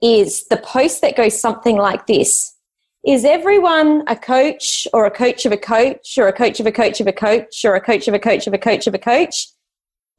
is 0.00 0.46
the 0.46 0.58
post 0.58 1.00
that 1.02 1.16
goes 1.16 1.38
something 1.38 1.76
like 1.76 2.06
this 2.06 2.54
Is 3.04 3.24
everyone 3.24 4.04
a 4.06 4.16
coach 4.16 4.86
or 4.92 5.06
a 5.06 5.10
coach 5.10 5.46
of 5.46 5.52
a 5.52 5.56
coach 5.56 6.16
or 6.16 6.28
a 6.28 6.32
coach 6.32 6.60
of 6.60 6.66
a 6.66 6.72
coach 6.72 7.00
of 7.00 7.06
a 7.06 7.12
coach 7.12 7.64
or 7.64 7.74
a 7.74 7.80
coach 7.80 8.08
of 8.08 8.14
a 8.14 8.18
coach 8.18 8.46
of 8.46 8.54
a 8.54 8.58
coach 8.58 8.86
of 8.86 8.94
a 8.94 8.98
coach? 8.98 9.48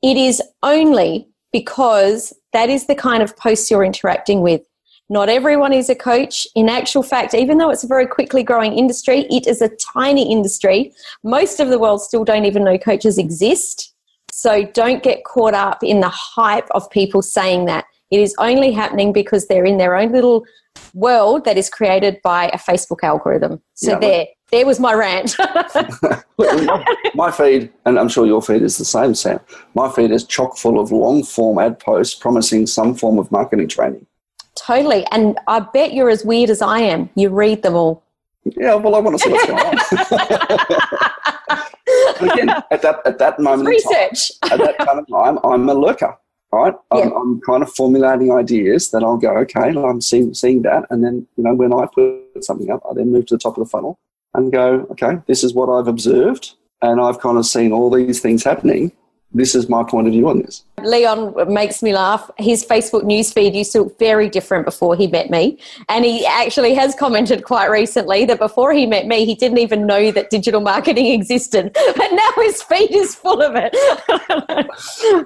It 0.02 0.18
is 0.18 0.42
only 0.64 1.30
because 1.52 2.34
that 2.54 2.70
is 2.70 2.86
the 2.88 2.96
kind 2.96 3.24
of 3.24 3.36
post 3.38 3.70
you're 3.72 3.84
interacting 3.84 4.42
with. 4.42 4.62
Not 5.10 5.28
everyone 5.28 5.74
is 5.74 5.90
a 5.90 5.96
coach. 5.96 6.48
In 6.56 6.70
actual 6.70 7.02
fact, 7.02 7.34
even 7.34 7.58
though 7.58 7.72
it's 7.72 7.84
a 7.84 7.88
very 7.88 8.06
quickly 8.06 8.44
growing 8.44 8.78
industry, 8.78 9.26
it 9.32 9.48
is 9.48 9.62
a 9.62 9.70
tiny 9.70 10.32
industry. 10.32 10.94
Most 11.24 11.60
of 11.60 11.70
the 11.70 11.80
world 11.80 12.02
still 12.02 12.24
don't 12.24 12.46
even 12.46 12.64
know 12.64 12.78
coaches 12.78 13.18
exist. 13.18 13.96
So 14.32 14.66
don't 14.66 15.02
get 15.02 15.24
caught 15.24 15.56
up 15.56 15.84
in 15.84 16.00
the 16.00 16.10
hype 16.10 16.70
of 16.72 16.90
people 16.92 17.22
saying 17.22 17.66
that. 17.66 17.86
It 18.12 18.20
is 18.20 18.36
only 18.40 18.72
happening 18.72 19.14
because 19.14 19.48
they're 19.48 19.66
in 19.66 19.78
their 19.78 19.96
own 19.96 20.12
little 20.12 20.44
world 20.94 21.46
that 21.46 21.58
is 21.58 21.70
created 21.70 22.20
by 22.24 22.48
a 22.48 22.58
Facebook 22.58 23.04
algorithm. 23.04 23.62
So 23.76 23.92
yeah, 23.92 24.00
there, 24.00 24.26
there 24.52 24.66
was 24.66 24.80
my 24.80 24.94
rant. 24.94 25.36
my, 26.38 26.86
my, 27.14 27.32
feed, 27.32 27.72
and 27.86 28.00
I'm 28.00 28.10
sure 28.10 28.26
your 28.26 28.42
feed 28.42 28.64
is 28.64 28.78
the 28.78 28.86
same, 28.86 29.14
Sam. 29.14 29.40
My 29.76 29.92
feed 29.92 30.12
is 30.12 30.24
chock 30.24 30.58
full 30.58 30.80
of 30.80 30.92
long 30.92 31.24
form 31.24 31.60
ad 31.60 31.80
posts 31.80 32.16
promising 32.16 32.66
some 32.66 32.96
form 32.96 33.20
of 33.20 33.32
marketing 33.32 33.68
training. 33.68 34.06
Totally. 34.58 35.06
And 35.12 35.38
I 35.48 35.60
bet 35.60 35.94
you're 35.94 36.10
as 36.10 36.26
weird 36.26 36.50
as 36.50 36.62
I 36.62 36.80
am. 36.80 37.10
You 37.16 37.30
read 37.30 37.64
them 37.64 37.76
all. 37.76 38.04
Yeah, 38.44 38.76
well, 38.76 38.96
I 38.96 39.00
want 39.00 39.20
to 39.20 39.24
see 39.24 39.32
what's 39.32 39.46
going 39.46 39.60
on. 39.60 39.76
again, 42.32 42.50
at 42.72 42.82
that, 42.82 43.02
at 43.06 43.20
that 43.20 43.40
moment 43.40 43.70
research. 43.70 44.32
Time, 44.42 44.62
at 44.62 44.78
that 44.78 45.08
time, 45.08 45.40
I'm 45.44 45.70
a 45.70 45.74
lurker 45.74 46.18
right? 46.52 46.74
I'm, 46.92 46.98
yeah. 46.98 47.16
I'm, 47.16 47.42
kind 47.42 47.64
of 47.64 47.72
formulating 47.72 48.32
ideas 48.32 48.92
that 48.92 49.04
I'll 49.04 49.18
go, 49.18 49.38
okay, 49.38 49.70
I'm 49.70 50.02
seeing, 50.02 50.34
seeing 50.34 50.64
that. 50.64 50.86
And 50.90 51.04
then, 51.04 51.28
you 51.38 51.44
know, 51.44 51.54
when 51.54 51.74
I 51.74 51.86
put 51.94 52.44
something 52.44 52.72
up, 52.72 52.82
I 52.90 52.94
then 52.94 53.12
move 53.12 53.28
to 53.28 53.36
the 53.36 53.40
top 53.40 53.58
of 53.58 53.64
the 53.64 53.70
funnel 53.70 54.00
and 54.34 54.52
go, 54.52 54.88
okay, 54.92 55.20
this 55.28 55.44
is 55.44 55.54
what 55.54 55.70
I've 55.70 55.88
observed. 55.88 56.56
And 56.82 57.02
I've 57.02 57.20
kind 57.20 57.38
of 57.38 57.46
seen 57.46 57.72
all 57.72 57.90
these 57.90 58.20
things 58.20 58.44
happening 58.44 58.92
this 59.32 59.54
is 59.54 59.70
my 59.70 59.84
point 59.84 60.08
of 60.08 60.14
view 60.14 60.28
on 60.28 60.42
this. 60.42 60.64
Leon 60.84 61.54
makes 61.54 61.84
me 61.84 61.94
laugh. 61.94 62.32
His 62.38 62.66
Facebook 62.66 63.04
newsfeed 63.04 63.54
used 63.54 63.72
to 63.74 63.84
look 63.84 64.00
very 64.00 64.28
different 64.28 64.66
before 64.66 64.96
he 64.96 65.06
met 65.06 65.30
me. 65.30 65.60
And 65.88 66.04
he 66.04 66.26
actually 66.26 66.74
has 66.74 66.96
commented 66.96 67.44
quite 67.44 67.68
recently 67.68 68.26
that 68.26 68.40
before 68.40 68.74
he 68.74 68.88
met 68.88 69.06
me, 69.06 69.26
he 69.26 69.36
didn't 69.36 69.60
even 69.60 69.86
know 69.86 70.12
that 70.12 70.32
digital 70.32 70.62
marketing 70.62 71.06
existed. 71.12 71.72
But 71.74 72.12
now 72.12 72.32
his 72.38 72.64
feed 72.64 72.92
is 72.92 73.14
full 73.14 73.42
of 73.42 73.54
it. 73.56 73.76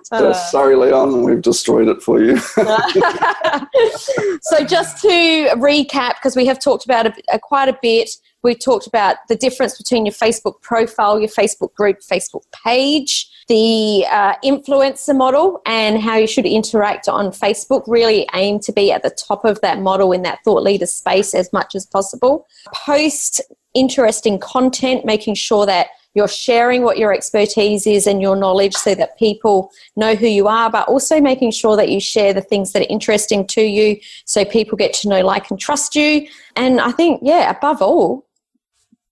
uh, 0.12 0.34
sorry, 0.34 0.76
Leon, 0.76 1.24
we've 1.24 1.42
destroyed 1.42 1.88
it 1.88 2.02
for 2.02 2.22
you. 2.22 2.38
so, 4.42 4.66
just 4.66 5.02
to 5.02 5.50
recap, 5.56 6.16
because 6.16 6.36
we 6.36 6.46
have 6.46 6.60
talked 6.60 6.84
about 6.84 7.14
a, 7.32 7.40
quite 7.40 7.70
a 7.70 7.78
bit, 7.82 8.10
we 8.44 8.56
talked 8.56 8.88
about 8.88 9.18
the 9.30 9.36
difference 9.36 9.78
between 9.78 10.06
your 10.06 10.14
Facebook 10.14 10.62
profile, 10.62 11.20
your 11.20 11.30
Facebook 11.30 11.74
group, 11.74 12.00
Facebook 12.00 12.44
page 12.64 13.30
the 13.48 14.06
uh, 14.10 14.36
influencer 14.44 15.16
model 15.16 15.62
and 15.66 16.02
how 16.02 16.16
you 16.16 16.28
should 16.28 16.46
interact 16.46 17.10
on 17.10 17.28
Facebook. 17.28 17.84
Really 17.88 18.28
aim 18.34 18.60
to 18.60 18.72
be 18.72 18.92
at 18.92 19.04
the 19.04 19.10
top 19.10 19.46
of 19.46 19.60
that 19.62 19.80
model 19.80 20.12
in 20.12 20.22
that 20.24 20.40
thought 20.44 20.64
leader 20.64 20.86
space 20.86 21.34
as 21.34 21.52
much 21.52 21.76
as 21.76 21.86
possible. 21.86 22.48
Post 22.74 23.42
interesting 23.74 24.40
content, 24.40 25.04
making 25.06 25.36
sure 25.36 25.66
that 25.66 25.88
you're 26.16 26.28
sharing 26.28 26.84
what 26.84 27.00
your 27.00 27.12
expertise 27.12 27.88
is 27.88 28.06
and 28.06 28.22
your 28.22 28.36
knowledge 28.36 28.76
so 28.76 28.94
that 28.94 29.18
people 29.18 29.72
know 29.96 30.14
who 30.14 30.28
you 30.28 30.48
are, 30.48 30.70
but 30.70 30.88
also 30.88 31.20
making 31.20 31.50
sure 31.50 31.76
that 31.76 31.90
you 31.90 32.00
share 32.00 32.34
the 32.34 32.42
things 32.42 32.72
that 32.72 32.84
are 32.84 32.90
interesting 32.90 33.48
to 33.48 33.62
you 33.62 33.98
so 34.26 34.46
people 34.46 34.78
get 34.78 34.94
to 34.94 35.10
know, 35.10 35.22
like, 35.22 35.50
and 35.50 35.60
trust 35.60 35.96
you. 35.96 36.28
And 36.56 36.80
I 36.80 36.92
think, 36.92 37.22
yeah, 37.24 37.50
above 37.50 37.82
all, 37.82 38.28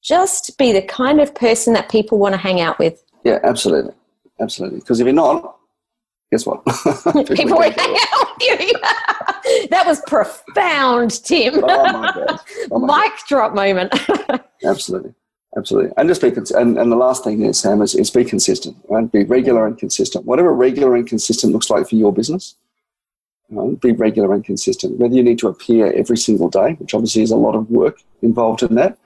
just 0.02 0.58
be 0.58 0.72
the 0.72 0.82
kind 0.82 1.20
of 1.20 1.34
person 1.36 1.74
that 1.74 1.90
people 1.90 2.18
want 2.18 2.34
to 2.34 2.38
hang 2.38 2.62
out 2.62 2.80
with. 2.80 3.04
Yeah, 3.24 3.40
absolutely 3.44 3.94
absolutely. 4.42 4.80
Because 4.80 5.00
if 5.00 5.06
you're 5.06 5.14
not, 5.14 5.58
guess 6.32 6.46
what? 6.46 6.66
People 7.36 7.58
will 7.58 7.72
hang 7.72 7.98
out 8.14 8.28
with 8.38 8.60
you. 8.60 8.74
that 9.70 9.84
was 9.86 10.02
profound, 10.08 11.24
Tim. 11.24 11.56
Oh 11.64 11.84
my 11.94 12.12
god! 12.14 12.40
Oh 12.72 12.80
my 12.80 13.04
Mic 13.04 13.12
god. 13.12 13.20
drop 13.28 13.54
moment. 13.54 13.94
absolutely, 14.66 15.14
absolutely. 15.58 15.92
And 15.98 16.10
just 16.10 16.22
be 16.22 16.30
and, 16.56 16.78
and 16.78 16.92
the 16.92 16.96
last 16.96 17.24
thing 17.24 17.44
is 17.44 17.60
Sam 17.60 17.82
is, 17.82 17.96
is 17.96 18.10
be 18.10 18.26
consistent. 18.26 18.76
Right? 18.90 19.10
Be 19.10 19.24
regular 19.24 19.68
and 19.68 19.78
consistent. 19.78 20.26
Whatever 20.26 20.54
regular 20.54 20.96
and 20.96 21.08
consistent 21.08 21.54
looks 21.54 21.70
like 21.70 21.88
for 21.88 21.96
your 21.96 22.14
business. 22.14 22.56
be 23.82 23.92
regular 23.92 24.34
and 24.34 24.44
consistent. 24.44 24.98
Whether 25.00 25.16
you 25.16 25.24
need 25.24 25.40
to 25.40 25.48
appear 25.48 25.92
every 25.94 26.18
single 26.18 26.50
day, 26.50 26.74
which 26.74 26.94
obviously 26.94 27.22
is 27.22 27.32
a 27.32 27.36
lot 27.36 27.56
of 27.56 27.70
work 27.70 28.02
involved 28.22 28.64
in 28.64 28.76
that, 28.76 28.98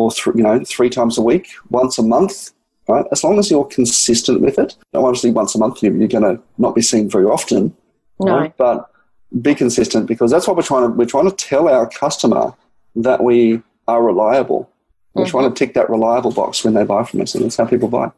or 0.00 0.10
th- 0.10 0.36
you 0.36 0.42
know 0.42 0.62
three 0.64 0.90
times 0.90 1.18
a 1.18 1.22
week, 1.22 1.48
once 1.70 1.98
a 1.98 2.02
month, 2.02 2.52
right? 2.88 3.04
As 3.12 3.22
long 3.24 3.38
as 3.38 3.50
you're 3.50 3.64
consistent 3.64 4.40
with 4.40 4.58
it. 4.58 4.76
Now, 4.92 5.04
obviously, 5.06 5.30
once 5.30 5.54
a 5.54 5.58
month 5.58 5.82
you're 5.82 5.92
going 5.92 6.24
to 6.24 6.40
not 6.58 6.74
be 6.74 6.82
seen 6.82 7.08
very 7.08 7.24
often, 7.24 7.74
no. 8.18 8.38
right? 8.38 8.56
But 8.56 8.90
be 9.42 9.54
consistent 9.54 10.06
because 10.06 10.30
that's 10.30 10.46
what 10.46 10.56
we're 10.56 10.62
trying 10.62 10.82
to. 10.82 10.88
We're 10.88 11.06
trying 11.06 11.30
to 11.30 11.36
tell 11.36 11.68
our 11.68 11.88
customer 11.88 12.54
that 12.96 13.22
we 13.22 13.62
are 13.86 14.02
reliable. 14.02 14.70
We're 15.14 15.24
mm-hmm. 15.24 15.30
trying 15.30 15.52
to 15.52 15.54
tick 15.56 15.74
that 15.74 15.90
reliable 15.90 16.32
box 16.32 16.64
when 16.64 16.74
they 16.74 16.84
buy 16.84 17.04
from 17.04 17.20
us, 17.20 17.34
and 17.34 17.44
that's 17.44 17.56
how 17.56 17.66
people 17.66 17.88
buy. 17.88 18.10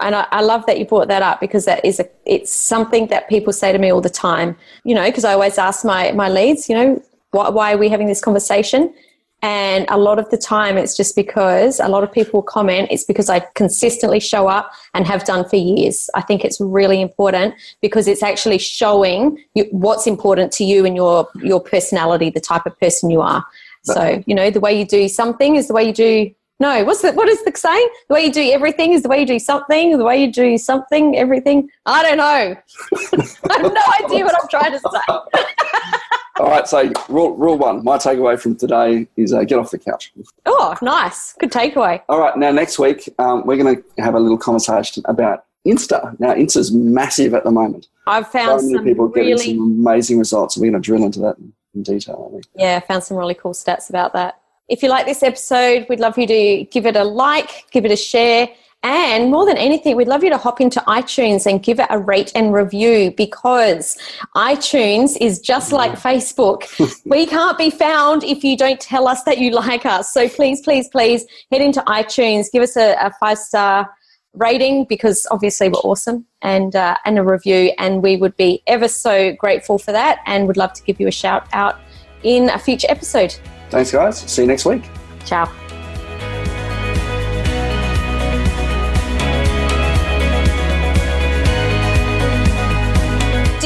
And 0.00 0.14
I, 0.14 0.26
I, 0.30 0.40
love 0.40 0.64
that 0.64 0.78
you 0.78 0.86
brought 0.86 1.08
that 1.08 1.20
up 1.20 1.40
because 1.40 1.66
that 1.66 1.84
is 1.84 2.00
a 2.00 2.08
it's 2.24 2.50
something 2.50 3.08
that 3.08 3.28
people 3.28 3.52
say 3.52 3.70
to 3.70 3.78
me 3.78 3.92
all 3.92 4.00
the 4.00 4.10
time. 4.10 4.56
You 4.84 4.94
know, 4.94 5.04
because 5.04 5.24
I 5.24 5.32
always 5.32 5.58
ask 5.58 5.84
my 5.84 6.12
my 6.12 6.28
leads, 6.28 6.68
you 6.68 6.74
know, 6.74 7.02
why, 7.32 7.48
why 7.50 7.72
are 7.74 7.78
we 7.78 7.88
having 7.88 8.06
this 8.06 8.20
conversation? 8.20 8.94
And 9.42 9.86
a 9.88 9.96
lot 9.96 10.18
of 10.18 10.28
the 10.30 10.36
time, 10.36 10.76
it's 10.76 10.96
just 10.96 11.16
because 11.16 11.80
a 11.80 11.88
lot 11.88 12.04
of 12.04 12.12
people 12.12 12.42
comment, 12.42 12.88
it's 12.90 13.04
because 13.04 13.30
I 13.30 13.40
consistently 13.54 14.20
show 14.20 14.48
up 14.48 14.70
and 14.92 15.06
have 15.06 15.24
done 15.24 15.48
for 15.48 15.56
years. 15.56 16.10
I 16.14 16.20
think 16.20 16.44
it's 16.44 16.60
really 16.60 17.00
important 17.00 17.54
because 17.80 18.06
it's 18.06 18.22
actually 18.22 18.58
showing 18.58 19.42
you, 19.54 19.64
what's 19.70 20.06
important 20.06 20.52
to 20.52 20.64
you 20.64 20.84
and 20.84 20.94
your, 20.94 21.26
your 21.36 21.60
personality, 21.60 22.28
the 22.28 22.40
type 22.40 22.66
of 22.66 22.78
person 22.80 23.10
you 23.10 23.22
are. 23.22 23.44
So, 23.82 24.22
you 24.26 24.34
know, 24.34 24.50
the 24.50 24.60
way 24.60 24.78
you 24.78 24.84
do 24.84 25.08
something 25.08 25.56
is 25.56 25.68
the 25.68 25.74
way 25.74 25.84
you 25.84 25.94
do. 25.94 26.30
No, 26.58 26.84
what's 26.84 27.00
the, 27.00 27.12
what 27.12 27.26
is 27.26 27.42
the 27.44 27.52
saying? 27.56 27.88
The 28.08 28.14
way 28.14 28.26
you 28.26 28.32
do 28.32 28.52
everything 28.52 28.92
is 28.92 29.02
the 29.02 29.08
way 29.08 29.20
you 29.20 29.26
do 29.26 29.38
something. 29.38 29.96
The 29.96 30.04
way 30.04 30.22
you 30.22 30.30
do 30.30 30.58
something, 30.58 31.16
everything. 31.16 31.70
I 31.86 32.02
don't 32.02 32.18
know. 32.18 32.22
I 33.50 33.62
have 33.62 33.72
no 33.72 33.82
idea 34.04 34.26
what 34.26 34.34
I'm 34.40 34.48
trying 34.48 34.72
to 34.72 34.78
say. 34.78 35.96
All 36.40 36.48
right, 36.48 36.66
so 36.66 36.90
rule, 37.10 37.36
rule 37.36 37.58
one, 37.58 37.84
my 37.84 37.98
takeaway 37.98 38.40
from 38.40 38.56
today 38.56 39.06
is 39.18 39.30
uh, 39.30 39.44
get 39.44 39.58
off 39.58 39.70
the 39.70 39.78
couch. 39.78 40.10
Oh, 40.46 40.74
nice. 40.80 41.34
Good 41.34 41.52
takeaway. 41.52 42.00
All 42.08 42.18
right, 42.18 42.34
now 42.38 42.50
next 42.50 42.78
week, 42.78 43.10
um, 43.18 43.44
we're 43.44 43.62
going 43.62 43.76
to 43.76 44.02
have 44.02 44.14
a 44.14 44.20
little 44.20 44.38
conversation 44.38 45.02
about 45.06 45.44
Insta. 45.66 46.18
Now, 46.18 46.34
Insta's 46.34 46.72
massive 46.72 47.34
at 47.34 47.44
the 47.44 47.50
moment. 47.50 47.88
I've 48.06 48.26
found 48.28 48.62
so 48.62 48.66
many 48.68 48.78
some 48.78 48.84
people 48.86 49.08
really... 49.08 49.36
getting 49.36 49.58
some 49.58 49.86
amazing 49.86 50.18
results. 50.18 50.56
We're 50.56 50.70
going 50.70 50.80
to 50.82 50.86
drill 50.86 51.04
into 51.04 51.20
that 51.20 51.36
in 51.74 51.82
detail, 51.82 52.32
I 52.34 52.40
Yeah, 52.54 52.76
I 52.82 52.86
found 52.86 53.04
some 53.04 53.18
really 53.18 53.34
cool 53.34 53.52
stats 53.52 53.90
about 53.90 54.14
that. 54.14 54.40
If 54.66 54.82
you 54.82 54.88
like 54.88 55.04
this 55.04 55.22
episode, 55.22 55.84
we'd 55.90 56.00
love 56.00 56.16
you 56.16 56.26
to 56.26 56.64
give 56.70 56.86
it 56.86 56.96
a 56.96 57.04
like, 57.04 57.66
give 57.70 57.84
it 57.84 57.90
a 57.90 57.96
share, 57.96 58.48
and 58.82 59.30
more 59.30 59.44
than 59.44 59.58
anything, 59.58 59.96
we'd 59.96 60.08
love 60.08 60.24
you 60.24 60.30
to 60.30 60.38
hop 60.38 60.60
into 60.60 60.80
iTunes 60.80 61.44
and 61.44 61.62
give 61.62 61.78
it 61.80 61.86
a 61.90 61.98
rate 61.98 62.32
and 62.34 62.52
review 62.54 63.12
because 63.14 63.98
iTunes 64.34 65.18
is 65.20 65.38
just 65.38 65.70
like 65.70 65.92
Facebook. 65.92 66.64
we 67.04 67.26
can't 67.26 67.58
be 67.58 67.70
found 67.70 68.24
if 68.24 68.42
you 68.42 68.56
don't 68.56 68.80
tell 68.80 69.06
us 69.06 69.22
that 69.24 69.38
you 69.38 69.50
like 69.50 69.84
us. 69.84 70.12
So 70.12 70.28
please, 70.28 70.62
please, 70.62 70.88
please 70.88 71.26
head 71.50 71.60
into 71.60 71.80
iTunes, 71.82 72.50
give 72.50 72.62
us 72.62 72.76
a, 72.76 72.96
a 73.00 73.12
five 73.20 73.38
star 73.38 73.90
rating 74.34 74.86
because 74.88 75.26
obviously 75.30 75.68
we're 75.68 75.80
awesome 75.80 76.24
and 76.40 76.76
uh, 76.76 76.96
and 77.04 77.18
a 77.18 77.22
review 77.22 77.72
and 77.78 78.02
we 78.02 78.16
would 78.16 78.36
be 78.36 78.62
ever 78.66 78.88
so 78.88 79.32
grateful 79.34 79.78
for 79.78 79.92
that 79.92 80.20
and 80.26 80.46
would 80.46 80.56
love 80.56 80.72
to 80.72 80.82
give 80.84 81.00
you 81.00 81.08
a 81.08 81.12
shout 81.12 81.46
out 81.52 81.80
in 82.22 82.48
a 82.50 82.58
future 82.58 82.86
episode. 82.88 83.34
Thanks 83.70 83.92
guys. 83.92 84.18
See 84.20 84.42
you 84.42 84.48
next 84.48 84.64
week. 84.64 84.88
Ciao. 85.26 85.69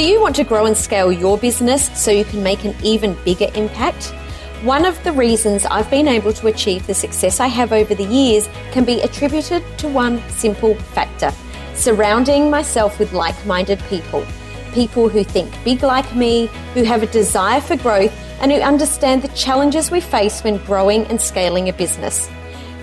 You 0.04 0.20
want 0.20 0.36
to 0.36 0.44
grow 0.44 0.66
and 0.66 0.76
scale 0.76 1.10
your 1.10 1.38
business 1.38 1.90
so 1.98 2.10
you 2.10 2.24
can 2.24 2.42
make 2.42 2.64
an 2.64 2.74
even 2.82 3.16
bigger 3.24 3.48
impact? 3.54 4.12
One 4.62 4.84
of 4.84 5.02
the 5.04 5.12
reasons 5.12 5.64
I've 5.64 5.90
been 5.90 6.08
able 6.08 6.32
to 6.34 6.48
achieve 6.48 6.86
the 6.86 6.94
success 6.94 7.40
I 7.40 7.46
have 7.46 7.72
over 7.72 7.94
the 7.94 8.04
years 8.04 8.48
can 8.72 8.84
be 8.84 9.00
attributed 9.00 9.62
to 9.78 9.88
one 9.88 10.22
simple 10.28 10.74
factor 10.74 11.32
surrounding 11.74 12.50
myself 12.50 12.98
with 12.98 13.12
like 13.12 13.34
minded 13.46 13.78
people. 13.88 14.24
People 14.72 15.08
who 15.08 15.24
think 15.24 15.52
big 15.64 15.82
like 15.82 16.14
me, 16.14 16.46
who 16.72 16.82
have 16.82 17.02
a 17.02 17.06
desire 17.06 17.60
for 17.60 17.76
growth, 17.76 18.12
and 18.40 18.50
who 18.50 18.58
understand 18.60 19.22
the 19.22 19.28
challenges 19.28 19.90
we 19.90 20.00
face 20.00 20.42
when 20.42 20.56
growing 20.64 21.04
and 21.06 21.20
scaling 21.20 21.68
a 21.68 21.72
business. 21.72 22.28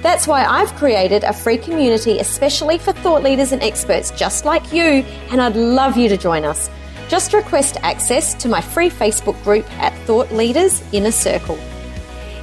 That's 0.02 0.28
why 0.28 0.44
I've 0.46 0.74
created 0.76 1.24
a 1.24 1.34
free 1.34 1.58
community 1.58 2.20
especially 2.20 2.78
for 2.80 2.92
thought 2.92 3.22
leaders 3.22 3.52
and 3.52 3.62
experts 3.62 4.12
just 4.12 4.46
like 4.46 4.74
you, 4.74 5.06
and 5.32 5.42
I'd 5.42 5.56
love 5.56 5.98
you 5.98 6.10
to 6.10 6.18
join 6.18 6.46
us. 6.46 6.70
Just 7.12 7.34
request 7.34 7.76
access 7.82 8.34
to 8.36 8.48
my 8.48 8.62
free 8.62 8.90
Facebook 8.90 9.44
group 9.44 9.70
at 9.82 9.92
Thought 10.06 10.32
Leaders 10.32 10.82
Inner 10.94 11.12
Circle. 11.12 11.60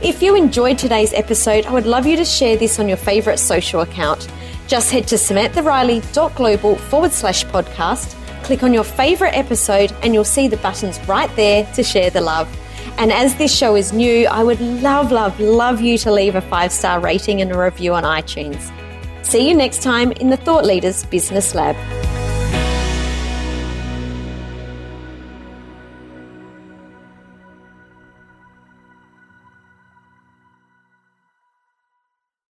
If 0.03 0.23
you 0.23 0.37
enjoyed 0.37 0.77
today's 0.77 1.15
episode, 1.15 1.65
I 1.65 1.73
would 1.73 1.87
love 1.87 2.07
you 2.07 2.19
to 2.19 2.25
share 2.27 2.59
this 2.59 2.79
on 2.79 2.87
your 2.87 2.99
favourite 2.99 3.39
social 3.39 3.81
account. 3.81 4.29
Just 4.67 4.91
head 4.91 5.09
to 5.09 5.15
samanthariley.global 5.15 6.77
forward 6.77 7.13
slash 7.13 7.47
podcast, 7.47 8.15
click 8.45 8.63
on 8.63 8.75
your 8.75 8.85
favourite 8.85 9.33
episode, 9.33 9.91
and 10.03 10.13
you'll 10.13 10.23
see 10.23 10.49
the 10.49 10.59
buttons 10.59 11.01
right 11.09 11.35
there 11.35 11.65
to 11.73 11.83
share 11.83 12.11
the 12.11 12.21
love. 12.21 12.47
And 12.99 13.11
as 13.11 13.37
this 13.37 13.57
show 13.57 13.75
is 13.75 13.95
new, 13.95 14.27
I 14.27 14.45
would 14.45 14.61
love, 14.61 15.11
love, 15.11 15.41
love 15.41 15.81
you 15.81 15.97
to 15.97 16.13
leave 16.13 16.35
a 16.35 16.43
five 16.43 16.73
star 16.73 17.01
rating 17.01 17.41
and 17.41 17.51
a 17.53 17.59
review 17.59 17.95
on 17.95 18.03
iTunes. 18.03 18.71
See 19.25 19.49
you 19.49 19.57
next 19.57 19.83
time 19.83 20.13
in 20.13 20.29
the 20.29 20.37
Thought 20.37 20.67
Leaders 20.67 21.07
Business 21.07 21.55
Lab. 21.55 21.75